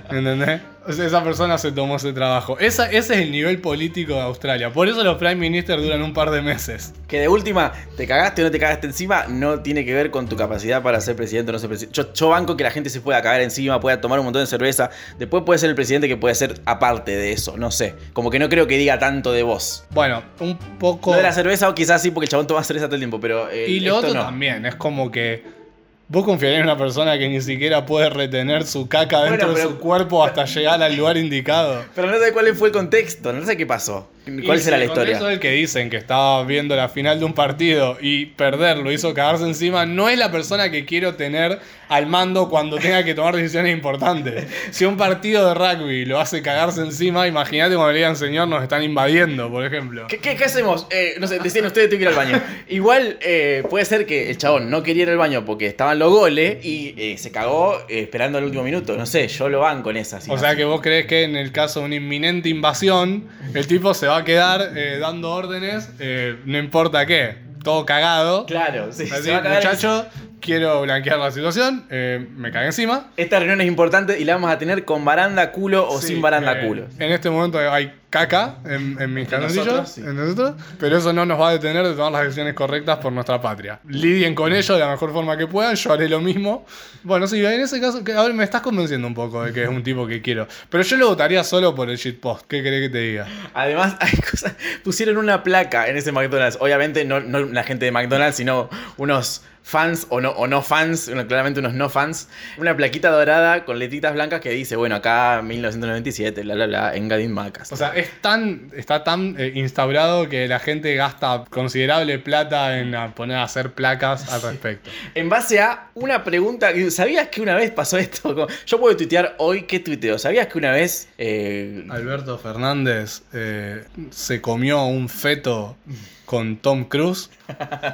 ¿Entendés? 0.10 0.62
O 0.86 0.92
sea, 0.92 1.06
esa 1.06 1.24
persona 1.24 1.58
se 1.58 1.72
tomó 1.72 1.96
ese 1.96 2.12
trabajo. 2.12 2.60
Esa, 2.60 2.88
ese 2.92 3.14
es 3.14 3.22
el 3.22 3.32
nivel 3.32 3.62
político 3.62 4.16
de 4.16 4.22
Australia. 4.22 4.74
Por 4.74 4.90
eso 4.90 5.02
los 5.04 5.16
Prime 5.18 5.36
Minister 5.36 5.82
duran 5.82 6.02
un 6.02 6.14
par 6.14 6.30
de 6.30 6.42
meses. 6.42 6.94
Que 7.08 7.20
de 7.22 7.30
última, 7.30 7.72
te 7.96 8.06
cagaste 8.06 8.42
o 8.42 8.46
no 8.46 8.52
te 8.52 8.60
cagaste 8.60 8.88
encima, 8.88 9.26
no 9.30 9.62
tiene 9.62 9.86
que 9.86 9.94
ver 9.94 10.12
con 10.12 10.28
tu 10.28 10.36
capacidad 10.36 10.82
para 10.84 11.00
ser 11.00 11.16
presidente 11.16 11.52
o 11.52 11.54
no 11.54 11.60
ser 11.60 11.70
presidente. 11.70 11.96
Yo, 11.96 12.12
yo 12.14 12.30
banco 12.30 12.58
que 12.58 12.64
la 12.66 12.72
gente 12.72 12.90
se 12.90 13.00
pueda 13.00 13.22
cagar 13.22 13.40
encima, 13.42 13.80
pueda 13.80 14.02
tomar 14.02 14.20
un 14.20 14.26
montón 14.26 14.42
de 14.42 14.48
cerveza. 14.48 14.90
Después 15.18 15.44
puede 15.46 15.58
ser 15.60 15.70
el 15.70 15.76
presidente 15.76 16.10
que 16.10 16.18
puede 16.18 16.36
ser 16.36 16.60
aparte 16.66 17.16
de 17.16 17.32
eso, 17.32 17.56
no 17.56 17.72
sé. 17.72 17.96
Como 18.12 18.30
que 18.30 18.40
no 18.40 18.50
creo 18.50 18.68
que 18.68 18.78
diga 18.78 19.00
tanto 19.00 19.32
de 19.32 19.44
vos. 19.44 19.86
Bueno, 19.92 20.22
un 20.42 20.58
poco. 20.58 21.12
Lo 21.12 21.18
de 21.18 21.24
la 21.24 21.32
cerveza, 21.32 21.70
o 21.70 21.76
quizás 21.76 22.02
sí, 22.02 22.12
porque 22.12 22.26
el 22.26 22.30
chabón 22.30 22.48
toma 22.48 22.62
cerveza 22.64 22.88
todo 22.88 22.96
el 22.96 23.02
tiempo, 23.02 23.22
pero. 23.22 23.50
eh, 23.50 23.70
Y 23.70 23.80
lo 23.80 23.96
otro 23.96 24.14
no. 24.14 24.22
también, 24.26 24.66
es 24.66 24.76
como 24.76 25.10
que. 25.12 25.63
¿Vos 26.10 26.26
confiarías 26.26 26.60
en 26.60 26.66
una 26.66 26.78
persona 26.78 27.18
que 27.18 27.30
ni 27.30 27.42
siquiera 27.42 27.86
puede 27.86 28.10
retener 28.10 28.66
su 28.66 28.88
caca 28.88 29.20
Bueno, 29.20 29.38
dentro 29.38 29.54
de 29.54 29.62
su 29.64 29.80
cuerpo 29.80 30.24
hasta 30.24 30.46
llegar 30.46 30.82
al 30.84 30.96
lugar 30.96 31.18
indicado? 31.18 31.84
Pero 31.96 32.12
no 32.12 32.20
sé 32.20 32.34
cuál 32.34 32.54
fue 32.56 32.68
el 32.68 32.74
contexto, 32.74 33.32
no 33.34 33.46
sé 33.46 33.58
qué 33.58 33.66
pasó. 33.66 34.08
¿Cuál 34.46 34.58
Y 34.58 34.62
será 34.62 34.78
la 34.78 34.86
con 34.86 34.92
historia? 34.94 35.16
Eso 35.18 35.30
el 35.30 35.40
que 35.40 35.52
dicen 35.52 35.90
que 35.90 35.98
estaba 35.98 36.44
viendo 36.46 36.76
la 36.76 36.88
final 36.90 37.20
de 37.20 37.26
un 37.26 37.34
partido 37.34 37.98
y 38.02 38.28
perderlo 38.28 38.92
hizo 38.92 39.14
cagarse 39.14 39.44
encima, 39.44 39.86
no 39.86 40.08
es 40.10 40.18
la 40.18 40.32
persona 40.32 40.72
que 40.72 40.86
quiero 40.86 41.16
tener 41.16 41.60
al 41.90 42.08
mando 42.08 42.50
cuando 42.50 42.78
tenga 42.78 43.04
que 43.04 43.14
tomar 43.14 43.36
decisiones 43.36 43.74
importantes. 43.74 44.46
Si 44.72 44.86
un 44.86 44.98
partido 44.98 45.48
de 45.48 45.54
rugby 45.54 46.06
lo 46.06 46.20
hace 46.20 46.42
cagarse 46.42 46.82
encima, 46.82 47.28
imagínate 47.28 47.76
cuando 47.76 47.92
le 47.92 47.98
digan, 48.00 48.16
señor, 48.16 48.48
nos 48.48 48.64
están 48.64 48.82
invadiendo, 48.84 49.52
por 49.52 49.66
ejemplo. 49.66 50.08
¿Qué, 50.08 50.18
qué- 50.20 50.36
qué 50.36 50.46
hacemos? 50.46 50.88
Eh, 50.90 51.16
no 51.20 51.28
sé, 51.28 51.40
decían 51.40 51.66
ustedes, 51.66 51.90
tengo 51.90 52.00
que 52.00 52.04
ir 52.04 52.08
al 52.10 52.16
baño. 52.16 52.42
Igual 52.70 53.18
eh, 53.22 53.64
puede 53.70 53.86
ser 53.86 54.06
que 54.06 54.30
el 54.32 54.38
chabón 54.38 54.70
no 54.70 54.82
quería 54.84 55.04
ir 55.04 55.10
al 55.10 55.18
baño 55.18 55.44
porque 55.46 55.68
estaban 55.68 56.00
los 56.00 56.12
goles 56.12 56.64
y 56.66 56.96
eh, 56.98 57.18
se 57.18 57.32
cagó 57.32 57.78
esperando 57.90 58.38
el 58.40 58.46
último 58.46 58.64
minuto. 58.64 58.96
No 58.98 59.06
sé, 59.06 59.28
yo 59.28 59.50
lo 59.50 59.60
banco 59.60 59.92
en 59.92 59.98
esa. 59.98 60.20
O 60.30 60.38
sea 60.38 60.56
que 60.56 60.64
vos 60.64 60.82
crees 60.82 61.06
que 61.08 61.24
en 61.24 61.36
el 61.36 61.52
caso 61.52 61.82
de 61.82 61.88
una 61.88 61.96
inminente 61.96 62.50
invasión, 62.50 63.26
el 63.54 63.68
tipo 63.68 63.94
se 63.94 64.08
va 64.08 64.13
a 64.18 64.24
quedar 64.24 64.74
eh, 64.76 64.98
dando 65.00 65.32
órdenes, 65.32 65.92
eh, 66.00 66.38
no 66.46 66.58
importa 66.58 67.06
qué, 67.06 67.38
todo 67.64 67.86
cagado. 67.86 68.46
Claro, 68.46 68.92
sí. 68.92 69.04
Así, 69.12 69.24
se 69.24 69.32
va 69.32 69.38
a 69.38 69.42
cagar 69.44 69.64
muchacho, 69.64 70.06
quiero 70.44 70.82
blanquear 70.82 71.18
la 71.18 71.32
situación, 71.32 71.86
eh, 71.90 72.28
me 72.36 72.52
cagué 72.52 72.68
encima. 72.68 73.08
Esta 73.18 73.40
reunión 73.40 73.62
es 73.62 73.68
importante 73.68 74.20
y 74.20 74.26
la 74.26 74.36
vamos 74.36 74.52
a 74.52 74.58
tener 74.58 74.86
con 74.86 75.04
baranda 75.06 75.52
culo 75.52 75.88
o 75.88 76.00
Sí, 76.00 76.08
sin 76.08 76.22
baranda 76.22 76.60
eh, 76.60 76.68
culo. 76.68 76.86
En 77.00 77.12
este 77.12 77.30
momento 77.30 77.58
hay 77.58 77.94
caca 78.10 78.58
en, 78.66 78.96
en 79.02 79.12
mis 79.12 79.32
nosotros, 79.32 79.90
sí. 79.90 80.02
en 80.02 80.16
nosotros, 80.16 80.54
pero 80.80 80.98
eso 80.98 81.12
no 81.14 81.26
nos 81.26 81.42
va 81.42 81.50
a 81.50 81.52
detener 81.54 81.84
de 81.84 81.94
tomar 81.94 82.12
las 82.12 82.24
decisiones 82.26 82.54
correctas 82.54 82.98
por 82.98 83.12
nuestra 83.12 83.42
patria. 83.42 83.80
Lidien 83.88 84.36
con 84.36 84.54
ello 84.54 84.74
de 84.76 84.80
la 84.82 84.92
mejor 84.92 85.12
forma 85.12 85.36
que 85.36 85.48
puedan, 85.48 85.76
yo 85.76 85.92
haré 85.92 86.08
lo 86.08 86.22
mismo. 86.22 86.64
Bueno, 87.02 87.26
sí, 87.26 87.44
en 87.44 87.62
ese 87.62 87.82
caso, 87.82 88.04
que, 88.04 88.14
a 88.14 88.22
ver, 88.22 88.34
me 88.36 88.44
estás 88.44 88.62
convenciendo 88.62 89.08
un 89.08 89.16
poco 89.16 89.44
de 89.44 89.52
que 89.52 89.64
es 89.64 89.70
un 89.70 89.82
tipo 89.82 90.06
que 90.06 90.22
quiero, 90.22 90.48
pero 90.70 90.84
yo 90.84 90.98
lo 90.98 91.08
votaría 91.08 91.44
solo 91.44 91.74
por 91.74 91.90
el 91.90 91.98
shitpost, 91.98 92.46
¿qué 92.48 92.62
querés 92.62 92.82
que 92.82 92.90
te 92.90 93.00
diga? 93.00 93.28
Además, 93.56 93.96
hay 94.00 94.12
cosas. 94.12 94.54
Pusieron 94.84 95.18
una 95.18 95.42
placa 95.42 95.88
en 95.88 95.98
ese 95.98 96.12
McDonald's. 96.12 96.60
Obviamente, 96.62 97.06
no, 97.06 97.20
no 97.20 97.40
la 97.40 97.64
gente 97.64 97.86
de 97.86 97.92
McDonald's, 97.92 98.36
sino 98.36 98.70
unos 98.98 99.42
fans 99.64 100.08
o 100.10 100.22
no, 100.22 100.32
o 100.32 100.46
no 100.46 100.62
fans, 100.62 101.08
bueno, 101.08 101.26
claramente 101.26 101.60
unos 101.60 101.74
no 101.74 101.90
fans. 101.90 102.28
Una 102.58 102.76
plaquita 102.76 103.10
dorada 103.10 103.66
con 103.66 103.80
letritas 103.80 104.14
blancas 104.14 104.42
que 104.42 104.52
dice, 104.52 104.76
bueno, 104.76 104.96
acá 104.96 105.42
1997, 105.42 106.42
bla, 106.44 106.56
bla, 106.56 106.68
bla, 106.68 106.96
en 106.96 107.08
Gadin 107.08 107.32
Macas. 107.32 107.72
O 107.72 107.78
sea, 107.78 107.96
es 107.96 108.10
tan, 108.22 108.70
está 108.76 109.04
tan 109.04 109.36
eh, 109.40 109.54
instaurado 109.56 110.30
que 110.30 110.48
la 110.48 110.60
gente 110.60 110.94
gasta 110.96 111.46
considerable 111.50 112.20
plata 112.20 112.78
en 112.78 112.94
a 112.94 113.16
poner 113.16 113.38
a 113.38 113.44
hacer 113.44 113.72
placas 113.72 114.32
al 114.32 114.42
respecto. 114.42 114.90
En 115.16 115.30
base 115.30 115.60
a 115.62 115.90
una 115.96 116.24
pregunta, 116.24 116.72
¿sabías 116.90 117.30
que 117.30 117.42
una 117.42 117.56
vez 117.56 117.72
pasó 117.72 117.98
esto? 117.98 118.48
Yo 118.66 118.80
puedo 118.80 118.96
tuitear 118.98 119.36
hoy, 119.40 119.64
¿qué 119.64 119.80
tuiteo? 119.80 120.20
¿Sabías 120.20 120.48
que 120.48 120.58
una 120.58 120.72
vez... 120.72 121.08
eh, 121.18 121.88
Alberto 121.90 122.38
Fernández 122.38 123.22
eh, 123.34 123.84
se 124.12 124.42
comió 124.42 124.84
un 124.84 125.08
feto 125.08 125.78
con 126.26 126.58
Tom 126.58 126.86
Cruise. 126.86 127.30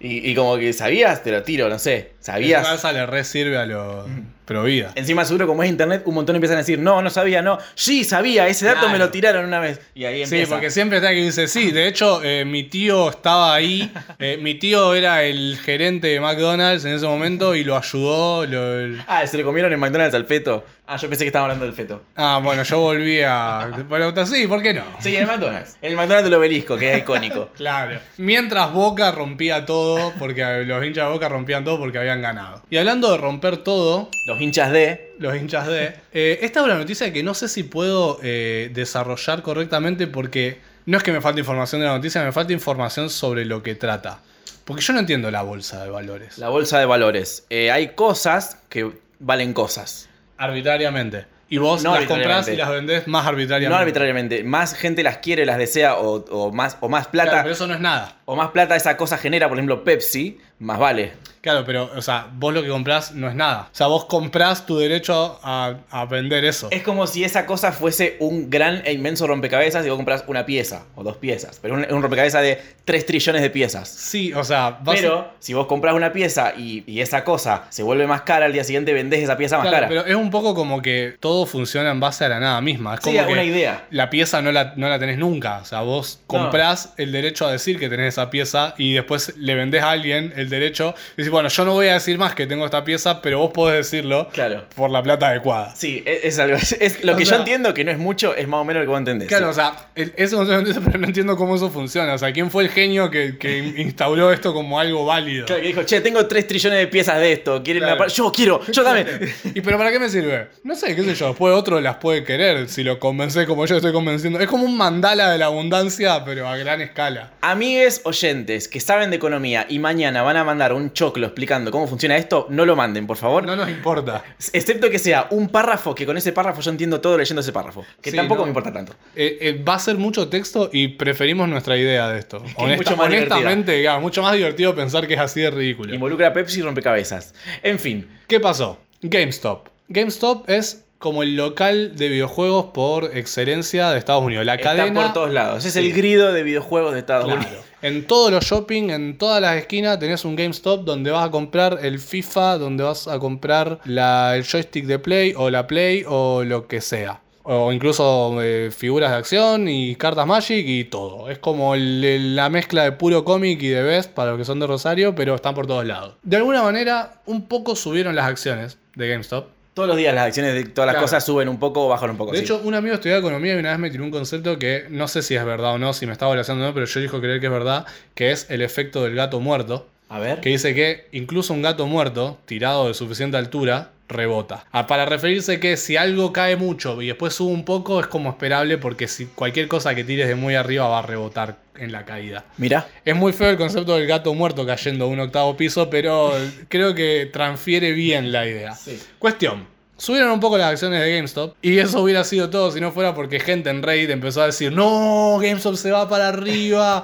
y, 0.00 0.30
y 0.30 0.34
como 0.34 0.56
que 0.58 0.72
sabías, 0.72 1.22
te 1.22 1.30
lo 1.30 1.42
tiro, 1.42 1.68
no 1.68 1.78
sé. 1.78 2.12
Esa 2.20 2.32
¿Sabías? 2.32 2.66
salsa 2.66 2.92
le 2.92 3.06
re 3.06 3.24
sirve 3.24 3.58
a 3.58 3.66
los 3.66 4.06
pro 4.44 4.62
vida. 4.64 4.92
Encima 4.94 5.24
seguro 5.26 5.46
como 5.46 5.62
es 5.62 5.68
internet, 5.68 6.02
un 6.06 6.14
montón 6.14 6.34
empiezan 6.36 6.56
a 6.56 6.60
decir, 6.60 6.78
no, 6.78 7.02
no 7.02 7.10
sabía, 7.10 7.42
no. 7.42 7.58
Sí, 7.74 8.04
sabía, 8.04 8.48
ese 8.48 8.64
dato 8.64 8.78
Claro. 8.80 8.92
me 8.92 8.98
lo 8.98 9.10
tiraron 9.10 9.44
una 9.44 9.60
vez. 9.60 9.78
Y 9.94 10.04
ahí 10.06 10.24
Sí, 10.26 10.44
porque 10.48 10.70
siempre 10.70 10.98
está 10.98 11.10
que 11.10 11.16
dice, 11.22 11.48
sí, 11.48 11.70
de 11.70 11.86
hecho 11.86 12.22
eh, 12.24 12.44
mi 12.46 12.62
tío 12.64 13.10
estaba 13.10 13.54
ahí, 13.54 13.92
eh, 14.18 14.38
mi 14.40 14.54
tío 14.54 14.94
era 14.94 15.22
el 15.24 15.58
gerente 15.62 16.08
de 16.08 16.20
McDonald's 16.20 16.84
en 16.86 16.92
ese 16.94 17.04
momento 17.06 17.54
y 17.54 17.64
lo 17.64 17.76
ayudó. 17.76 18.46
lo- 18.46 18.78
el- 18.80 19.02
Ah, 19.06 19.26
se 19.26 19.36
le 19.36 19.42
comieron 19.42 19.70
en 19.72 19.80
McDonald's 19.80 20.14
al 20.14 20.24
feto. 20.24 20.64
Ah, 20.90 20.96
yo 20.96 21.06
pensé 21.10 21.24
que 21.24 21.28
estaban 21.28 21.44
hablando 21.50 21.66
del 21.66 21.74
feto. 21.74 22.02
Ah, 22.16 22.40
bueno, 22.42 22.62
yo 22.62 22.80
volví 22.80 23.20
a... 23.20 23.70
Bueno, 23.90 24.12
sí, 24.24 24.46
¿por 24.46 24.62
qué 24.62 24.72
no? 24.72 24.84
Sí, 25.00 25.14
el 25.14 25.26
McDonald's. 25.26 25.76
El 25.82 25.96
McDonald's 25.96 26.24
del 26.24 26.34
obelisco, 26.34 26.78
que 26.78 26.92
es 26.94 26.98
icónico. 27.00 27.50
Claro. 27.56 28.00
Mientras 28.16 28.72
Boca 28.72 29.10
rompía 29.12 29.66
todo, 29.66 30.14
porque 30.18 30.64
los 30.64 30.82
hinchas 30.84 31.06
de 31.06 31.12
Boca 31.12 31.28
rompían 31.28 31.62
todo 31.62 31.78
porque 31.78 31.98
habían 31.98 32.22
ganado. 32.22 32.62
Y 32.70 32.78
hablando 32.78 33.12
de 33.12 33.18
romper 33.18 33.58
todo, 33.58 34.08
Los 34.26 34.40
hinchas 34.40 34.72
de. 34.72 35.12
los 35.18 35.36
hinchas 35.36 35.66
de... 35.66 35.94
eh, 36.14 36.38
esta 36.40 36.60
es 36.60 36.64
una 36.66 36.76
noticia 36.76 37.12
que 37.12 37.22
no 37.22 37.34
sé 37.34 37.48
si 37.48 37.64
puedo 37.64 38.18
eh, 38.22 38.70
desarrollar 38.72 39.42
correctamente 39.42 40.06
porque 40.06 40.58
no 40.86 40.96
es 40.96 41.02
que 41.02 41.12
me 41.12 41.20
falte 41.20 41.40
información 41.40 41.82
de 41.82 41.86
la 41.88 41.92
noticia, 41.94 42.24
me 42.24 42.32
falta 42.32 42.54
información 42.54 43.10
sobre 43.10 43.44
lo 43.44 43.62
que 43.62 43.74
trata. 43.74 44.20
Porque 44.64 44.82
yo 44.82 44.94
no 44.94 45.00
entiendo 45.00 45.30
la 45.30 45.42
bolsa 45.42 45.84
de 45.84 45.90
valores. 45.90 46.38
La 46.38 46.48
bolsa 46.48 46.78
de 46.78 46.86
valores. 46.86 47.44
Eh, 47.50 47.70
hay 47.70 47.88
cosas 47.88 48.58
que 48.70 48.90
valen 49.18 49.52
cosas. 49.52 50.08
Arbitrariamente. 50.38 51.26
Y 51.50 51.58
vos 51.58 51.82
No 51.82 51.94
las 51.94 52.04
comprás 52.04 52.48
y 52.48 52.56
las 52.56 52.68
vendés 52.70 53.06
más 53.06 53.26
arbitrariamente. 53.26 53.70
No 53.70 53.76
arbitrariamente. 53.76 54.44
Más 54.44 54.74
gente 54.74 55.02
las 55.02 55.18
quiere, 55.18 55.46
las 55.46 55.58
desea 55.58 55.96
o, 55.96 56.24
o 56.30 56.52
más, 56.52 56.76
o 56.80 56.88
más 56.88 57.06
plata. 57.08 57.30
Claro, 57.30 57.44
pero 57.44 57.54
eso 57.54 57.66
no 57.66 57.74
es 57.74 57.80
nada. 57.80 58.17
O 58.30 58.36
más 58.36 58.50
plata 58.50 58.76
esa 58.76 58.94
cosa 58.98 59.16
genera, 59.16 59.48
por 59.48 59.56
ejemplo, 59.56 59.84
Pepsi, 59.84 60.38
más 60.58 60.78
vale. 60.78 61.12
Claro, 61.40 61.64
pero, 61.64 61.88
o 61.96 62.02
sea, 62.02 62.26
vos 62.34 62.52
lo 62.52 62.62
que 62.62 62.68
comprás 62.68 63.12
no 63.14 63.26
es 63.28 63.34
nada. 63.34 63.68
O 63.72 63.74
sea, 63.74 63.86
vos 63.86 64.04
comprás 64.04 64.66
tu 64.66 64.76
derecho 64.76 65.38
a, 65.42 65.76
a 65.88 66.04
vender 66.04 66.44
eso. 66.44 66.68
Es 66.70 66.82
como 66.82 67.06
si 67.06 67.24
esa 67.24 67.46
cosa 67.46 67.72
fuese 67.72 68.16
un 68.18 68.50
gran 68.50 68.82
e 68.84 68.92
inmenso 68.92 69.26
rompecabezas 69.26 69.86
y 69.86 69.88
vos 69.88 69.96
compras 69.96 70.24
una 70.26 70.44
pieza 70.44 70.82
o 70.96 71.04
dos 71.04 71.16
piezas. 71.16 71.58
Pero 71.62 71.74
un, 71.74 71.86
un 71.90 72.02
rompecabezas 72.02 72.42
de 72.42 72.60
3 72.84 73.06
trillones 73.06 73.40
de 73.40 73.48
piezas. 73.50 73.88
Sí, 73.88 74.32
o 74.34 74.42
sea, 74.44 74.78
vas 74.82 74.98
Pero 75.00 75.32
si 75.38 75.54
vos 75.54 75.66
compras 75.68 75.94
una 75.94 76.12
pieza 76.12 76.52
y, 76.54 76.82
y 76.86 77.00
esa 77.00 77.22
cosa 77.24 77.64
se 77.70 77.82
vuelve 77.84 78.06
más 78.06 78.22
cara, 78.22 78.44
al 78.46 78.52
día 78.52 78.64
siguiente 78.64 78.92
vendés 78.92 79.22
esa 79.22 79.38
pieza 79.38 79.56
más 79.58 79.68
Claro, 79.68 79.86
cara. 79.86 79.88
pero 79.88 80.06
es 80.06 80.16
un 80.16 80.30
poco 80.30 80.54
como 80.54 80.82
que 80.82 81.16
todo 81.20 81.46
funciona 81.46 81.92
en 81.92 82.00
base 82.00 82.24
a 82.24 82.28
la 82.28 82.40
nada 82.40 82.60
misma. 82.60 82.96
Es 82.96 83.00
Sí, 83.04 83.12
que 83.12 83.20
una 83.32 83.44
idea. 83.44 83.86
La 83.90 84.10
pieza 84.10 84.42
no 84.42 84.50
la, 84.52 84.74
no 84.76 84.88
la 84.88 84.98
tenés 84.98 85.16
nunca. 85.16 85.60
O 85.62 85.64
sea, 85.64 85.80
vos 85.82 86.20
comprás 86.26 86.92
el 86.98 87.12
derecho 87.12 87.46
a 87.46 87.52
decir 87.52 87.78
que 87.78 87.88
tenés 87.88 88.17
esa 88.22 88.30
pieza 88.30 88.74
y 88.78 88.94
después 88.94 89.34
le 89.36 89.54
vendés 89.54 89.82
a 89.82 89.90
alguien 89.90 90.32
el 90.36 90.48
derecho. 90.48 90.94
Y 91.16 91.18
decís, 91.18 91.30
bueno, 91.30 91.48
yo 91.48 91.64
no 91.64 91.72
voy 91.74 91.88
a 91.88 91.94
decir 91.94 92.18
más 92.18 92.34
que 92.34 92.46
tengo 92.46 92.64
esta 92.64 92.84
pieza, 92.84 93.22
pero 93.22 93.38
vos 93.38 93.50
podés 93.52 93.90
decirlo 93.90 94.28
Claro. 94.32 94.64
por 94.74 94.90
la 94.90 95.02
plata 95.02 95.28
adecuada. 95.28 95.74
Sí, 95.76 96.02
es, 96.06 96.24
es 96.24 96.38
algo. 96.38 96.56
es- 96.56 97.04
lo 97.04 97.14
O 97.14 97.16
que 97.16 97.24
sea- 97.24 97.36
yo 97.36 97.40
entiendo 97.42 97.74
que 97.74 97.84
no 97.84 97.90
es 97.90 97.98
mucho, 97.98 98.34
es 98.34 98.46
más 98.48 98.60
o 98.60 98.64
menos 98.64 98.80
lo 98.80 98.86
que 98.86 98.90
vos 98.90 98.98
entendés. 98.98 99.28
Claro, 99.28 99.46
sí. 99.46 99.50
o 99.50 99.54
sea, 99.54 99.88
el- 99.94 100.12
eso 100.16 100.44
no 100.44 100.48
pero 100.84 100.98
no 100.98 101.06
entiendo 101.06 101.36
cómo 101.36 101.56
eso 101.56 101.70
funciona. 101.70 102.14
O 102.14 102.18
sea, 102.18 102.32
¿quién 102.32 102.50
fue 102.50 102.64
el 102.64 102.70
genio 102.70 103.10
que, 103.10 103.38
que 103.38 103.58
instauró 103.78 104.32
esto 104.32 104.52
como 104.52 104.78
algo 104.80 105.04
válido? 105.04 105.46
Claro, 105.46 105.62
que 105.62 105.68
dijo, 105.68 105.82
che, 105.84 106.00
tengo 106.00 106.26
3 106.26 106.46
trillones 106.46 106.78
de 106.78 106.86
piezas 106.88 107.18
de 107.18 107.32
esto. 107.32 107.62
¿Quieren 107.62 107.82
Claro. 107.82 107.96
una 108.02 108.06
Yo 108.08 108.32
quiero, 108.32 108.60
yo 108.70 108.82
dame. 108.82 109.04
¿Y 109.54 109.60
pero 109.60 109.78
para 109.78 109.90
qué 109.92 109.98
me 109.98 110.08
sirve? 110.08 110.48
No 110.64 110.74
sé, 110.74 110.94
qué 110.96 111.02
sé 111.02 111.14
yo. 111.14 111.28
Después 111.28 111.54
otro 111.54 111.80
las 111.80 111.96
puede 111.96 112.24
querer 112.24 112.68
si 112.68 112.82
lo 112.82 112.98
convencé 112.98 113.46
como 113.46 113.64
yo 113.66 113.76
estoy 113.76 113.92
convenciendo. 113.92 114.40
Es 114.40 114.48
como 114.48 114.64
un 114.64 114.76
mandala 114.76 115.30
de 115.30 115.38
la 115.38 115.46
abundancia, 115.46 116.24
pero 116.24 116.48
a 116.48 116.56
gran 116.56 116.80
escala. 116.80 117.32
Amigues 117.40 118.00
oyentes 118.08 118.66
que 118.68 118.80
saben 118.80 119.10
de 119.10 119.16
economía 119.16 119.66
y 119.68 119.78
mañana 119.78 120.22
van 120.22 120.36
a 120.36 120.44
mandar 120.44 120.72
un 120.72 120.92
choclo 120.92 121.26
explicando 121.26 121.70
cómo 121.70 121.86
funciona 121.86 122.16
esto, 122.16 122.46
no 122.50 122.64
lo 122.66 122.74
manden, 122.74 123.06
por 123.06 123.16
favor. 123.16 123.44
No 123.44 123.54
nos 123.54 123.68
importa. 123.68 124.24
Excepto 124.52 124.90
que 124.90 124.98
sea 124.98 125.26
un 125.30 125.48
párrafo 125.48 125.94
que 125.94 126.06
con 126.06 126.16
ese 126.16 126.32
párrafo 126.32 126.60
yo 126.60 126.70
entiendo 126.70 127.00
todo 127.00 127.16
leyendo 127.18 127.40
ese 127.40 127.52
párrafo. 127.52 127.84
Que 128.00 128.10
Sí, 128.10 128.16
tampoco 128.16 128.40
no. 128.40 128.46
me 128.46 128.50
importa 128.50 128.72
tanto. 128.72 128.94
Eh, 129.14 129.38
eh, 129.40 129.62
va 129.62 129.74
a 129.74 129.78
ser 129.78 129.96
mucho 129.96 130.28
texto 130.28 130.70
y 130.72 130.88
preferimos 130.88 131.48
nuestra 131.48 131.76
idea 131.76 132.08
de 132.08 132.18
esto. 132.18 132.42
que 132.42 132.72
es 132.72 132.76
mucho 132.78 132.96
más 132.96 133.06
honestamente, 133.08 133.72
digamos, 133.72 134.02
mucho 134.02 134.22
más 134.22 134.34
divertido 134.34 134.74
pensar 134.74 135.06
que 135.06 135.14
es 135.14 135.20
así 135.20 135.40
de 135.40 135.50
ridículo. 135.50 135.94
Involucra 135.94 136.28
a 136.28 136.32
Pepsi 136.32 136.60
y 136.60 136.62
rompecabezas. 136.62 137.34
En 137.62 137.78
fin, 137.78 138.08
¿Qué 138.26 138.40
pasó? 138.40 138.78
GameStop. 139.02 139.68
GameStop 139.88 140.48
es 140.50 140.84
como 140.98 141.22
el 141.22 141.36
local 141.36 141.94
de 141.96 142.08
videojuegos 142.08 142.66
por 142.74 143.16
excelencia 143.16 143.90
de 143.90 143.98
Estados 143.98 144.24
Unidos. 144.24 144.44
La 144.44 144.54
está 144.56 144.74
cadena. 144.76 145.02
por 145.04 145.12
todos 145.12 145.32
lados. 145.32 145.64
Es 145.64 145.72
Sí. 145.74 145.78
el 145.78 145.92
grido 145.92 146.32
de 146.32 146.42
videojuegos 146.42 146.92
de 146.92 146.98
Estados 147.00 147.26
Claro. 147.26 147.40
Unidos. 147.40 147.64
En 147.80 148.08
todos 148.08 148.32
los 148.32 148.44
shopping, 148.44 148.90
en 148.90 149.18
todas 149.18 149.40
las 149.40 149.56
esquinas, 149.56 150.00
tenés 150.00 150.24
un 150.24 150.34
GameStop 150.34 150.84
donde 150.84 151.12
vas 151.12 151.28
a 151.28 151.30
comprar 151.30 151.78
el 151.82 152.00
FIFA, 152.00 152.58
donde 152.58 152.82
vas 152.82 153.06
a 153.06 153.20
comprar 153.20 153.78
la, 153.84 154.36
el 154.36 154.44
joystick 154.44 154.84
de 154.84 154.98
Play 154.98 155.32
o 155.36 155.48
la 155.48 155.68
Play 155.68 156.04
o 156.08 156.42
lo 156.42 156.66
que 156.66 156.80
sea. 156.80 157.20
O 157.44 157.72
incluso 157.72 158.42
eh, 158.42 158.72
figuras 158.76 159.12
de 159.12 159.16
acción 159.16 159.68
y 159.68 159.94
cartas 159.94 160.26
Magic 160.26 160.66
y 160.66 160.84
todo. 160.84 161.30
Es 161.30 161.38
como 161.38 161.76
la 161.76 162.50
mezcla 162.50 162.82
de 162.82 162.92
puro 162.92 163.24
cómic 163.24 163.62
y 163.62 163.68
de 163.68 163.82
Best 163.84 164.10
para 164.10 164.30
los 164.30 164.38
que 164.38 164.44
son 164.44 164.58
de 164.58 164.66
Rosario, 164.66 165.14
pero 165.14 165.36
están 165.36 165.54
por 165.54 165.68
todos 165.68 165.86
lados. 165.86 166.16
De 166.24 166.36
alguna 166.36 166.64
manera, 166.64 167.22
un 167.26 167.46
poco 167.46 167.76
subieron 167.76 168.16
las 168.16 168.26
acciones 168.26 168.76
de 168.96 169.08
GameStop. 169.08 169.57
Todos 169.78 169.90
los 169.90 169.96
días 169.96 170.12
las 170.12 170.26
acciones 170.26 170.54
de 170.54 170.64
todas 170.64 170.86
las 170.88 170.94
Claro. 170.94 171.04
cosas 171.04 171.24
suben 171.24 171.48
un 171.48 171.60
poco 171.60 171.86
o 171.86 171.88
bajan 171.88 172.10
un 172.10 172.16
poco. 172.16 172.32
De 172.32 172.38
sí. 172.38 172.42
hecho, 172.44 172.60
un 172.64 172.74
amigo 172.74 172.94
estudiaba 172.96 173.20
economía 173.20 173.54
y 173.54 173.58
una 173.58 173.70
vez 173.70 173.78
me 173.78 173.90
tiró 173.90 174.02
un 174.02 174.10
concepto 174.10 174.58
que 174.58 174.86
no 174.90 175.06
sé 175.06 175.22
si 175.22 175.36
es 175.36 175.44
verdad 175.44 175.74
o 175.74 175.78
no, 175.78 175.92
si 175.92 176.04
me 176.04 176.10
estaba 176.10 176.30
volaseando 176.30 176.64
o 176.64 176.66
no, 176.66 176.74
pero 176.74 176.86
yo 176.86 176.98
dijo 176.98 177.20
creer 177.20 177.38
que 177.38 177.46
es 177.46 177.52
verdad, 177.52 177.86
que 178.16 178.32
es 178.32 178.50
el 178.50 178.62
efecto 178.62 179.04
del 179.04 179.14
gato 179.14 179.38
muerto. 179.38 179.86
A 180.08 180.18
ver. 180.18 180.40
que 180.40 180.50
dice 180.50 180.74
que 180.74 181.06
incluso 181.12 181.52
un 181.52 181.62
gato 181.62 181.86
muerto, 181.86 182.38
tirado 182.46 182.88
de 182.88 182.94
suficiente 182.94 183.36
altura, 183.36 183.92
rebota. 184.08 184.64
Ah, 184.72 184.86
para 184.86 185.04
referirse 185.06 185.60
que 185.60 185.76
si 185.76 185.96
algo 185.96 186.32
cae 186.32 186.56
mucho 186.56 187.00
y 187.02 187.08
después 187.08 187.34
sube 187.34 187.52
un 187.52 187.64
poco, 187.64 188.00
es 188.00 188.06
como 188.06 188.30
esperable 188.30 188.78
porque 188.78 189.06
si 189.06 189.26
cualquier 189.26 189.68
cosa 189.68 189.94
que 189.94 190.04
tires 190.04 190.28
de 190.28 190.34
muy 190.34 190.54
arriba 190.54 190.88
va 190.88 191.00
a 191.00 191.02
rebotar 191.02 191.58
en 191.76 191.92
la 191.92 192.04
caída. 192.04 192.44
Mira. 192.56 192.88
Es 193.04 193.14
muy 193.14 193.32
feo 193.32 193.50
el 193.50 193.56
concepto 193.56 193.96
del 193.96 194.06
gato 194.06 194.34
muerto 194.34 194.66
cayendo 194.66 195.04
a 195.04 195.08
un 195.08 195.20
octavo 195.20 195.56
piso, 195.56 195.90
pero 195.90 196.32
creo 196.68 196.94
que 196.94 197.28
transfiere 197.32 197.92
bien 197.92 198.32
la 198.32 198.46
idea. 198.46 198.74
Sí. 198.74 198.98
Cuestión. 199.18 199.77
Subieron 200.00 200.30
un 200.30 200.38
poco 200.38 200.56
las 200.56 200.70
acciones 200.70 201.00
de 201.00 201.16
GameStop 201.16 201.56
y 201.60 201.76
eso 201.78 202.00
hubiera 202.00 202.22
sido 202.22 202.48
todo 202.50 202.70
si 202.70 202.80
no 202.80 202.92
fuera 202.92 203.14
porque 203.16 203.40
gente 203.40 203.68
en 203.68 203.82
Reddit 203.82 204.10
empezó 204.10 204.42
a 204.42 204.46
decir 204.46 204.70
no, 204.72 205.38
GameStop 205.42 205.74
se 205.74 205.90
va 205.90 206.08
para 206.08 206.28
arriba, 206.28 207.02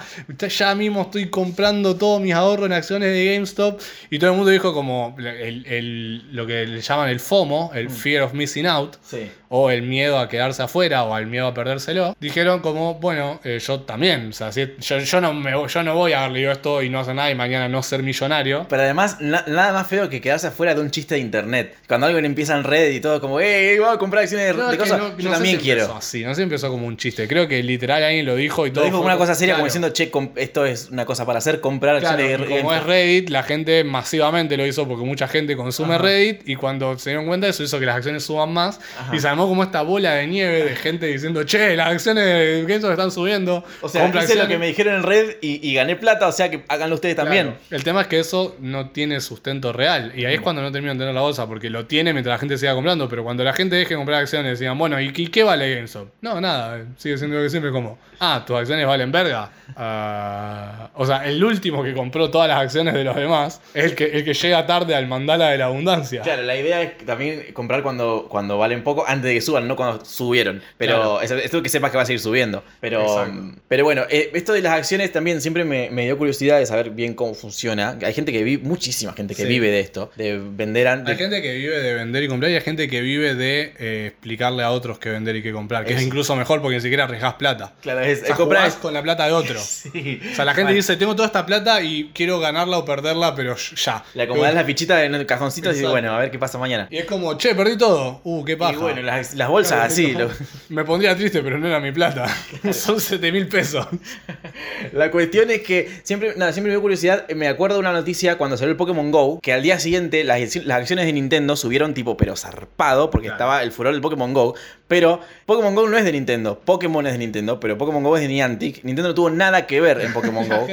ya 0.48 0.74
mismo 0.76 1.02
estoy 1.02 1.28
comprando 1.28 1.96
todos 1.96 2.20
mis 2.20 2.32
ahorros 2.34 2.66
en 2.66 2.72
acciones 2.72 3.12
de 3.12 3.34
GameStop 3.34 3.80
y 4.10 4.18
todo 4.20 4.30
el 4.30 4.36
mundo 4.36 4.52
dijo 4.52 4.72
como 4.72 5.16
el- 5.18 5.66
el- 5.66 6.36
lo 6.36 6.46
que 6.46 6.66
le 6.66 6.80
llaman 6.80 7.08
el 7.08 7.18
FOMO, 7.18 7.72
el 7.74 7.90
Fear 7.90 8.22
of 8.22 8.32
Missing 8.32 8.66
Out, 8.68 8.94
Sí. 9.02 9.28
O 9.56 9.70
el 9.70 9.82
miedo 9.82 10.18
a 10.18 10.28
quedarse 10.28 10.64
afuera 10.64 11.04
o 11.04 11.14
al 11.14 11.26
miedo 11.28 11.46
a 11.46 11.54
perdérselo, 11.54 12.16
dijeron 12.18 12.58
como, 12.58 12.94
bueno, 12.94 13.40
eh, 13.44 13.60
yo 13.64 13.80
también, 13.82 14.30
o 14.30 14.32
sea, 14.32 14.50
si- 14.50 14.74
yo, 14.80 14.98
yo 14.98 15.20
no 15.20 15.32
me, 15.32 15.54
voy- 15.54 15.68
yo 15.68 15.82
no 15.84 15.94
voy 15.94 16.12
a 16.12 16.20
haber 16.24 16.32
leído 16.32 16.50
esto 16.50 16.82
y 16.82 16.88
no 16.90 16.98
hacer 16.98 17.14
nada 17.14 17.30
y 17.30 17.36
mañana 17.36 17.68
no 17.68 17.80
ser 17.84 18.02
millonario. 18.02 18.66
Pero 18.68 18.82
además, 18.82 19.18
na- 19.20 19.44
nada 19.46 19.72
más 19.72 19.86
feo 19.86 20.08
que 20.08 20.20
quedarse 20.20 20.48
afuera 20.48 20.74
de 20.74 20.80
un 20.80 20.90
chiste 20.90 21.14
de 21.14 21.20
internet. 21.20 21.76
Cuando 21.86 22.06
alguien 22.08 22.24
empieza 22.24 22.56
en 22.56 22.64
red 22.64 22.90
y 22.90 23.00
todo 23.00 23.20
como, 23.20 23.38
eh, 23.38 23.76
voy 23.78 23.94
a 23.94 23.96
comprar 23.98 24.24
acciones 24.24 24.48
de, 24.48 24.54
No, 24.54 24.70
de 24.72 24.76
cosas, 24.76 24.98
no- 24.98 25.10
yo 25.10 25.14
no 25.16 25.22
sé 25.22 25.30
también 25.30 25.56
si 25.58 25.62
quiero. 25.62 25.94
así, 25.94 26.24
no 26.24 26.30
sé 26.30 26.36
si 26.36 26.42
empezó 26.42 26.68
como 26.70 26.88
un 26.88 26.96
chiste. 26.96 27.28
Creo 27.28 27.46
que 27.46 27.62
literal 27.62 28.02
alguien 28.02 28.26
lo 28.26 28.34
dijo 28.34 28.66
y 28.66 28.70
Lo 28.70 28.74
todo. 28.74 28.84
dijo 28.86 28.96
como 28.96 29.06
una 29.06 29.16
cosa 29.18 29.36
seria, 29.36 29.54
como 29.54 29.66
diciendo, 29.66 29.90
che, 29.90 30.10
esto 30.34 30.66
es 30.66 30.90
una 30.90 31.04
cosa 31.06 31.24
para 31.26 31.38
hacer, 31.38 31.60
comprar 31.60 32.00
Claro, 32.00 32.16
acciones 32.24 32.48
de 32.48 32.56
como 32.60 32.74
es 32.74 32.82
Reddit, 32.82 33.28
la 33.30 33.44
gente 33.44 33.84
masivamente 33.84 34.56
lo 34.56 34.66
hizo 34.66 34.88
porque 34.88 35.04
mucha 35.04 35.28
gente 35.28 35.56
consume 35.56 35.94
Ajá. 35.94 36.02
Reddit 36.02 36.48
y 36.48 36.56
cuando 36.56 36.98
se 36.98 37.10
dieron 37.10 37.26
cuenta 37.26 37.46
eso 37.46 37.62
hizo 37.62 37.78
que 37.78 37.86
las 37.86 37.94
acciones 37.96 38.24
suban 38.24 38.52
más 38.52 38.80
Ajá. 38.98 39.14
y 39.14 39.20
se 39.20 39.28
armó 39.28 39.43
como 39.48 39.62
esta 39.62 39.82
bola 39.82 40.14
de 40.14 40.26
nieve 40.26 40.64
de 40.64 40.76
gente 40.76 41.06
diciendo, 41.06 41.44
che, 41.44 41.76
las 41.76 41.88
acciones 41.88 42.24
de 42.24 42.62
GameStop 42.62 42.90
están 42.90 43.10
subiendo. 43.10 43.64
O 43.80 43.88
sea, 43.88 44.04
hice 44.06 44.14
lo 44.14 44.20
acciones". 44.20 44.46
que 44.48 44.58
me 44.58 44.66
dijeron 44.66 44.94
en 44.96 45.02
red 45.02 45.36
y, 45.40 45.68
y 45.68 45.74
gané 45.74 45.96
plata, 45.96 46.26
o 46.28 46.32
sea 46.32 46.50
que 46.50 46.64
háganlo 46.68 46.96
ustedes 46.96 47.16
también. 47.16 47.46
Claro. 47.46 47.60
El 47.70 47.84
tema 47.84 48.02
es 48.02 48.06
que 48.06 48.18
eso 48.18 48.56
no 48.60 48.90
tiene 48.90 49.20
sustento 49.20 49.72
real. 49.72 50.12
Y 50.14 50.24
ahí 50.24 50.34
es 50.34 50.40
cuando 50.40 50.62
no 50.62 50.72
terminan 50.72 50.98
de 50.98 51.02
tener 51.02 51.14
la 51.14 51.20
bolsa, 51.20 51.46
porque 51.46 51.70
lo 51.70 51.86
tiene 51.86 52.12
mientras 52.12 52.34
la 52.34 52.38
gente 52.38 52.58
siga 52.58 52.74
comprando. 52.74 53.08
Pero 53.08 53.24
cuando 53.24 53.44
la 53.44 53.52
gente 53.52 53.76
deje 53.76 53.90
de 53.90 53.96
comprar 53.96 54.20
acciones, 54.20 54.58
digan, 54.58 54.78
bueno, 54.78 55.00
¿y 55.00 55.12
qué, 55.12 55.30
qué 55.30 55.42
vale 55.42 55.74
GameStop? 55.74 56.08
No, 56.20 56.40
nada, 56.40 56.84
sigue 56.96 57.18
siendo 57.18 57.36
lo 57.36 57.42
que 57.42 57.50
siempre 57.50 57.70
como. 57.70 57.98
Ah, 58.20 58.44
tus 58.46 58.56
acciones 58.56 58.86
valen 58.86 59.10
verga. 59.12 59.50
Ah, 59.76 60.90
o 60.94 61.06
sea, 61.06 61.26
el 61.26 61.42
último 61.42 61.82
que 61.82 61.94
compró 61.94 62.30
todas 62.30 62.48
las 62.48 62.58
acciones 62.58 62.94
de 62.94 63.04
los 63.04 63.16
demás 63.16 63.60
es 63.74 63.84
el 63.84 63.94
que, 63.94 64.04
el 64.04 64.24
que 64.24 64.34
llega 64.34 64.66
tarde 64.66 64.94
al 64.94 65.06
mandala 65.06 65.48
de 65.48 65.58
la 65.58 65.66
abundancia. 65.66 66.22
Claro, 66.22 66.42
la 66.42 66.56
idea 66.56 66.82
es 66.82 66.98
también 66.98 67.46
comprar 67.52 67.82
cuando, 67.82 68.26
cuando 68.28 68.58
valen 68.58 68.82
poco, 68.82 69.04
antes 69.06 69.23
de 69.24 69.34
que 69.34 69.40
suban, 69.40 69.66
no 69.68 69.76
cuando 69.76 70.04
subieron. 70.04 70.62
Pero 70.78 70.94
Claro. 71.18 71.20
es- 71.20 71.30
esto 71.44 71.62
que 71.62 71.68
sepas 71.68 71.90
que 71.90 71.96
va 71.96 72.02
a 72.02 72.06
seguir 72.06 72.20
subiendo. 72.20 72.62
Pero, 72.80 73.02
Exacto. 73.02 73.60
pero 73.68 73.84
bueno, 73.84 74.02
eh, 74.10 74.30
esto 74.34 74.52
de 74.52 74.62
las 74.62 74.72
acciones 74.74 75.10
también 75.12 75.40
siempre 75.40 75.64
me, 75.64 75.90
me 75.90 76.04
dio 76.04 76.16
curiosidad 76.18 76.58
de 76.58 76.66
saber 76.66 76.90
bien 76.90 77.14
cómo 77.14 77.34
funciona. 77.34 77.98
Hay 78.04 78.12
gente 78.14 78.32
que 78.32 78.42
vive, 78.42 78.62
muchísima 78.62 79.12
gente 79.12 79.34
que 79.34 79.42
Sí. 79.42 79.48
vive 79.48 79.70
de 79.70 79.80
esto, 79.80 80.10
de 80.16 80.38
vender 80.38 80.88
antes. 80.88 81.12
Hay 81.12 81.18
gente 81.18 81.42
que 81.42 81.54
vive 81.56 81.80
de 81.80 81.94
vender 81.94 82.22
y 82.22 82.28
comprar 82.28 82.50
y 82.50 82.54
hay 82.54 82.60
gente 82.60 82.88
que 82.88 83.00
vive 83.00 83.34
de 83.34 83.74
eh, 83.78 84.06
explicarle 84.08 84.62
a 84.62 84.70
otros 84.70 84.98
qué 84.98 85.10
vender 85.10 85.36
y 85.36 85.42
qué 85.42 85.52
comprar. 85.52 85.84
Que 85.84 85.94
es 85.94 86.02
incluso 86.02 86.36
mejor 86.36 86.60
porque 86.62 86.76
ni 86.76 86.82
siquiera 86.82 87.04
arriesgas 87.04 87.34
plata. 87.34 87.72
Claro, 87.80 88.00
es, 88.00 88.18
O 88.18 88.20
sea, 88.22 88.30
es 88.30 88.36
comprar 88.36 88.72
con 88.80 88.94
la 88.94 89.02
plata 89.02 89.26
de 89.26 89.32
otro. 89.32 89.58
Sí. 89.64 90.20
O 90.32 90.34
sea, 90.34 90.44
la 90.44 90.54
gente 90.54 90.72
dice, 90.72 90.96
tengo 90.96 91.14
toda 91.14 91.26
esta 91.26 91.44
plata 91.46 91.80
y 91.82 92.10
quiero 92.14 92.38
ganarla 92.40 92.78
o 92.78 92.84
perderla, 92.84 93.34
pero 93.34 93.54
ya. 93.56 94.02
Le 94.14 94.22
acomodás 94.24 94.54
la 94.54 94.64
fichita 94.64 95.04
en 95.04 95.14
el 95.14 95.26
cajoncito 95.26 95.68
y 95.68 95.72
dices, 95.72 95.82
Exacto. 95.82 95.92
bueno, 95.92 96.12
a 96.14 96.18
ver 96.18 96.30
qué 96.30 96.38
pasa 96.38 96.58
mañana. 96.58 96.88
Y 96.90 96.96
es 96.98 97.04
como, 97.04 97.36
che, 97.38 97.54
perdí 97.54 97.76
todo. 97.76 98.20
Uh, 98.24 98.44
qué 98.44 98.56
paja. 98.56 98.72
Y 98.72 98.76
bueno, 98.76 99.02
las, 99.02 99.13
las 99.34 99.48
bolsas 99.48 99.72
Claro, 99.78 99.84
así. 99.92 100.12
lo- 100.12 100.30
Me 100.68 100.84
pondría 100.84 101.16
triste, 101.16 101.42
pero 101.42 101.58
no 101.58 101.66
era 101.66 101.80
mi 101.80 101.92
plata. 101.92 102.26
Son 102.72 103.00
7 103.00 103.30
mil 103.32 103.48
pesos. 103.48 103.86
La 104.92 105.10
cuestión 105.10 105.50
es 105.50 105.62
que 105.62 105.90
siempre, 106.02 106.34
nada, 106.36 106.52
siempre 106.52 106.70
me 106.70 106.74
dio 106.76 106.82
curiosidad. 106.82 107.26
Me 107.30 107.48
acuerdo 107.48 107.76
de 107.76 107.80
una 107.80 107.92
noticia 107.92 108.36
cuando 108.38 108.56
salió 108.56 108.70
el 108.72 108.76
Pokémon 108.76 109.10
Go, 109.10 109.40
que 109.40 109.52
al 109.52 109.62
día 109.62 109.78
siguiente 109.78 110.24
las, 110.24 110.56
las 110.56 110.78
acciones 110.80 111.06
de 111.06 111.12
Nintendo 111.12 111.56
subieron 111.56 111.94
tipo, 111.94 112.16
pero 112.16 112.36
zarpado, 112.36 113.10
porque 113.10 113.26
Claro. 113.28 113.36
estaba 113.36 113.62
el 113.62 113.72
furor 113.72 113.92
del 113.92 114.02
Pokémon 114.02 114.32
Go. 114.34 114.54
Pero 114.86 115.20
Pokémon 115.46 115.74
Go 115.74 115.88
no 115.88 115.96
es 115.96 116.04
de 116.04 116.12
Nintendo, 116.12 116.60
Pokémon 116.62 117.06
es 117.06 117.12
de 117.14 117.18
Nintendo, 117.18 117.58
pero 117.58 117.78
Pokémon 117.78 118.02
Go 118.02 118.16
es 118.16 118.22
de 118.22 118.28
Niantic. 118.28 118.84
Nintendo 118.84 119.08
no 119.08 119.14
tuvo 119.14 119.30
nada 119.30 119.66
que 119.66 119.80
ver 119.80 120.00
en 120.02 120.12
Pokémon 120.12 120.46
Go. 120.48 120.66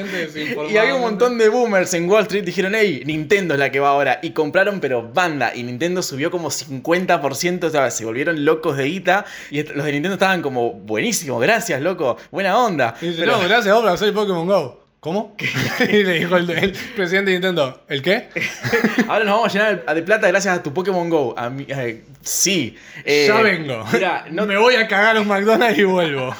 Y 0.69 0.77
había 0.77 0.95
un 0.95 1.01
montón 1.01 1.37
de 1.37 1.47
boomers 1.49 1.93
en 1.93 2.09
Wall 2.09 2.23
Street 2.23 2.43
dijeron, 2.43 2.73
hey, 2.75 3.03
Nintendo 3.05 3.53
es 3.53 3.59
la 3.59 3.71
que 3.71 3.79
va 3.79 3.89
ahora. 3.89 4.19
Y 4.21 4.31
compraron, 4.31 4.79
pero 4.81 5.09
banda. 5.11 5.55
Y 5.55 5.63
Nintendo 5.63 6.01
subió 6.03 6.29
como 6.29 6.49
50%, 6.51 7.63
o 7.63 7.69
sea, 7.69 7.89
se 7.89 8.03
volvieron 8.05 8.30
locos 8.39 8.77
de 8.77 8.85
guita. 8.85 9.25
Y 9.49 9.63
los 9.63 9.85
de 9.85 9.91
Nintendo 9.91 10.13
estaban 10.13 10.41
como, 10.41 10.73
buenísimo, 10.73 11.39
gracias, 11.39 11.81
loco, 11.81 12.17
buena 12.31 12.57
onda. 12.57 12.95
Y 13.01 13.07
dice, 13.07 13.19
Pero- 13.21 13.33
no, 13.37 13.47
gracias 13.47 13.75
por 13.75 13.87
hacer 13.89 14.13
Pokémon 14.13 14.47
Go. 14.47 14.81
¿Cómo? 14.99 15.35
y 15.79 16.03
le 16.03 16.13
dijo 16.19 16.37
el, 16.37 16.47
el 16.51 16.71
presidente 16.95 17.31
de 17.31 17.37
Nintendo, 17.37 17.81
¿el 17.87 18.03
qué? 18.03 18.29
Ahora 19.07 19.23
nos 19.25 19.33
vamos 19.35 19.49
a 19.49 19.57
llenar 19.57 19.95
de 19.95 20.01
plata 20.03 20.27
gracias 20.27 20.57
a 20.59 20.61
tu 20.63 20.71
Pokémon 20.73 21.09
Go. 21.09 21.33
A 21.37 21.49
mí- 21.49 21.65
sí. 22.21 22.75
Eh, 23.03 23.25
ya 23.27 23.41
vengo. 23.41 23.83
Mira, 23.91 24.25
no 24.29 24.45
me 24.45 24.57
voy 24.57 24.75
a 24.75 24.87
cagar 24.87 25.17
a 25.17 25.21
un 25.21 25.27
McDonald's 25.27 25.79
y 25.79 25.83
vuelvo. 25.85 26.35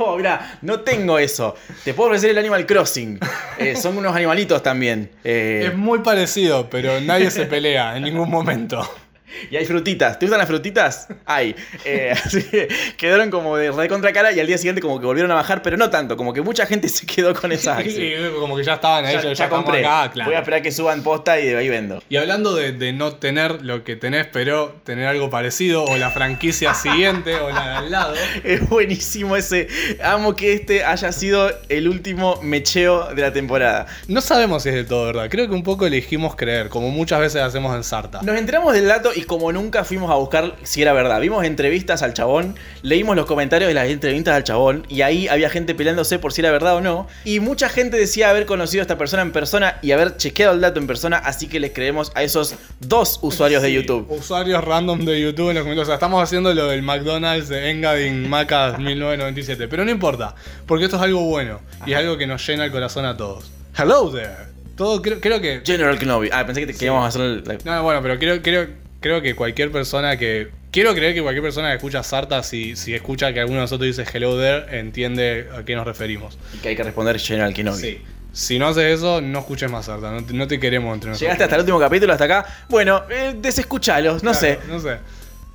no, 0.00 0.16
mira, 0.16 0.58
no 0.62 0.80
tengo 0.80 1.18
eso. 1.20 1.54
Te 1.84 1.94
puedo 1.94 2.08
ofrecer 2.08 2.30
el 2.30 2.38
Animal 2.38 2.66
Crossing. 2.66 3.20
Eh, 3.58 3.76
son 3.76 3.96
unos 3.96 4.16
animalitos 4.16 4.62
también. 4.64 5.10
Eh, 5.22 5.68
Es 5.68 5.76
muy 5.76 6.00
parecido, 6.00 6.68
pero 6.68 7.00
nadie 7.00 7.30
se 7.30 7.46
pelea 7.46 7.96
en 7.96 8.02
ningún 8.02 8.28
momento. 8.28 8.82
y 9.50 9.56
hay 9.56 9.66
frutitas. 9.66 10.18
¿Te 10.18 10.26
gustan 10.26 10.38
las 10.38 10.48
frutitas? 10.48 11.08
Hay. 11.24 11.54
Eh, 11.84 12.12
así 12.24 12.42
que 12.42 12.68
quedaron 12.96 13.30
como 13.30 13.56
de 13.56 13.70
re 13.70 13.88
contra 13.88 14.12
cara 14.12 14.32
y 14.32 14.40
al 14.40 14.46
día 14.46 14.58
siguiente 14.58 14.80
como 14.80 15.00
que 15.00 15.06
volvieron 15.06 15.30
a 15.30 15.34
bajar, 15.34 15.62
pero 15.62 15.76
no 15.76 15.90
tanto. 15.90 16.16
Como 16.16 16.32
que 16.32 16.42
mucha 16.42 16.66
gente 16.66 16.88
se 16.88 17.06
quedó 17.06 17.34
con 17.34 17.52
esas 17.52 17.78
acciones. 17.78 18.30
Y 18.30 18.40
como 18.40 18.56
que 18.56 18.64
ya 18.64 18.74
estaban 18.74 19.04
ahí, 19.04 19.14
Ya, 19.14 19.22
ya, 19.22 19.32
ya 19.32 19.44
estamos 19.44 19.64
compré. 19.64 19.84
acá, 19.84 20.12
claro. 20.12 20.30
Voy 20.30 20.36
a 20.36 20.40
esperar 20.40 20.62
que 20.62 20.72
suban 20.72 21.02
posta 21.02 21.38
y 21.40 21.46
de 21.46 21.56
ahí 21.56 21.68
vendo. 21.68 22.02
Y 22.08 22.16
hablando 22.16 22.54
de, 22.54 22.72
de 22.72 22.92
no 22.92 23.12
tener 23.14 23.62
lo 23.62 23.84
que 23.84 23.96
tenés, 23.96 24.26
pero 24.32 24.76
tener 24.84 25.06
algo 25.06 25.30
parecido, 25.30 25.84
o 25.84 25.96
la 25.96 26.10
franquicia 26.10 26.74
siguiente, 26.74 27.36
o 27.36 27.50
la 27.50 27.68
de 27.68 27.76
al 27.76 27.90
lado. 27.90 28.14
Es 28.44 28.68
buenísimo 28.68 29.36
ese. 29.36 29.68
Amo 30.02 30.36
que 30.36 30.52
este 30.54 30.84
haya 30.84 31.12
sido 31.12 31.50
el 31.68 31.88
último 31.88 32.40
mecheo 32.42 33.14
de 33.14 33.22
la 33.22 33.32
temporada. 33.32 33.86
No 34.08 34.20
sabemos 34.20 34.62
si 34.62 34.70
es 34.70 34.74
del 34.74 34.86
todo 34.86 35.06
verdad. 35.06 35.28
Creo 35.30 35.48
que 35.48 35.54
un 35.54 35.62
poco 35.62 35.86
elegimos 35.86 36.36
creer, 36.36 36.68
como 36.68 36.90
muchas 36.90 37.20
veces 37.20 37.42
hacemos 37.42 37.74
en 37.74 37.84
Sarta. 37.84 38.20
Nos 38.22 38.36
enteramos 38.36 38.72
del 38.72 38.86
dato 38.86 39.10
y 39.16 39.22
como 39.22 39.50
nunca 39.52 39.84
fuimos 39.84 40.10
a 40.10 40.14
buscar 40.14 40.54
si 40.62 40.82
era 40.82 40.92
verdad. 40.92 41.20
Vimos 41.20 41.44
entrevistas 41.44 42.02
al 42.02 42.14
chabón, 42.14 42.54
leímos 42.82 43.16
los 43.16 43.26
comentarios 43.26 43.68
de 43.68 43.74
las 43.74 43.88
entrevistas 43.88 44.34
al 44.34 44.44
chabón 44.44 44.84
y 44.88 45.02
ahí 45.02 45.26
había 45.28 45.50
gente 45.50 45.74
peleándose 45.74 46.18
por 46.18 46.32
si 46.32 46.40
era 46.42 46.50
verdad 46.50 46.76
o 46.76 46.80
no. 46.80 47.06
Y 47.24 47.40
mucha 47.40 47.68
gente 47.68 47.96
decía 47.96 48.30
haber 48.30 48.46
conocido 48.46 48.82
a 48.82 48.84
esta 48.84 48.98
persona 48.98 49.22
en 49.22 49.32
persona 49.32 49.78
y 49.82 49.92
haber 49.92 50.16
chequeado 50.16 50.54
el 50.54 50.60
dato 50.60 50.78
en 50.78 50.86
persona, 50.86 51.16
así 51.16 51.48
que 51.48 51.58
les 51.60 51.72
creemos 51.72 52.12
a 52.14 52.22
esos 52.22 52.54
dos 52.80 53.18
usuarios 53.22 53.62
de 53.62 53.68
Sí, 53.68 53.74
YouTube. 53.74 54.06
Usuarios 54.10 54.62
random 54.62 55.04
de 55.04 55.20
YouTube 55.20 55.48
en 55.50 55.54
los 55.56 55.62
comentarios. 55.64 55.82
O 55.82 55.86
sea, 55.86 55.94
estamos 55.94 56.22
haciendo 56.22 56.52
lo 56.54 56.66
del 56.68 56.82
McDonald's 56.82 57.48
de 57.48 57.70
Engadin 57.70 58.28
Macas 58.28 58.78
1997. 58.78 59.68
Pero 59.68 59.84
no 59.84 59.90
importa, 59.90 60.34
porque 60.66 60.84
esto 60.84 60.96
es 60.96 61.02
algo 61.02 61.22
bueno. 61.22 61.60
Y 61.86 61.92
es 61.92 61.98
algo 61.98 62.16
que 62.16 62.26
nos 62.26 62.46
llena 62.46 62.64
el 62.64 62.70
corazón 62.70 63.04
a 63.06 63.16
todos. 63.16 63.50
Hello 63.78 64.10
there. 64.12 64.54
Todo 64.76 65.00
creo, 65.00 65.20
creo 65.20 65.40
que. 65.40 65.62
General 65.64 65.98
Kenobi. 65.98 66.28
Ah, 66.32 66.44
pensé 66.44 66.60
que, 66.60 66.72
te, 66.72 66.78
que 66.78 66.84
íbamos 66.84 67.04
a 67.04 67.08
hacer 67.08 67.20
el- 67.22 67.58
No, 67.64 67.82
bueno, 67.82 68.02
pero 68.02 68.18
creo, 68.18 68.42
creo, 68.42 68.68
creo 69.00 69.22
que 69.22 69.34
cualquier 69.34 69.70
persona 69.70 70.16
que. 70.16 70.50
Quiero 70.70 70.94
creer 70.94 71.14
que 71.14 71.22
cualquier 71.22 71.42
persona 71.42 71.70
que 71.70 71.76
escucha 71.76 72.02
Sarta, 72.02 72.42
si, 72.42 72.76
si 72.76 72.94
escucha 72.94 73.32
que 73.32 73.40
alguno 73.40 73.60
de 73.60 73.62
nosotros 73.62 73.86
dice 73.96 74.04
hello 74.12 74.38
there, 74.38 74.78
entiende 74.78 75.48
a 75.56 75.64
qué 75.64 75.74
nos 75.74 75.86
referimos. 75.86 76.38
y 76.54 76.58
que 76.58 76.68
hay 76.70 76.76
que 76.76 76.82
responder 76.82 77.18
General 77.18 77.54
Kenobi. 77.54 77.80
Sí. 77.80 78.02
Si 78.32 78.58
no 78.58 78.68
haces 78.68 78.98
eso, 78.98 79.22
no 79.22 79.38
escuches 79.38 79.70
más 79.70 79.86
Sarta. 79.86 80.10
No 80.10 80.22
te, 80.22 80.34
no 80.34 80.46
te 80.46 80.60
queremos 80.60 80.92
entre 80.92 81.08
nosotros. 81.08 81.22
Llegaste 81.22 81.44
hasta 81.44 81.56
el 81.56 81.60
último 81.62 81.80
capítulo, 81.80 82.12
hasta 82.12 82.26
acá. 82.26 82.46
Bueno, 82.68 83.04
eh, 83.08 83.34
desescuchalos, 83.38 84.22
no 84.22 84.34
sé. 84.34 84.58
No 84.68 84.78
sé. 84.78 84.98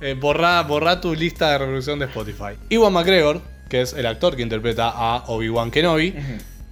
Eh, 0.00 0.16
borrá, 0.18 0.60
borrá 0.62 1.00
tu 1.00 1.14
lista 1.14 1.52
de 1.52 1.58
reproducción 1.58 2.00
de 2.00 2.06
Spotify. 2.06 2.56
Iwan 2.70 2.92
McGregor, 2.92 3.40
que 3.68 3.82
es 3.82 3.92
el 3.92 4.06
actor 4.06 4.34
que 4.34 4.42
interpreta 4.42 4.88
a 4.88 5.22
Obi-Wan 5.28 5.70
Kenobi, 5.70 6.12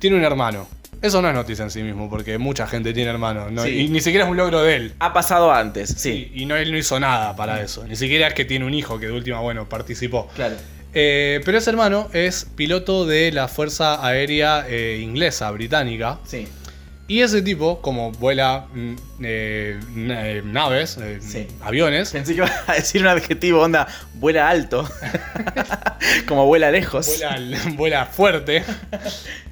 tiene 0.00 0.16
un 0.16 0.24
hermano. 0.24 0.66
Eso 1.02 1.22
no 1.22 1.28
es 1.28 1.34
noticia 1.34 1.64
en 1.64 1.70
sí 1.70 1.82
mismo, 1.82 2.10
porque 2.10 2.36
mucha 2.36 2.66
gente 2.66 2.92
tiene 2.92 3.10
hermanos. 3.10 3.50
¿no? 3.50 3.64
Sí. 3.64 3.70
Y 3.70 3.88
ni 3.88 4.00
siquiera 4.00 4.26
es 4.26 4.30
un 4.30 4.36
logro 4.36 4.62
de 4.62 4.76
él. 4.76 4.94
Ha 4.98 5.12
pasado 5.12 5.52
antes, 5.52 5.94
sí. 5.96 6.30
Y, 6.34 6.42
y 6.42 6.46
no, 6.46 6.56
él 6.56 6.70
no 6.70 6.76
hizo 6.76 7.00
nada 7.00 7.34
para 7.36 7.62
eso. 7.62 7.86
Ni 7.86 7.96
siquiera 7.96 8.28
es 8.28 8.34
que 8.34 8.44
tiene 8.44 8.66
un 8.66 8.74
hijo 8.74 8.98
que 8.98 9.06
de 9.06 9.12
última, 9.12 9.40
bueno, 9.40 9.68
participó. 9.68 10.28
Claro. 10.34 10.56
Eh, 10.92 11.40
pero 11.44 11.58
ese 11.58 11.70
hermano 11.70 12.08
es 12.12 12.46
piloto 12.56 13.06
de 13.06 13.30
la 13.32 13.48
Fuerza 13.48 14.04
Aérea 14.04 14.66
eh, 14.68 14.98
Inglesa, 15.00 15.50
británica. 15.52 16.18
Sí. 16.24 16.48
Y 17.10 17.22
ese 17.22 17.42
tipo, 17.42 17.80
como 17.82 18.12
vuela 18.12 18.66
mm, 18.72 18.94
eh, 19.24 19.80
eh, 19.96 20.42
naves, 20.44 20.96
eh, 21.02 21.18
Sí. 21.20 21.48
aviones, 21.60 22.12
Pensé 22.12 22.34
que 22.34 22.36
iba 22.36 22.50
a 22.68 22.74
decir 22.74 23.00
un 23.00 23.08
adjetivo, 23.08 23.62
onda, 23.62 23.88
vuela 24.14 24.48
alto. 24.48 24.88
Como 26.28 26.46
vuela 26.46 26.70
lejos. 26.70 27.08
vuela, 27.08 27.58
vuela 27.76 28.06
fuerte. 28.06 28.62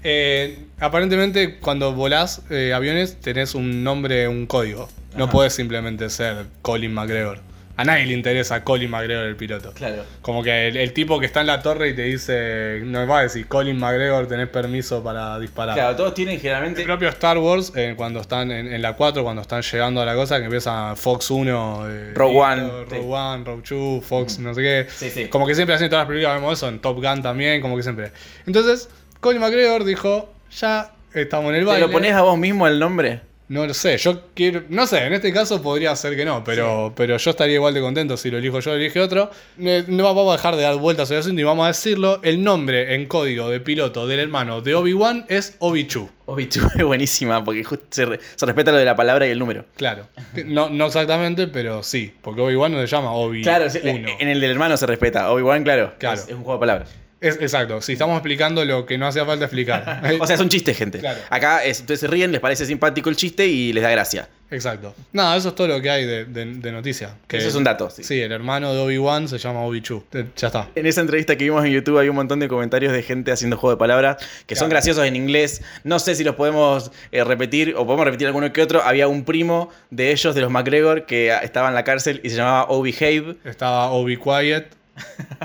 Eh, 0.04 0.66
aparentemente, 0.78 1.58
cuando 1.58 1.92
volás 1.92 2.42
eh, 2.50 2.72
aviones, 2.72 3.20
tenés 3.20 3.56
un 3.56 3.82
nombre, 3.82 4.28
un 4.28 4.46
código. 4.46 4.88
No 5.16 5.24
Ajá. 5.24 5.32
podés 5.32 5.52
simplemente 5.52 6.08
ser 6.10 6.46
Colin 6.62 6.94
McGregor. 6.94 7.40
A 7.78 7.84
nadie 7.84 8.06
le 8.06 8.12
interesa 8.12 8.64
Colin 8.64 8.90
McGregor 8.90 9.24
el 9.24 9.36
piloto. 9.36 9.72
Claro. 9.72 10.04
Como 10.20 10.42
que 10.42 10.66
el, 10.68 10.76
el 10.76 10.92
tipo 10.92 11.20
que 11.20 11.26
está 11.26 11.42
en 11.42 11.46
la 11.46 11.62
torre 11.62 11.90
y 11.90 11.94
te 11.94 12.02
dice, 12.02 12.80
no 12.84 13.06
va 13.06 13.20
a 13.20 13.22
decir 13.22 13.46
Colin 13.46 13.78
McGregor, 13.78 14.26
tenés 14.26 14.48
permiso 14.48 15.02
para 15.02 15.38
disparar. 15.38 15.76
Claro, 15.76 15.94
todos 15.96 16.12
tienen 16.12 16.34
El 16.34 16.40
generalmente. 16.40 16.82
propio 16.82 17.08
Star 17.08 17.38
Wars, 17.38 17.72
eh, 17.76 17.94
cuando 17.96 18.20
están 18.20 18.50
en, 18.50 18.66
en 18.72 18.82
la 18.82 18.94
4, 18.94 19.22
cuando 19.22 19.42
están 19.42 19.62
llegando 19.62 20.00
a 20.02 20.04
la 20.04 20.14
cosa, 20.16 20.38
que 20.38 20.46
empieza 20.46 20.96
Fox 20.96 21.30
1, 21.30 21.84
eh, 21.88 22.12
Rogue 22.14 22.36
One, 22.36 22.62
Rogue 22.68 22.86
sí. 23.00 23.06
One, 23.08 23.44
Rogue 23.44 23.62
2, 23.70 24.04
Fox, 24.04 24.38
no 24.40 24.52
sé 24.54 24.60
qué. 24.62 24.86
Sí, 24.90 25.10
sí. 25.10 25.28
Como 25.28 25.46
que 25.46 25.54
siempre 25.54 25.74
hacen 25.76 25.88
todas 25.88 26.02
las 26.02 26.08
películas, 26.08 26.34
vemos 26.34 26.58
eso, 26.58 26.68
en 26.68 26.80
Top 26.80 26.96
Gun 26.96 27.22
también, 27.22 27.60
como 27.62 27.76
que 27.76 27.84
siempre. 27.84 28.10
Entonces, 28.44 28.88
Colin 29.20 29.40
McGregor 29.40 29.84
dijo, 29.84 30.32
ya 30.50 30.92
estamos 31.14 31.50
en 31.50 31.54
el 31.54 31.60
¿Te 31.62 31.66
baile. 31.66 31.86
lo 31.86 31.92
pones 31.92 32.12
a 32.12 32.22
vos 32.22 32.36
mismo 32.36 32.66
el 32.66 32.80
nombre? 32.80 33.20
No 33.48 33.66
lo 33.66 33.72
sé, 33.72 33.96
yo 33.96 34.24
quiero. 34.34 34.64
No 34.68 34.86
sé, 34.86 35.06
en 35.06 35.14
este 35.14 35.32
caso 35.32 35.62
podría 35.62 35.96
ser 35.96 36.14
que 36.16 36.24
no, 36.26 36.44
pero, 36.44 36.92
pero 36.94 37.16
yo 37.16 37.30
estaría 37.30 37.54
igual 37.54 37.72
de 37.72 37.80
contento 37.80 38.16
si 38.18 38.30
lo 38.30 38.36
elijo 38.36 38.60
yo 38.60 38.72
o 38.72 38.74
elige 38.74 39.00
otro. 39.00 39.30
Eh, 39.58 39.84
No 39.88 40.04
vamos 40.04 40.28
a 40.28 40.36
dejar 40.36 40.54
de 40.56 40.62
dar 40.64 40.76
vueltas 40.76 41.10
al 41.10 41.18
asunto 41.18 41.40
y 41.40 41.44
vamos 41.44 41.64
a 41.64 41.68
decirlo. 41.68 42.20
El 42.22 42.44
nombre 42.44 42.94
en 42.94 43.06
código 43.06 43.48
de 43.48 43.60
piloto 43.60 44.06
del 44.06 44.20
hermano 44.20 44.60
de 44.60 44.74
Obi-Wan 44.74 45.24
es 45.28 45.56
Obi-Chu. 45.60 46.10
Obi-Chu 46.26 46.60
es 46.76 46.84
buenísima 46.84 47.42
porque 47.42 47.64
justo 47.64 47.86
se, 47.88 48.04
re- 48.04 48.20
se 48.36 48.44
respeta 48.44 48.70
lo 48.70 48.76
de 48.76 48.84
la 48.84 48.94
palabra 48.96 49.26
y 49.26 49.30
el 49.30 49.38
número. 49.38 49.64
Claro. 49.76 50.08
No, 50.44 50.68
no 50.68 50.86
exactamente, 50.86 51.46
pero 51.48 51.82
sí. 51.82 52.12
Porque 52.20 52.42
Obi-Wan 52.42 52.72
no 52.72 52.80
se 52.80 52.86
llama 52.86 53.12
Obi-1. 53.14 53.42
Claro, 53.44 53.70
sí, 53.70 53.78
en 53.82 54.28
el 54.28 54.40
del 54.42 54.50
hermano 54.50 54.76
se 54.76 54.84
respeta. 54.86 55.32
Obi-Wan, 55.32 55.64
claro. 55.64 55.94
Claro. 55.98 56.20
Es, 56.20 56.28
es 56.28 56.34
un 56.34 56.42
juego 56.42 56.58
de 56.58 56.60
palabras. 56.60 56.90
Es, 57.20 57.36
exacto. 57.40 57.80
Si 57.82 57.92
estamos 57.94 58.16
explicando 58.16 58.64
lo 58.64 58.86
que 58.86 58.96
no 58.98 59.06
hacía 59.06 59.24
falta 59.24 59.44
explicar. 59.46 60.02
O 60.20 60.26
sea, 60.26 60.36
es 60.36 60.40
un 60.40 60.48
chiste, 60.48 60.74
gente. 60.74 60.98
Claro. 61.00 61.18
Acá 61.30 61.64
es, 61.64 61.80
ustedes 61.80 62.00
se 62.00 62.06
ríen, 62.06 62.30
les 62.32 62.40
parece 62.40 62.64
simpático 62.66 63.08
el 63.10 63.16
chiste 63.16 63.46
y 63.46 63.72
les 63.72 63.82
da 63.82 63.90
gracia. 63.90 64.28
Exacto. 64.50 64.94
Nada, 65.12 65.36
eso 65.36 65.50
es 65.50 65.54
todo 65.54 65.68
lo 65.68 65.80
que 65.82 65.90
hay 65.90 66.06
de, 66.06 66.24
de, 66.24 66.44
de 66.46 66.72
noticia. 66.72 67.16
Que 67.26 67.36
Eso 67.36 67.48
es 67.48 67.54
un 67.54 67.64
dato. 67.64 67.90
sí. 67.90 68.02
Sí, 68.02 68.18
el 68.20 68.32
hermano 68.32 68.72
de 68.72 68.80
Obi-Wan 68.80 69.28
se 69.28 69.36
llama 69.36 69.60
Obi-Chu. 69.60 70.04
Eh, 70.14 70.24
Ya 70.36 70.46
está. 70.46 70.68
En 70.74 70.86
esa 70.86 71.02
entrevista 71.02 71.36
que 71.36 71.44
vimos 71.44 71.62
en 71.66 71.72
YouTube 71.72 71.98
hay 71.98 72.08
un 72.08 72.16
montón 72.16 72.40
de 72.40 72.48
comentarios 72.48 72.92
de 72.94 73.02
gente 73.02 73.30
haciendo 73.30 73.58
juego 73.58 73.74
de 73.74 73.78
palabras 73.78 74.16
que 74.46 74.56
son 74.56 74.70
graciosos 74.70 75.04
en 75.04 75.16
inglés. 75.16 75.60
No 75.84 75.98
sé 75.98 76.14
si 76.14 76.24
los 76.24 76.34
podemos 76.34 76.90
eh, 77.12 77.24
repetir 77.24 77.74
o 77.76 77.84
podemos 77.84 78.06
repetir 78.06 78.26
alguno 78.26 78.50
que 78.52 78.62
otro. 78.62 78.82
Había 78.82 79.06
un 79.06 79.24
primo 79.24 79.68
de 79.90 80.12
ellos, 80.12 80.34
de 80.34 80.40
los 80.40 80.50
McGregor, 80.50 81.04
que 81.04 81.28
estaba 81.42 81.68
en 81.68 81.74
la 81.74 81.84
cárcel 81.84 82.20
y 82.24 82.30
se 82.30 82.36
llamaba 82.36 82.64
O-Behave. 82.70 83.36
Estaba 83.44 83.90
Obi 83.90 84.16
Quiet, 84.16 84.68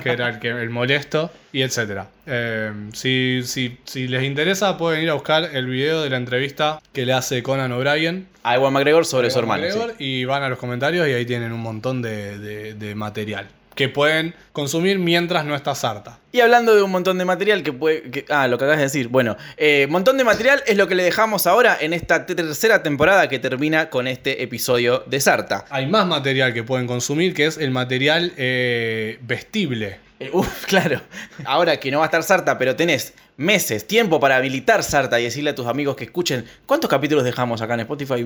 que 0.02 0.10
era 0.12 0.30
el, 0.30 0.40
que, 0.40 0.50
el 0.50 0.70
molesto, 0.70 1.32
y 1.52 1.62
etcétera. 1.62 2.08
Eh, 2.26 2.72
si, 2.94 3.42
si, 3.46 3.78
si 3.86 4.08
les 4.08 4.24
interesa, 4.24 4.78
pueden 4.78 5.04
ir 5.04 5.10
a 5.10 5.14
buscar 5.14 5.44
el 5.54 5.66
video 5.68 6.02
de 6.02 6.10
la 6.10 6.18
entrevista 6.18 6.82
que 6.94 7.06
le 7.06 7.14
hace 7.14 7.44
Conan 7.44 7.72
O'Brien. 7.72 8.28
A 8.44 8.56
Ewan 8.56 8.74
McGregor 8.74 9.06
sobre 9.06 9.30
su 9.30 9.40
Ewan 9.40 9.50
hermano. 9.60 9.72
sí. 9.74 9.78
McGregor, 9.80 9.96
Y 10.02 10.26
van 10.26 10.44
a 10.44 10.50
los 10.50 10.58
comentarios 10.60 11.08
y 11.08 11.12
ahí 11.14 11.26
tienen 11.26 11.52
un 11.52 11.62
montón 11.62 12.02
de, 12.02 12.38
de- 12.40 12.74
de 12.74 12.96
material 12.96 13.48
que 13.76 13.90
pueden 13.90 14.36
consumir 14.52 15.00
mientras 15.00 15.46
no 15.46 15.56
está 15.56 15.74
sarta. 15.76 16.20
Y 16.32 16.42
hablando 16.42 16.76
de 16.76 16.82
un 16.84 16.92
montón 16.92 17.18
de 17.18 17.26
material 17.26 17.64
que 17.64 17.74
puede. 17.74 18.10
que- 18.12 18.26
ah, 18.30 18.48
lo 18.48 18.58
que 18.58 18.66
acabas 18.66 18.78
de 18.80 18.84
decir. 18.86 19.08
Bueno, 19.08 19.36
eh, 19.58 19.88
montón 19.90 20.18
de 20.18 20.24
material 20.24 20.64
es 20.66 20.78
lo 20.78 20.88
que 20.88 20.96
le 20.96 21.04
dejamos 21.04 21.48
ahora 21.48 21.78
en 21.80 21.94
esta 21.94 22.26
tercera 22.26 22.82
temporada 22.84 23.28
que 23.30 23.40
termina 23.40 23.90
con 23.90 24.08
este 24.08 24.44
episodio 24.44 25.04
de 25.08 25.20
Sarta. 25.20 25.66
Hay 25.70 25.88
más 25.88 26.06
material 26.08 26.54
que 26.54 26.64
pueden 26.64 26.88
consumir, 26.88 27.34
que 27.34 27.46
es 27.46 27.58
el 27.58 27.72
material 27.72 28.34
eh, 28.38 29.18
vestible. 29.22 30.00
Eh, 30.20 30.30
Uf, 30.34 30.66
claro. 30.68 31.02
Ahora 31.46 31.78
que 31.80 31.92
no 31.92 32.00
va 32.00 32.06
a 32.06 32.08
estar 32.08 32.24
Sarta, 32.24 32.58
pero 32.58 32.76
tenés 32.76 33.14
meses, 33.36 33.88
tiempo 33.88 34.20
para 34.20 34.36
habilitar 34.38 34.84
Sarta 34.84 35.20
y 35.20 35.24
decirle 35.24 35.50
a 35.52 35.56
tus 35.56 35.66
amigos 35.68 35.96
que 35.96 36.04
escuchen. 36.04 36.46
¿Cuántos 36.68 36.90
capítulos 36.90 37.24
dejamos 37.24 37.62
acá 37.62 37.74
en 37.74 37.80
Spotify? 37.82 38.24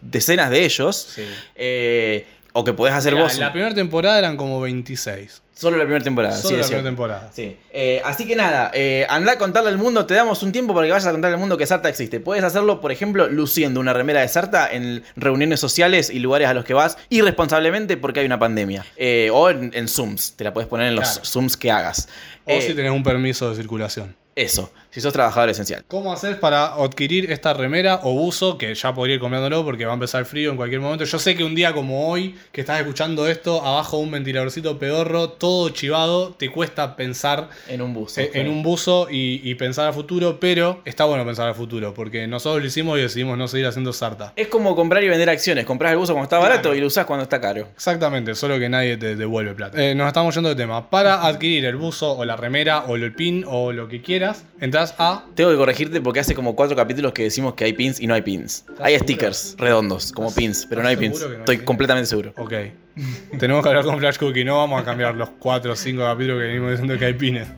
Decenas 0.00 0.50
de 0.50 0.64
ellos. 0.64 1.16
Eh, 1.54 2.26
o 2.58 2.64
que 2.64 2.72
podés 2.72 2.94
hacer 2.94 3.14
vos. 3.14 3.36
la 3.38 3.52
primera 3.52 3.74
temporada 3.74 4.18
eran 4.18 4.36
como 4.36 4.60
26. 4.60 5.42
Solo 5.54 5.78
la 5.78 5.84
primera 5.84 6.04
temporada. 6.04 6.36
Solo 6.36 6.48
sí, 6.48 6.54
la 6.56 6.60
es 6.60 6.66
primera 6.66 6.82
cierto. 6.82 6.88
temporada. 6.88 7.30
Sí. 7.34 7.56
Eh, 7.72 8.02
así 8.04 8.26
que 8.26 8.36
nada, 8.36 8.70
eh, 8.74 9.06
anda 9.08 9.32
a 9.32 9.38
contarle 9.38 9.70
al 9.70 9.78
mundo, 9.78 10.04
te 10.04 10.12
damos 10.14 10.42
un 10.42 10.52
tiempo 10.52 10.74
para 10.74 10.86
que 10.86 10.92
vayas 10.92 11.06
a 11.06 11.12
contarle 11.12 11.34
al 11.34 11.40
mundo 11.40 11.56
que 11.56 11.66
Sarta 11.66 11.88
existe. 11.88 12.20
Puedes 12.20 12.44
hacerlo, 12.44 12.80
por 12.80 12.92
ejemplo, 12.92 13.26
luciendo 13.28 13.80
una 13.80 13.92
remera 13.94 14.20
de 14.20 14.28
Sarta 14.28 14.68
en 14.70 15.02
reuniones 15.16 15.60
sociales 15.60 16.10
y 16.10 16.18
lugares 16.18 16.48
a 16.48 16.54
los 16.54 16.64
que 16.66 16.74
vas 16.74 16.98
irresponsablemente 17.08 17.96
porque 17.96 18.20
hay 18.20 18.26
una 18.26 18.38
pandemia. 18.38 18.84
Eh, 18.96 19.30
o 19.32 19.48
en, 19.50 19.70
en 19.74 19.88
Zooms, 19.88 20.32
te 20.36 20.44
la 20.44 20.52
puedes 20.52 20.68
poner 20.68 20.88
en 20.88 20.96
los 20.96 21.08
Claro. 21.10 21.24
Zooms 21.24 21.56
que 21.56 21.70
hagas. 21.70 22.08
O 22.44 22.50
Eh, 22.50 22.60
si 22.62 22.74
tenés 22.74 22.92
un 22.92 23.02
permiso 23.02 23.48
de 23.50 23.56
circulación. 23.56 24.14
Eso, 24.34 24.70
si 24.96 25.02
sos 25.02 25.12
trabajador 25.12 25.50
esencial. 25.50 25.84
¿Cómo 25.88 26.10
haces 26.10 26.36
para 26.36 26.68
adquirir 26.72 27.30
esta 27.30 27.52
remera 27.52 28.00
o 28.02 28.14
buzo? 28.14 28.56
Que 28.56 28.74
ya 28.74 28.94
podría 28.94 29.16
ir 29.16 29.20
comprándolo 29.20 29.62
porque 29.62 29.84
va 29.84 29.90
a 29.90 29.94
empezar 29.94 30.20
el 30.20 30.26
frío 30.26 30.50
en 30.50 30.56
cualquier 30.56 30.80
momento. 30.80 31.04
Yo 31.04 31.18
sé 31.18 31.36
que 31.36 31.44
un 31.44 31.54
día 31.54 31.74
como 31.74 32.08
hoy, 32.08 32.34
que 32.50 32.62
estás 32.62 32.80
escuchando 32.80 33.28
esto, 33.28 33.62
abajo 33.62 33.98
un 33.98 34.10
ventiladorcito 34.10 34.78
pedorro, 34.78 35.28
todo 35.28 35.68
chivado, 35.68 36.30
te 36.30 36.50
cuesta 36.50 36.96
pensar 36.96 37.50
En 37.68 37.82
un 37.82 37.92
buzo. 37.92 38.22
eh, 38.22 38.30
en 38.32 38.48
un 38.48 38.62
buzo 38.62 39.08
y, 39.10 39.42
y 39.44 39.54
pensar 39.56 39.86
al 39.86 39.92
futuro, 39.92 40.40
pero 40.40 40.80
está 40.86 41.04
bueno 41.04 41.26
pensar 41.26 41.46
al 41.46 41.54
futuro 41.54 41.92
porque 41.92 42.26
nosotros 42.26 42.62
lo 42.62 42.66
hicimos 42.66 42.98
y 42.98 43.02
decidimos 43.02 43.36
no 43.36 43.48
seguir 43.48 43.66
haciendo 43.66 43.92
sarta. 43.92 44.32
Es 44.34 44.48
como 44.48 44.74
comprar 44.74 45.04
y 45.04 45.08
vender 45.10 45.28
acciones. 45.28 45.66
Compras 45.66 45.92
el 45.92 45.98
buzo 45.98 46.14
cuando 46.14 46.24
está 46.24 46.38
barato 46.38 46.62
Claro. 46.62 46.76
y 46.76 46.80
lo 46.80 46.86
usás 46.86 47.04
cuando 47.04 47.24
está 47.24 47.38
caro. 47.38 47.68
Exactamente, 47.74 48.34
solo 48.34 48.58
que 48.58 48.70
nadie 48.70 48.96
te 48.96 49.14
devuelve 49.14 49.52
plata. 49.54 49.76
Eh, 49.78 49.94
nos 49.94 50.06
estamos 50.06 50.34
yendo 50.34 50.48
de 50.48 50.54
tema. 50.54 50.88
Para 50.88 51.26
adquirir 51.26 51.66
el 51.66 51.76
buzo 51.76 52.12
o 52.16 52.24
la 52.24 52.34
remera 52.36 52.84
o 52.86 52.96
el 52.96 53.14
pin 53.14 53.44
o 53.46 53.72
lo 53.72 53.88
que 53.88 54.00
quieras, 54.00 54.44
entras 54.60 54.85
a 54.98 55.24
Tengo 55.34 55.50
que 55.50 55.56
corregirte 55.56 56.00
porque 56.00 56.20
hace 56.20 56.34
como 56.34 56.54
cuatro 56.56 56.76
capítulos 56.76 57.12
que 57.12 57.22
decimos 57.24 57.54
que 57.54 57.64
hay 57.64 57.72
pins 57.72 58.00
y 58.00 58.06
no 58.06 58.14
hay 58.14 58.22
pins. 58.22 58.64
Hay 58.80 58.94
seguro? 58.94 59.04
stickers 59.04 59.54
redondos, 59.58 60.12
como 60.12 60.34
pins, 60.34 60.66
pero 60.68 60.82
no 60.82 60.88
hay 60.88 60.96
pins. 60.96 61.22
hay 61.22 61.32
Estoy 61.38 61.56
pins? 61.56 61.66
completamente 61.66 62.06
seguro. 62.06 62.32
Ok. 62.36 62.52
Tenemos 63.38 63.62
que 63.62 63.68
hablar 63.68 63.84
con 63.84 63.98
Flash 63.98 64.18
Cookie, 64.18 64.44
no 64.44 64.58
vamos 64.58 64.80
a 64.80 64.84
cambiar 64.84 65.14
los 65.14 65.30
4 65.38 65.72
o 65.72 65.76
5 65.76 66.02
capítulos 66.02 66.40
que 66.40 66.46
venimos 66.46 66.70
diciendo 66.70 66.98
que 66.98 67.04
hay 67.04 67.14
pines. 67.14 67.48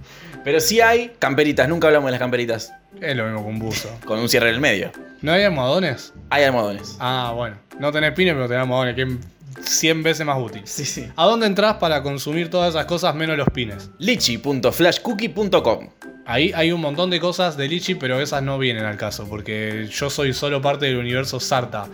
Pero 0.45 0.61
sí 0.61 0.81
hay 0.81 1.13
camperitas, 1.19 1.69
nunca 1.69 1.89
hablamos 1.89 2.09
de 2.09 2.13
las 2.13 2.21
camperitas. 2.21 2.73
Es 3.01 3.17
lo 3.17 3.25
mismo 3.25 3.43
que 3.43 3.49
un 3.49 3.59
buzo. 3.59 3.91
Con 4.05 4.19
un 4.19 4.29
cierre 4.29 4.49
en 4.49 4.55
el 4.55 4.61
medio. 4.61 4.91
¿No 5.21 5.33
hay 5.33 5.43
almohadones? 5.45 6.15
Hay 6.31 6.45
almohadones. 6.45 6.97
Ah, 7.01 7.33
bueno. 7.35 7.57
No 7.79 7.93
tenés 7.93 8.13
pines, 8.13 8.35
pero 8.35 8.47
tenés 8.49 8.63
almohadones, 8.63 8.97
es 8.97 9.19
100 9.63 10.03
veces 10.03 10.27
más 10.27 10.39
útil. 10.41 10.63
Sí, 10.65 10.85
sí. 10.85 11.07
¿A 11.17 11.25
dónde 11.27 11.47
entras 11.47 11.75
para 11.77 12.03
consumir 12.03 12.51
todas 12.51 12.71
esas 12.71 12.87
cosas 12.87 13.15
menos 13.15 13.37
los 13.37 13.49
pines? 13.51 13.91
Lichi.flashcookie.com 13.99 15.89
Ahí 16.25 16.53
hay 16.55 16.73
un 16.73 16.83
montón 16.83 17.09
de 17.09 17.21
cosas 17.21 17.57
de 17.57 17.67
Lichi, 17.69 17.95
pero 17.95 18.21
esas 18.21 18.43
no 18.43 18.59
vienen 18.59 18.85
al 18.85 18.99
caso, 18.99 19.27
porque 19.27 19.89
yo 19.91 20.11
soy 20.11 20.35
solo 20.35 20.61
parte 20.61 20.85
del 20.85 20.99
universo 20.99 21.41
Sarta. 21.41 21.87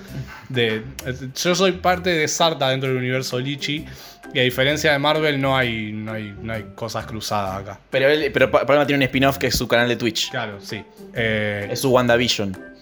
De, 0.48 0.82
yo 1.36 1.54
soy 1.54 1.70
parte 1.72 2.10
de 2.10 2.26
Sarta 2.26 2.70
dentro 2.70 2.88
del 2.88 2.98
universo 2.98 3.38
Lichi, 3.38 3.86
y 4.32 4.38
a 4.40 4.42
diferencia 4.42 4.90
de 4.90 4.98
Marvel 4.98 5.40
no 5.40 5.56
hay, 5.56 5.92
no 5.92 6.14
hay, 6.14 6.34
no 6.42 6.52
hay 6.52 6.64
cosas 6.74 7.06
cruzadas 7.06 7.60
acá. 7.62 7.78
Pero, 7.90 8.08
él, 8.08 8.32
pero 8.32 8.50
Palma 8.50 8.84
tiene 8.84 9.04
un 9.04 9.08
spin-off 9.08 9.38
que 9.38 9.46
es 9.46 9.56
su 9.56 9.68
canal 9.68 9.88
de 9.88 9.94
Twitch. 9.94 10.32
Claro, 10.32 10.58
sí. 10.60 10.82
Eh, 11.14 11.68
Es 11.70 11.82
su 11.82 11.90
WandaVision. 11.90 12.73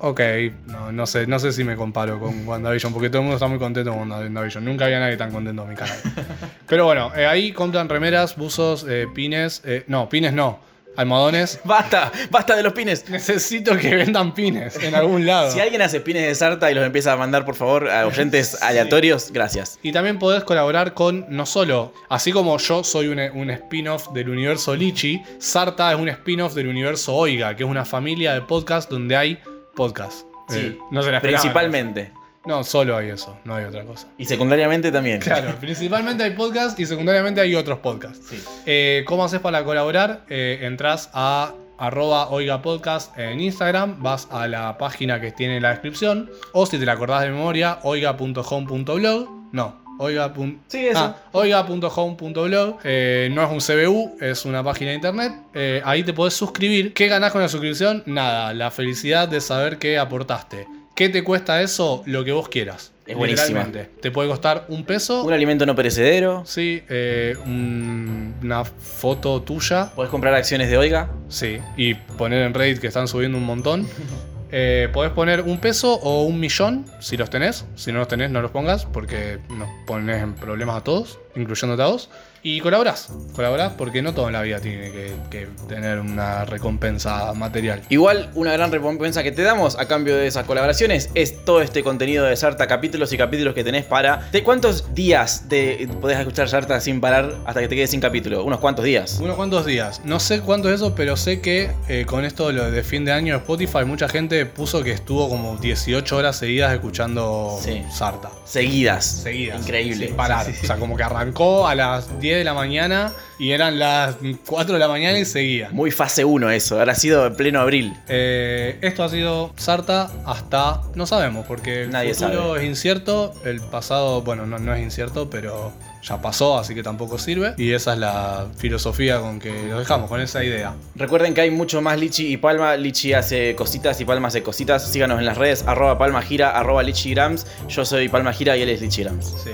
Ok, 0.00 0.20
no, 0.66 0.92
no, 0.92 1.06
sé, 1.06 1.26
no 1.26 1.38
sé 1.38 1.52
si 1.52 1.64
me 1.64 1.76
comparo 1.76 2.18
con 2.18 2.46
WandaVision, 2.46 2.92
porque 2.92 3.08
todo 3.08 3.18
el 3.18 3.24
mundo 3.24 3.36
está 3.36 3.46
muy 3.46 3.58
contento 3.58 3.92
con 3.92 4.10
WandaVision. 4.10 4.64
Nunca 4.64 4.86
había 4.86 5.00
nadie 5.00 5.16
tan 5.16 5.30
contento 5.30 5.62
en 5.62 5.68
mi 5.68 5.76
canal. 5.76 5.96
Pero 6.66 6.84
bueno, 6.86 7.12
eh, 7.16 7.26
ahí 7.26 7.52
compran 7.52 7.88
remeras, 7.88 8.36
buzos, 8.36 8.86
eh, 8.88 9.06
pines. 9.14 9.62
eh, 9.64 9.84
no, 9.86 10.08
pines 10.08 10.32
no. 10.32 10.70
Almohadones. 10.96 11.60
¡Basta! 11.64 12.10
¡Basta 12.30 12.56
de 12.56 12.64
los 12.64 12.72
pines! 12.72 13.08
Necesito 13.08 13.76
que 13.76 13.94
vendan 13.94 14.34
pines 14.34 14.76
en 14.82 14.94
algún 14.94 15.24
lado. 15.24 15.50
Si 15.52 15.60
alguien 15.60 15.82
hace 15.82 16.00
pines 16.00 16.26
de 16.26 16.34
Sarta 16.34 16.70
y 16.70 16.74
los 16.74 16.84
empieza 16.84 17.12
a 17.12 17.16
mandar, 17.16 17.44
por 17.44 17.54
favor, 17.54 17.88
a 17.88 18.06
oyentes 18.06 18.60
aleatorios, 18.60 19.30
gracias. 19.32 19.78
Y 19.82 19.92
también 19.92 20.18
podés 20.18 20.44
colaborar 20.44 20.92
con, 20.94 21.26
no 21.28 21.46
solo, 21.46 21.92
así 22.08 22.32
como 22.32 22.58
yo 22.58 22.82
soy 22.84 23.06
un, 23.06 23.18
un 23.18 23.50
spin-off 23.50 24.12
del 24.12 24.28
universo 24.28 24.74
Lichi, 24.74 25.22
Sarta 25.38 25.92
es 25.92 25.98
un 25.98 26.08
spin-off 26.08 26.54
del 26.54 26.66
universo 26.66 27.14
Oiga, 27.14 27.54
que 27.56 27.62
es 27.62 27.70
una 27.70 27.84
familia 27.84 28.34
de 28.34 28.42
podcasts 28.42 28.90
donde 28.90 29.16
hay 29.16 29.38
podcasts. 29.80 30.26
Sí, 30.50 30.58
Eh, 30.58 30.78
no 30.90 31.02
se 31.02 31.10
la 31.10 31.22
principalmente. 31.22 32.12
No, 32.44 32.64
solo 32.64 32.98
hay 32.98 33.08
eso, 33.08 33.38
no 33.44 33.54
hay 33.54 33.64
otra 33.64 33.82
cosa. 33.86 34.08
Y 34.18 34.26
secundariamente 34.26 34.92
también. 34.92 35.20
Claro, 35.20 35.54
principalmente 35.60 36.22
hay 36.22 36.32
podcasts 36.32 36.78
y 36.78 36.84
secundariamente 36.84 37.40
hay 37.40 37.54
otros 37.54 37.78
podcasts. 37.78 38.30
Eh, 38.66 39.04
¿Cómo 39.06 39.24
haces 39.24 39.40
para 39.40 39.64
colaborar? 39.64 40.26
Eh, 40.28 40.58
entras 40.64 41.08
a 41.14 41.54
arroba 41.78 42.28
oiga 42.28 42.60
podcast 42.60 43.18
en 43.18 43.40
Instagram, 43.40 44.02
vas 44.02 44.28
a 44.30 44.46
la 44.48 44.76
página 44.76 45.18
que 45.18 45.32
tiene 45.32 45.56
en 45.56 45.62
la 45.62 45.70
descripción, 45.70 46.30
o 46.52 46.66
si 46.66 46.78
te 46.78 46.84
la 46.84 46.92
acordás 46.92 47.22
de 47.22 47.30
memoria, 47.30 47.78
oiga.home.blog. 47.82 49.28
No, 49.52 49.79
oiga. 50.00 50.32
Sí, 50.68 50.86
eso. 50.86 50.98
Ah, 50.98 51.16
oiga.home.blog. 51.32 52.78
Eh, 52.84 53.28
no 53.32 53.42
es 53.44 53.50
un 53.50 53.60
CBU, 53.60 54.16
es 54.20 54.44
una 54.44 54.62
página 54.62 54.90
de 54.90 54.96
internet. 54.96 55.32
Eh, 55.54 55.82
ahí 55.84 56.02
te 56.02 56.12
podés 56.12 56.34
suscribir. 56.34 56.92
¿Qué 56.94 57.06
ganás 57.08 57.32
con 57.32 57.40
la 57.42 57.48
suscripción? 57.48 58.02
Nada, 58.06 58.52
la 58.54 58.70
felicidad 58.70 59.28
de 59.28 59.40
saber 59.40 59.78
que 59.78 59.98
aportaste. 59.98 60.66
¿Qué 60.94 61.08
te 61.08 61.22
cuesta 61.24 61.62
eso? 61.62 62.02
Lo 62.06 62.24
que 62.24 62.32
vos 62.32 62.48
quieras. 62.48 62.92
Es 63.06 63.16
buenísima. 63.16 63.66
Te 64.00 64.10
puede 64.10 64.28
costar 64.28 64.66
un 64.68 64.84
peso. 64.84 65.24
Un 65.24 65.32
alimento 65.32 65.64
no 65.66 65.74
perecedero. 65.74 66.42
Sí, 66.46 66.82
eh, 66.88 67.34
un- 67.44 68.34
una 68.42 68.64
foto 68.64 69.40
tuya. 69.42 69.90
Podés 69.94 70.10
comprar 70.10 70.34
acciones 70.34 70.68
de 70.70 70.76
Oiga. 70.78 71.10
Sí, 71.28 71.58
y 71.76 71.94
poner 71.94 72.42
en 72.42 72.54
Reddit 72.54 72.78
que 72.78 72.86
están 72.88 73.08
subiendo 73.08 73.38
un 73.38 73.44
montón. 73.44 73.86
Eh, 74.52 74.88
podés 74.92 75.12
poner 75.12 75.42
un 75.42 75.58
peso 75.58 75.94
o 75.94 76.24
un 76.24 76.40
millón 76.40 76.84
si 77.00 77.16
los 77.16 77.30
tenés. 77.30 77.66
Si 77.76 77.92
no 77.92 78.00
los 78.00 78.08
tenés, 78.08 78.30
no 78.30 78.42
los 78.42 78.50
pongas 78.50 78.84
porque 78.84 79.38
nos 79.50 79.68
pones 79.86 80.22
en 80.22 80.34
problemas 80.34 80.76
a 80.76 80.84
todos. 80.84 81.18
incluyéndote 81.36 81.82
a 81.82 81.86
vos. 81.86 82.10
Y 82.42 82.60
colaborás, 82.60 83.08
colaborás 83.34 83.72
porque 83.74 84.00
no 84.00 84.14
todo 84.14 84.28
en 84.28 84.32
la 84.32 84.42
vida 84.42 84.60
tiene 84.60 84.90
que, 84.90 85.12
que 85.30 85.48
tener 85.68 86.00
una 86.00 86.44
recompensa 86.46 87.34
material. 87.34 87.82
Igual, 87.90 88.30
una 88.34 88.52
gran 88.52 88.72
recompensa 88.72 89.22
que 89.22 89.30
te 89.30 89.42
damos 89.42 89.78
a 89.78 89.86
cambio 89.86 90.16
de 90.16 90.26
esas 90.26 90.46
colaboraciones 90.46 91.10
es 91.14 91.44
todo 91.44 91.60
este 91.60 91.82
contenido 91.82 92.24
de 92.24 92.34
Sarta, 92.36 92.66
capítulos 92.66 93.12
y 93.12 93.18
capítulos 93.18 93.54
que 93.54 93.62
tenés 93.62 93.84
para. 93.84 94.28
¿De 94.32 94.42
cuántos 94.42 94.94
días 94.94 95.48
de, 95.50 95.88
podés 96.00 96.18
escuchar 96.18 96.48
Sarta 96.48 96.80
sin 96.80 97.00
parar 97.00 97.34
hasta 97.44 97.60
que 97.60 97.68
te 97.68 97.76
quedes 97.76 97.90
sin 97.90 98.00
capítulo? 98.00 98.42
¿Unos 98.42 98.60
cuantos 98.60 98.86
días? 98.86 99.18
Unos 99.20 99.36
cuantos 99.36 99.66
días. 99.66 100.00
No 100.04 100.18
sé 100.18 100.40
cuánto 100.40 100.68
es 100.70 100.76
eso, 100.76 100.94
pero 100.94 101.16
sé 101.18 101.42
que 101.42 101.70
eh, 101.88 102.06
con 102.06 102.24
esto 102.24 102.52
lo 102.52 102.70
de 102.70 102.82
fin 102.82 103.04
de 103.04 103.12
año 103.12 103.34
de 103.34 103.40
Spotify, 103.40 103.84
mucha 103.84 104.08
gente 104.08 104.46
puso 104.46 104.82
que 104.82 104.92
estuvo 104.92 105.28
como 105.28 105.58
18 105.58 106.16
horas 106.16 106.36
seguidas 106.36 106.72
escuchando 106.72 107.58
Sí. 107.62 107.82
Sarta. 107.92 108.30
Seguidas. 108.46 109.04
Seguidas. 109.04 109.60
Increíble. 109.60 110.06
Sin 110.06 110.16
parar. 110.16 110.46
Sí, 110.46 110.52
sí, 110.52 110.58
sí. 110.60 110.64
O 110.64 110.66
sea, 110.68 110.76
como 110.76 110.96
que 110.96 111.02
arrancó 111.02 111.66
a 111.68 111.74
las 111.74 112.18
10 112.18 112.29
de 112.36 112.44
la 112.44 112.54
mañana 112.54 113.12
y 113.38 113.52
eran 113.52 113.78
las 113.78 114.16
4 114.46 114.74
de 114.74 114.78
la 114.78 114.88
mañana 114.88 115.18
y 115.18 115.24
seguía. 115.24 115.70
Muy 115.72 115.90
fase 115.90 116.24
1 116.24 116.50
eso, 116.50 116.78
habrá 116.78 116.94
sido 116.94 117.26
en 117.26 117.34
pleno 117.34 117.60
abril. 117.60 117.92
Eh, 118.08 118.78
esto 118.82 119.04
ha 119.04 119.08
sido 119.08 119.52
Sarta 119.56 120.10
hasta. 120.26 120.82
No 120.94 121.06
sabemos, 121.06 121.46
porque 121.46 121.84
el 121.84 121.90
Nadie 121.90 122.14
futuro 122.14 122.48
sabe. 122.54 122.60
es 122.60 122.68
incierto. 122.68 123.32
El 123.44 123.60
pasado, 123.60 124.22
bueno, 124.22 124.46
no, 124.46 124.58
no 124.58 124.74
es 124.74 124.82
incierto, 124.82 125.30
pero 125.30 125.72
ya 126.02 126.20
pasó, 126.20 126.58
así 126.58 126.74
que 126.74 126.82
tampoco 126.82 127.18
sirve. 127.18 127.54
Y 127.58 127.72
esa 127.72 127.92
es 127.92 127.98
la 127.98 128.46
filosofía 128.56 129.20
con 129.20 129.38
que 129.38 129.68
lo 129.68 129.78
dejamos, 129.78 130.08
con 130.08 130.20
esa 130.20 130.42
idea. 130.42 130.74
Recuerden 130.94 131.34
que 131.34 131.42
hay 131.42 131.50
mucho 131.50 131.82
más 131.82 131.98
Lichi 131.98 132.32
y 132.32 132.36
Palma. 132.36 132.76
Lichi 132.76 133.12
hace 133.12 133.54
cositas 133.54 134.00
y 134.00 134.04
Palma 134.04 134.28
hace 134.28 134.42
cositas. 134.42 134.90
Síganos 134.90 135.18
en 135.18 135.26
las 135.26 135.36
redes, 135.36 135.64
arroba 135.66 135.98
Palma 135.98 136.22
Gira, 136.22 136.50
arroba 136.58 136.82
Lichigrams. 136.82 137.46
Yo 137.68 137.84
soy 137.84 138.08
Palma 138.08 138.32
Gira 138.32 138.56
y 138.56 138.62
él 138.62 138.70
es 138.70 138.80
Lichigrams. 138.80 139.26
Sí. 139.44 139.50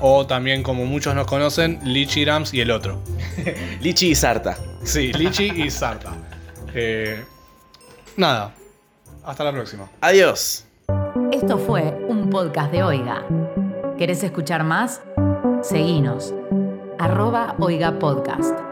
O 0.00 0.26
también, 0.26 0.62
como 0.62 0.84
muchos 0.84 1.14
nos 1.14 1.26
conocen, 1.26 1.80
Lichi 1.82 2.24
Rams 2.24 2.54
y 2.54 2.60
el 2.60 2.70
otro. 2.70 3.02
Lichi 3.80 4.10
y 4.10 4.14
Sarta. 4.14 4.56
Sí, 4.84 5.12
Lichi 5.12 5.50
y 5.50 5.70
Sarta. 5.70 6.12
Eh, 6.74 7.24
nada. 8.16 8.54
Hasta 9.24 9.44
la 9.44 9.52
próxima. 9.52 9.90
Adiós. 10.00 10.64
Esto 11.32 11.58
fue 11.58 11.82
un 12.08 12.30
podcast 12.30 12.72
de 12.72 12.82
Oiga. 12.82 13.24
¿Querés 13.98 14.22
escuchar 14.22 14.64
más? 14.64 15.02
Seguinos. 15.62 16.32
Arroba 16.98 17.54
Oiga 17.58 17.98
Podcast. 17.98 18.67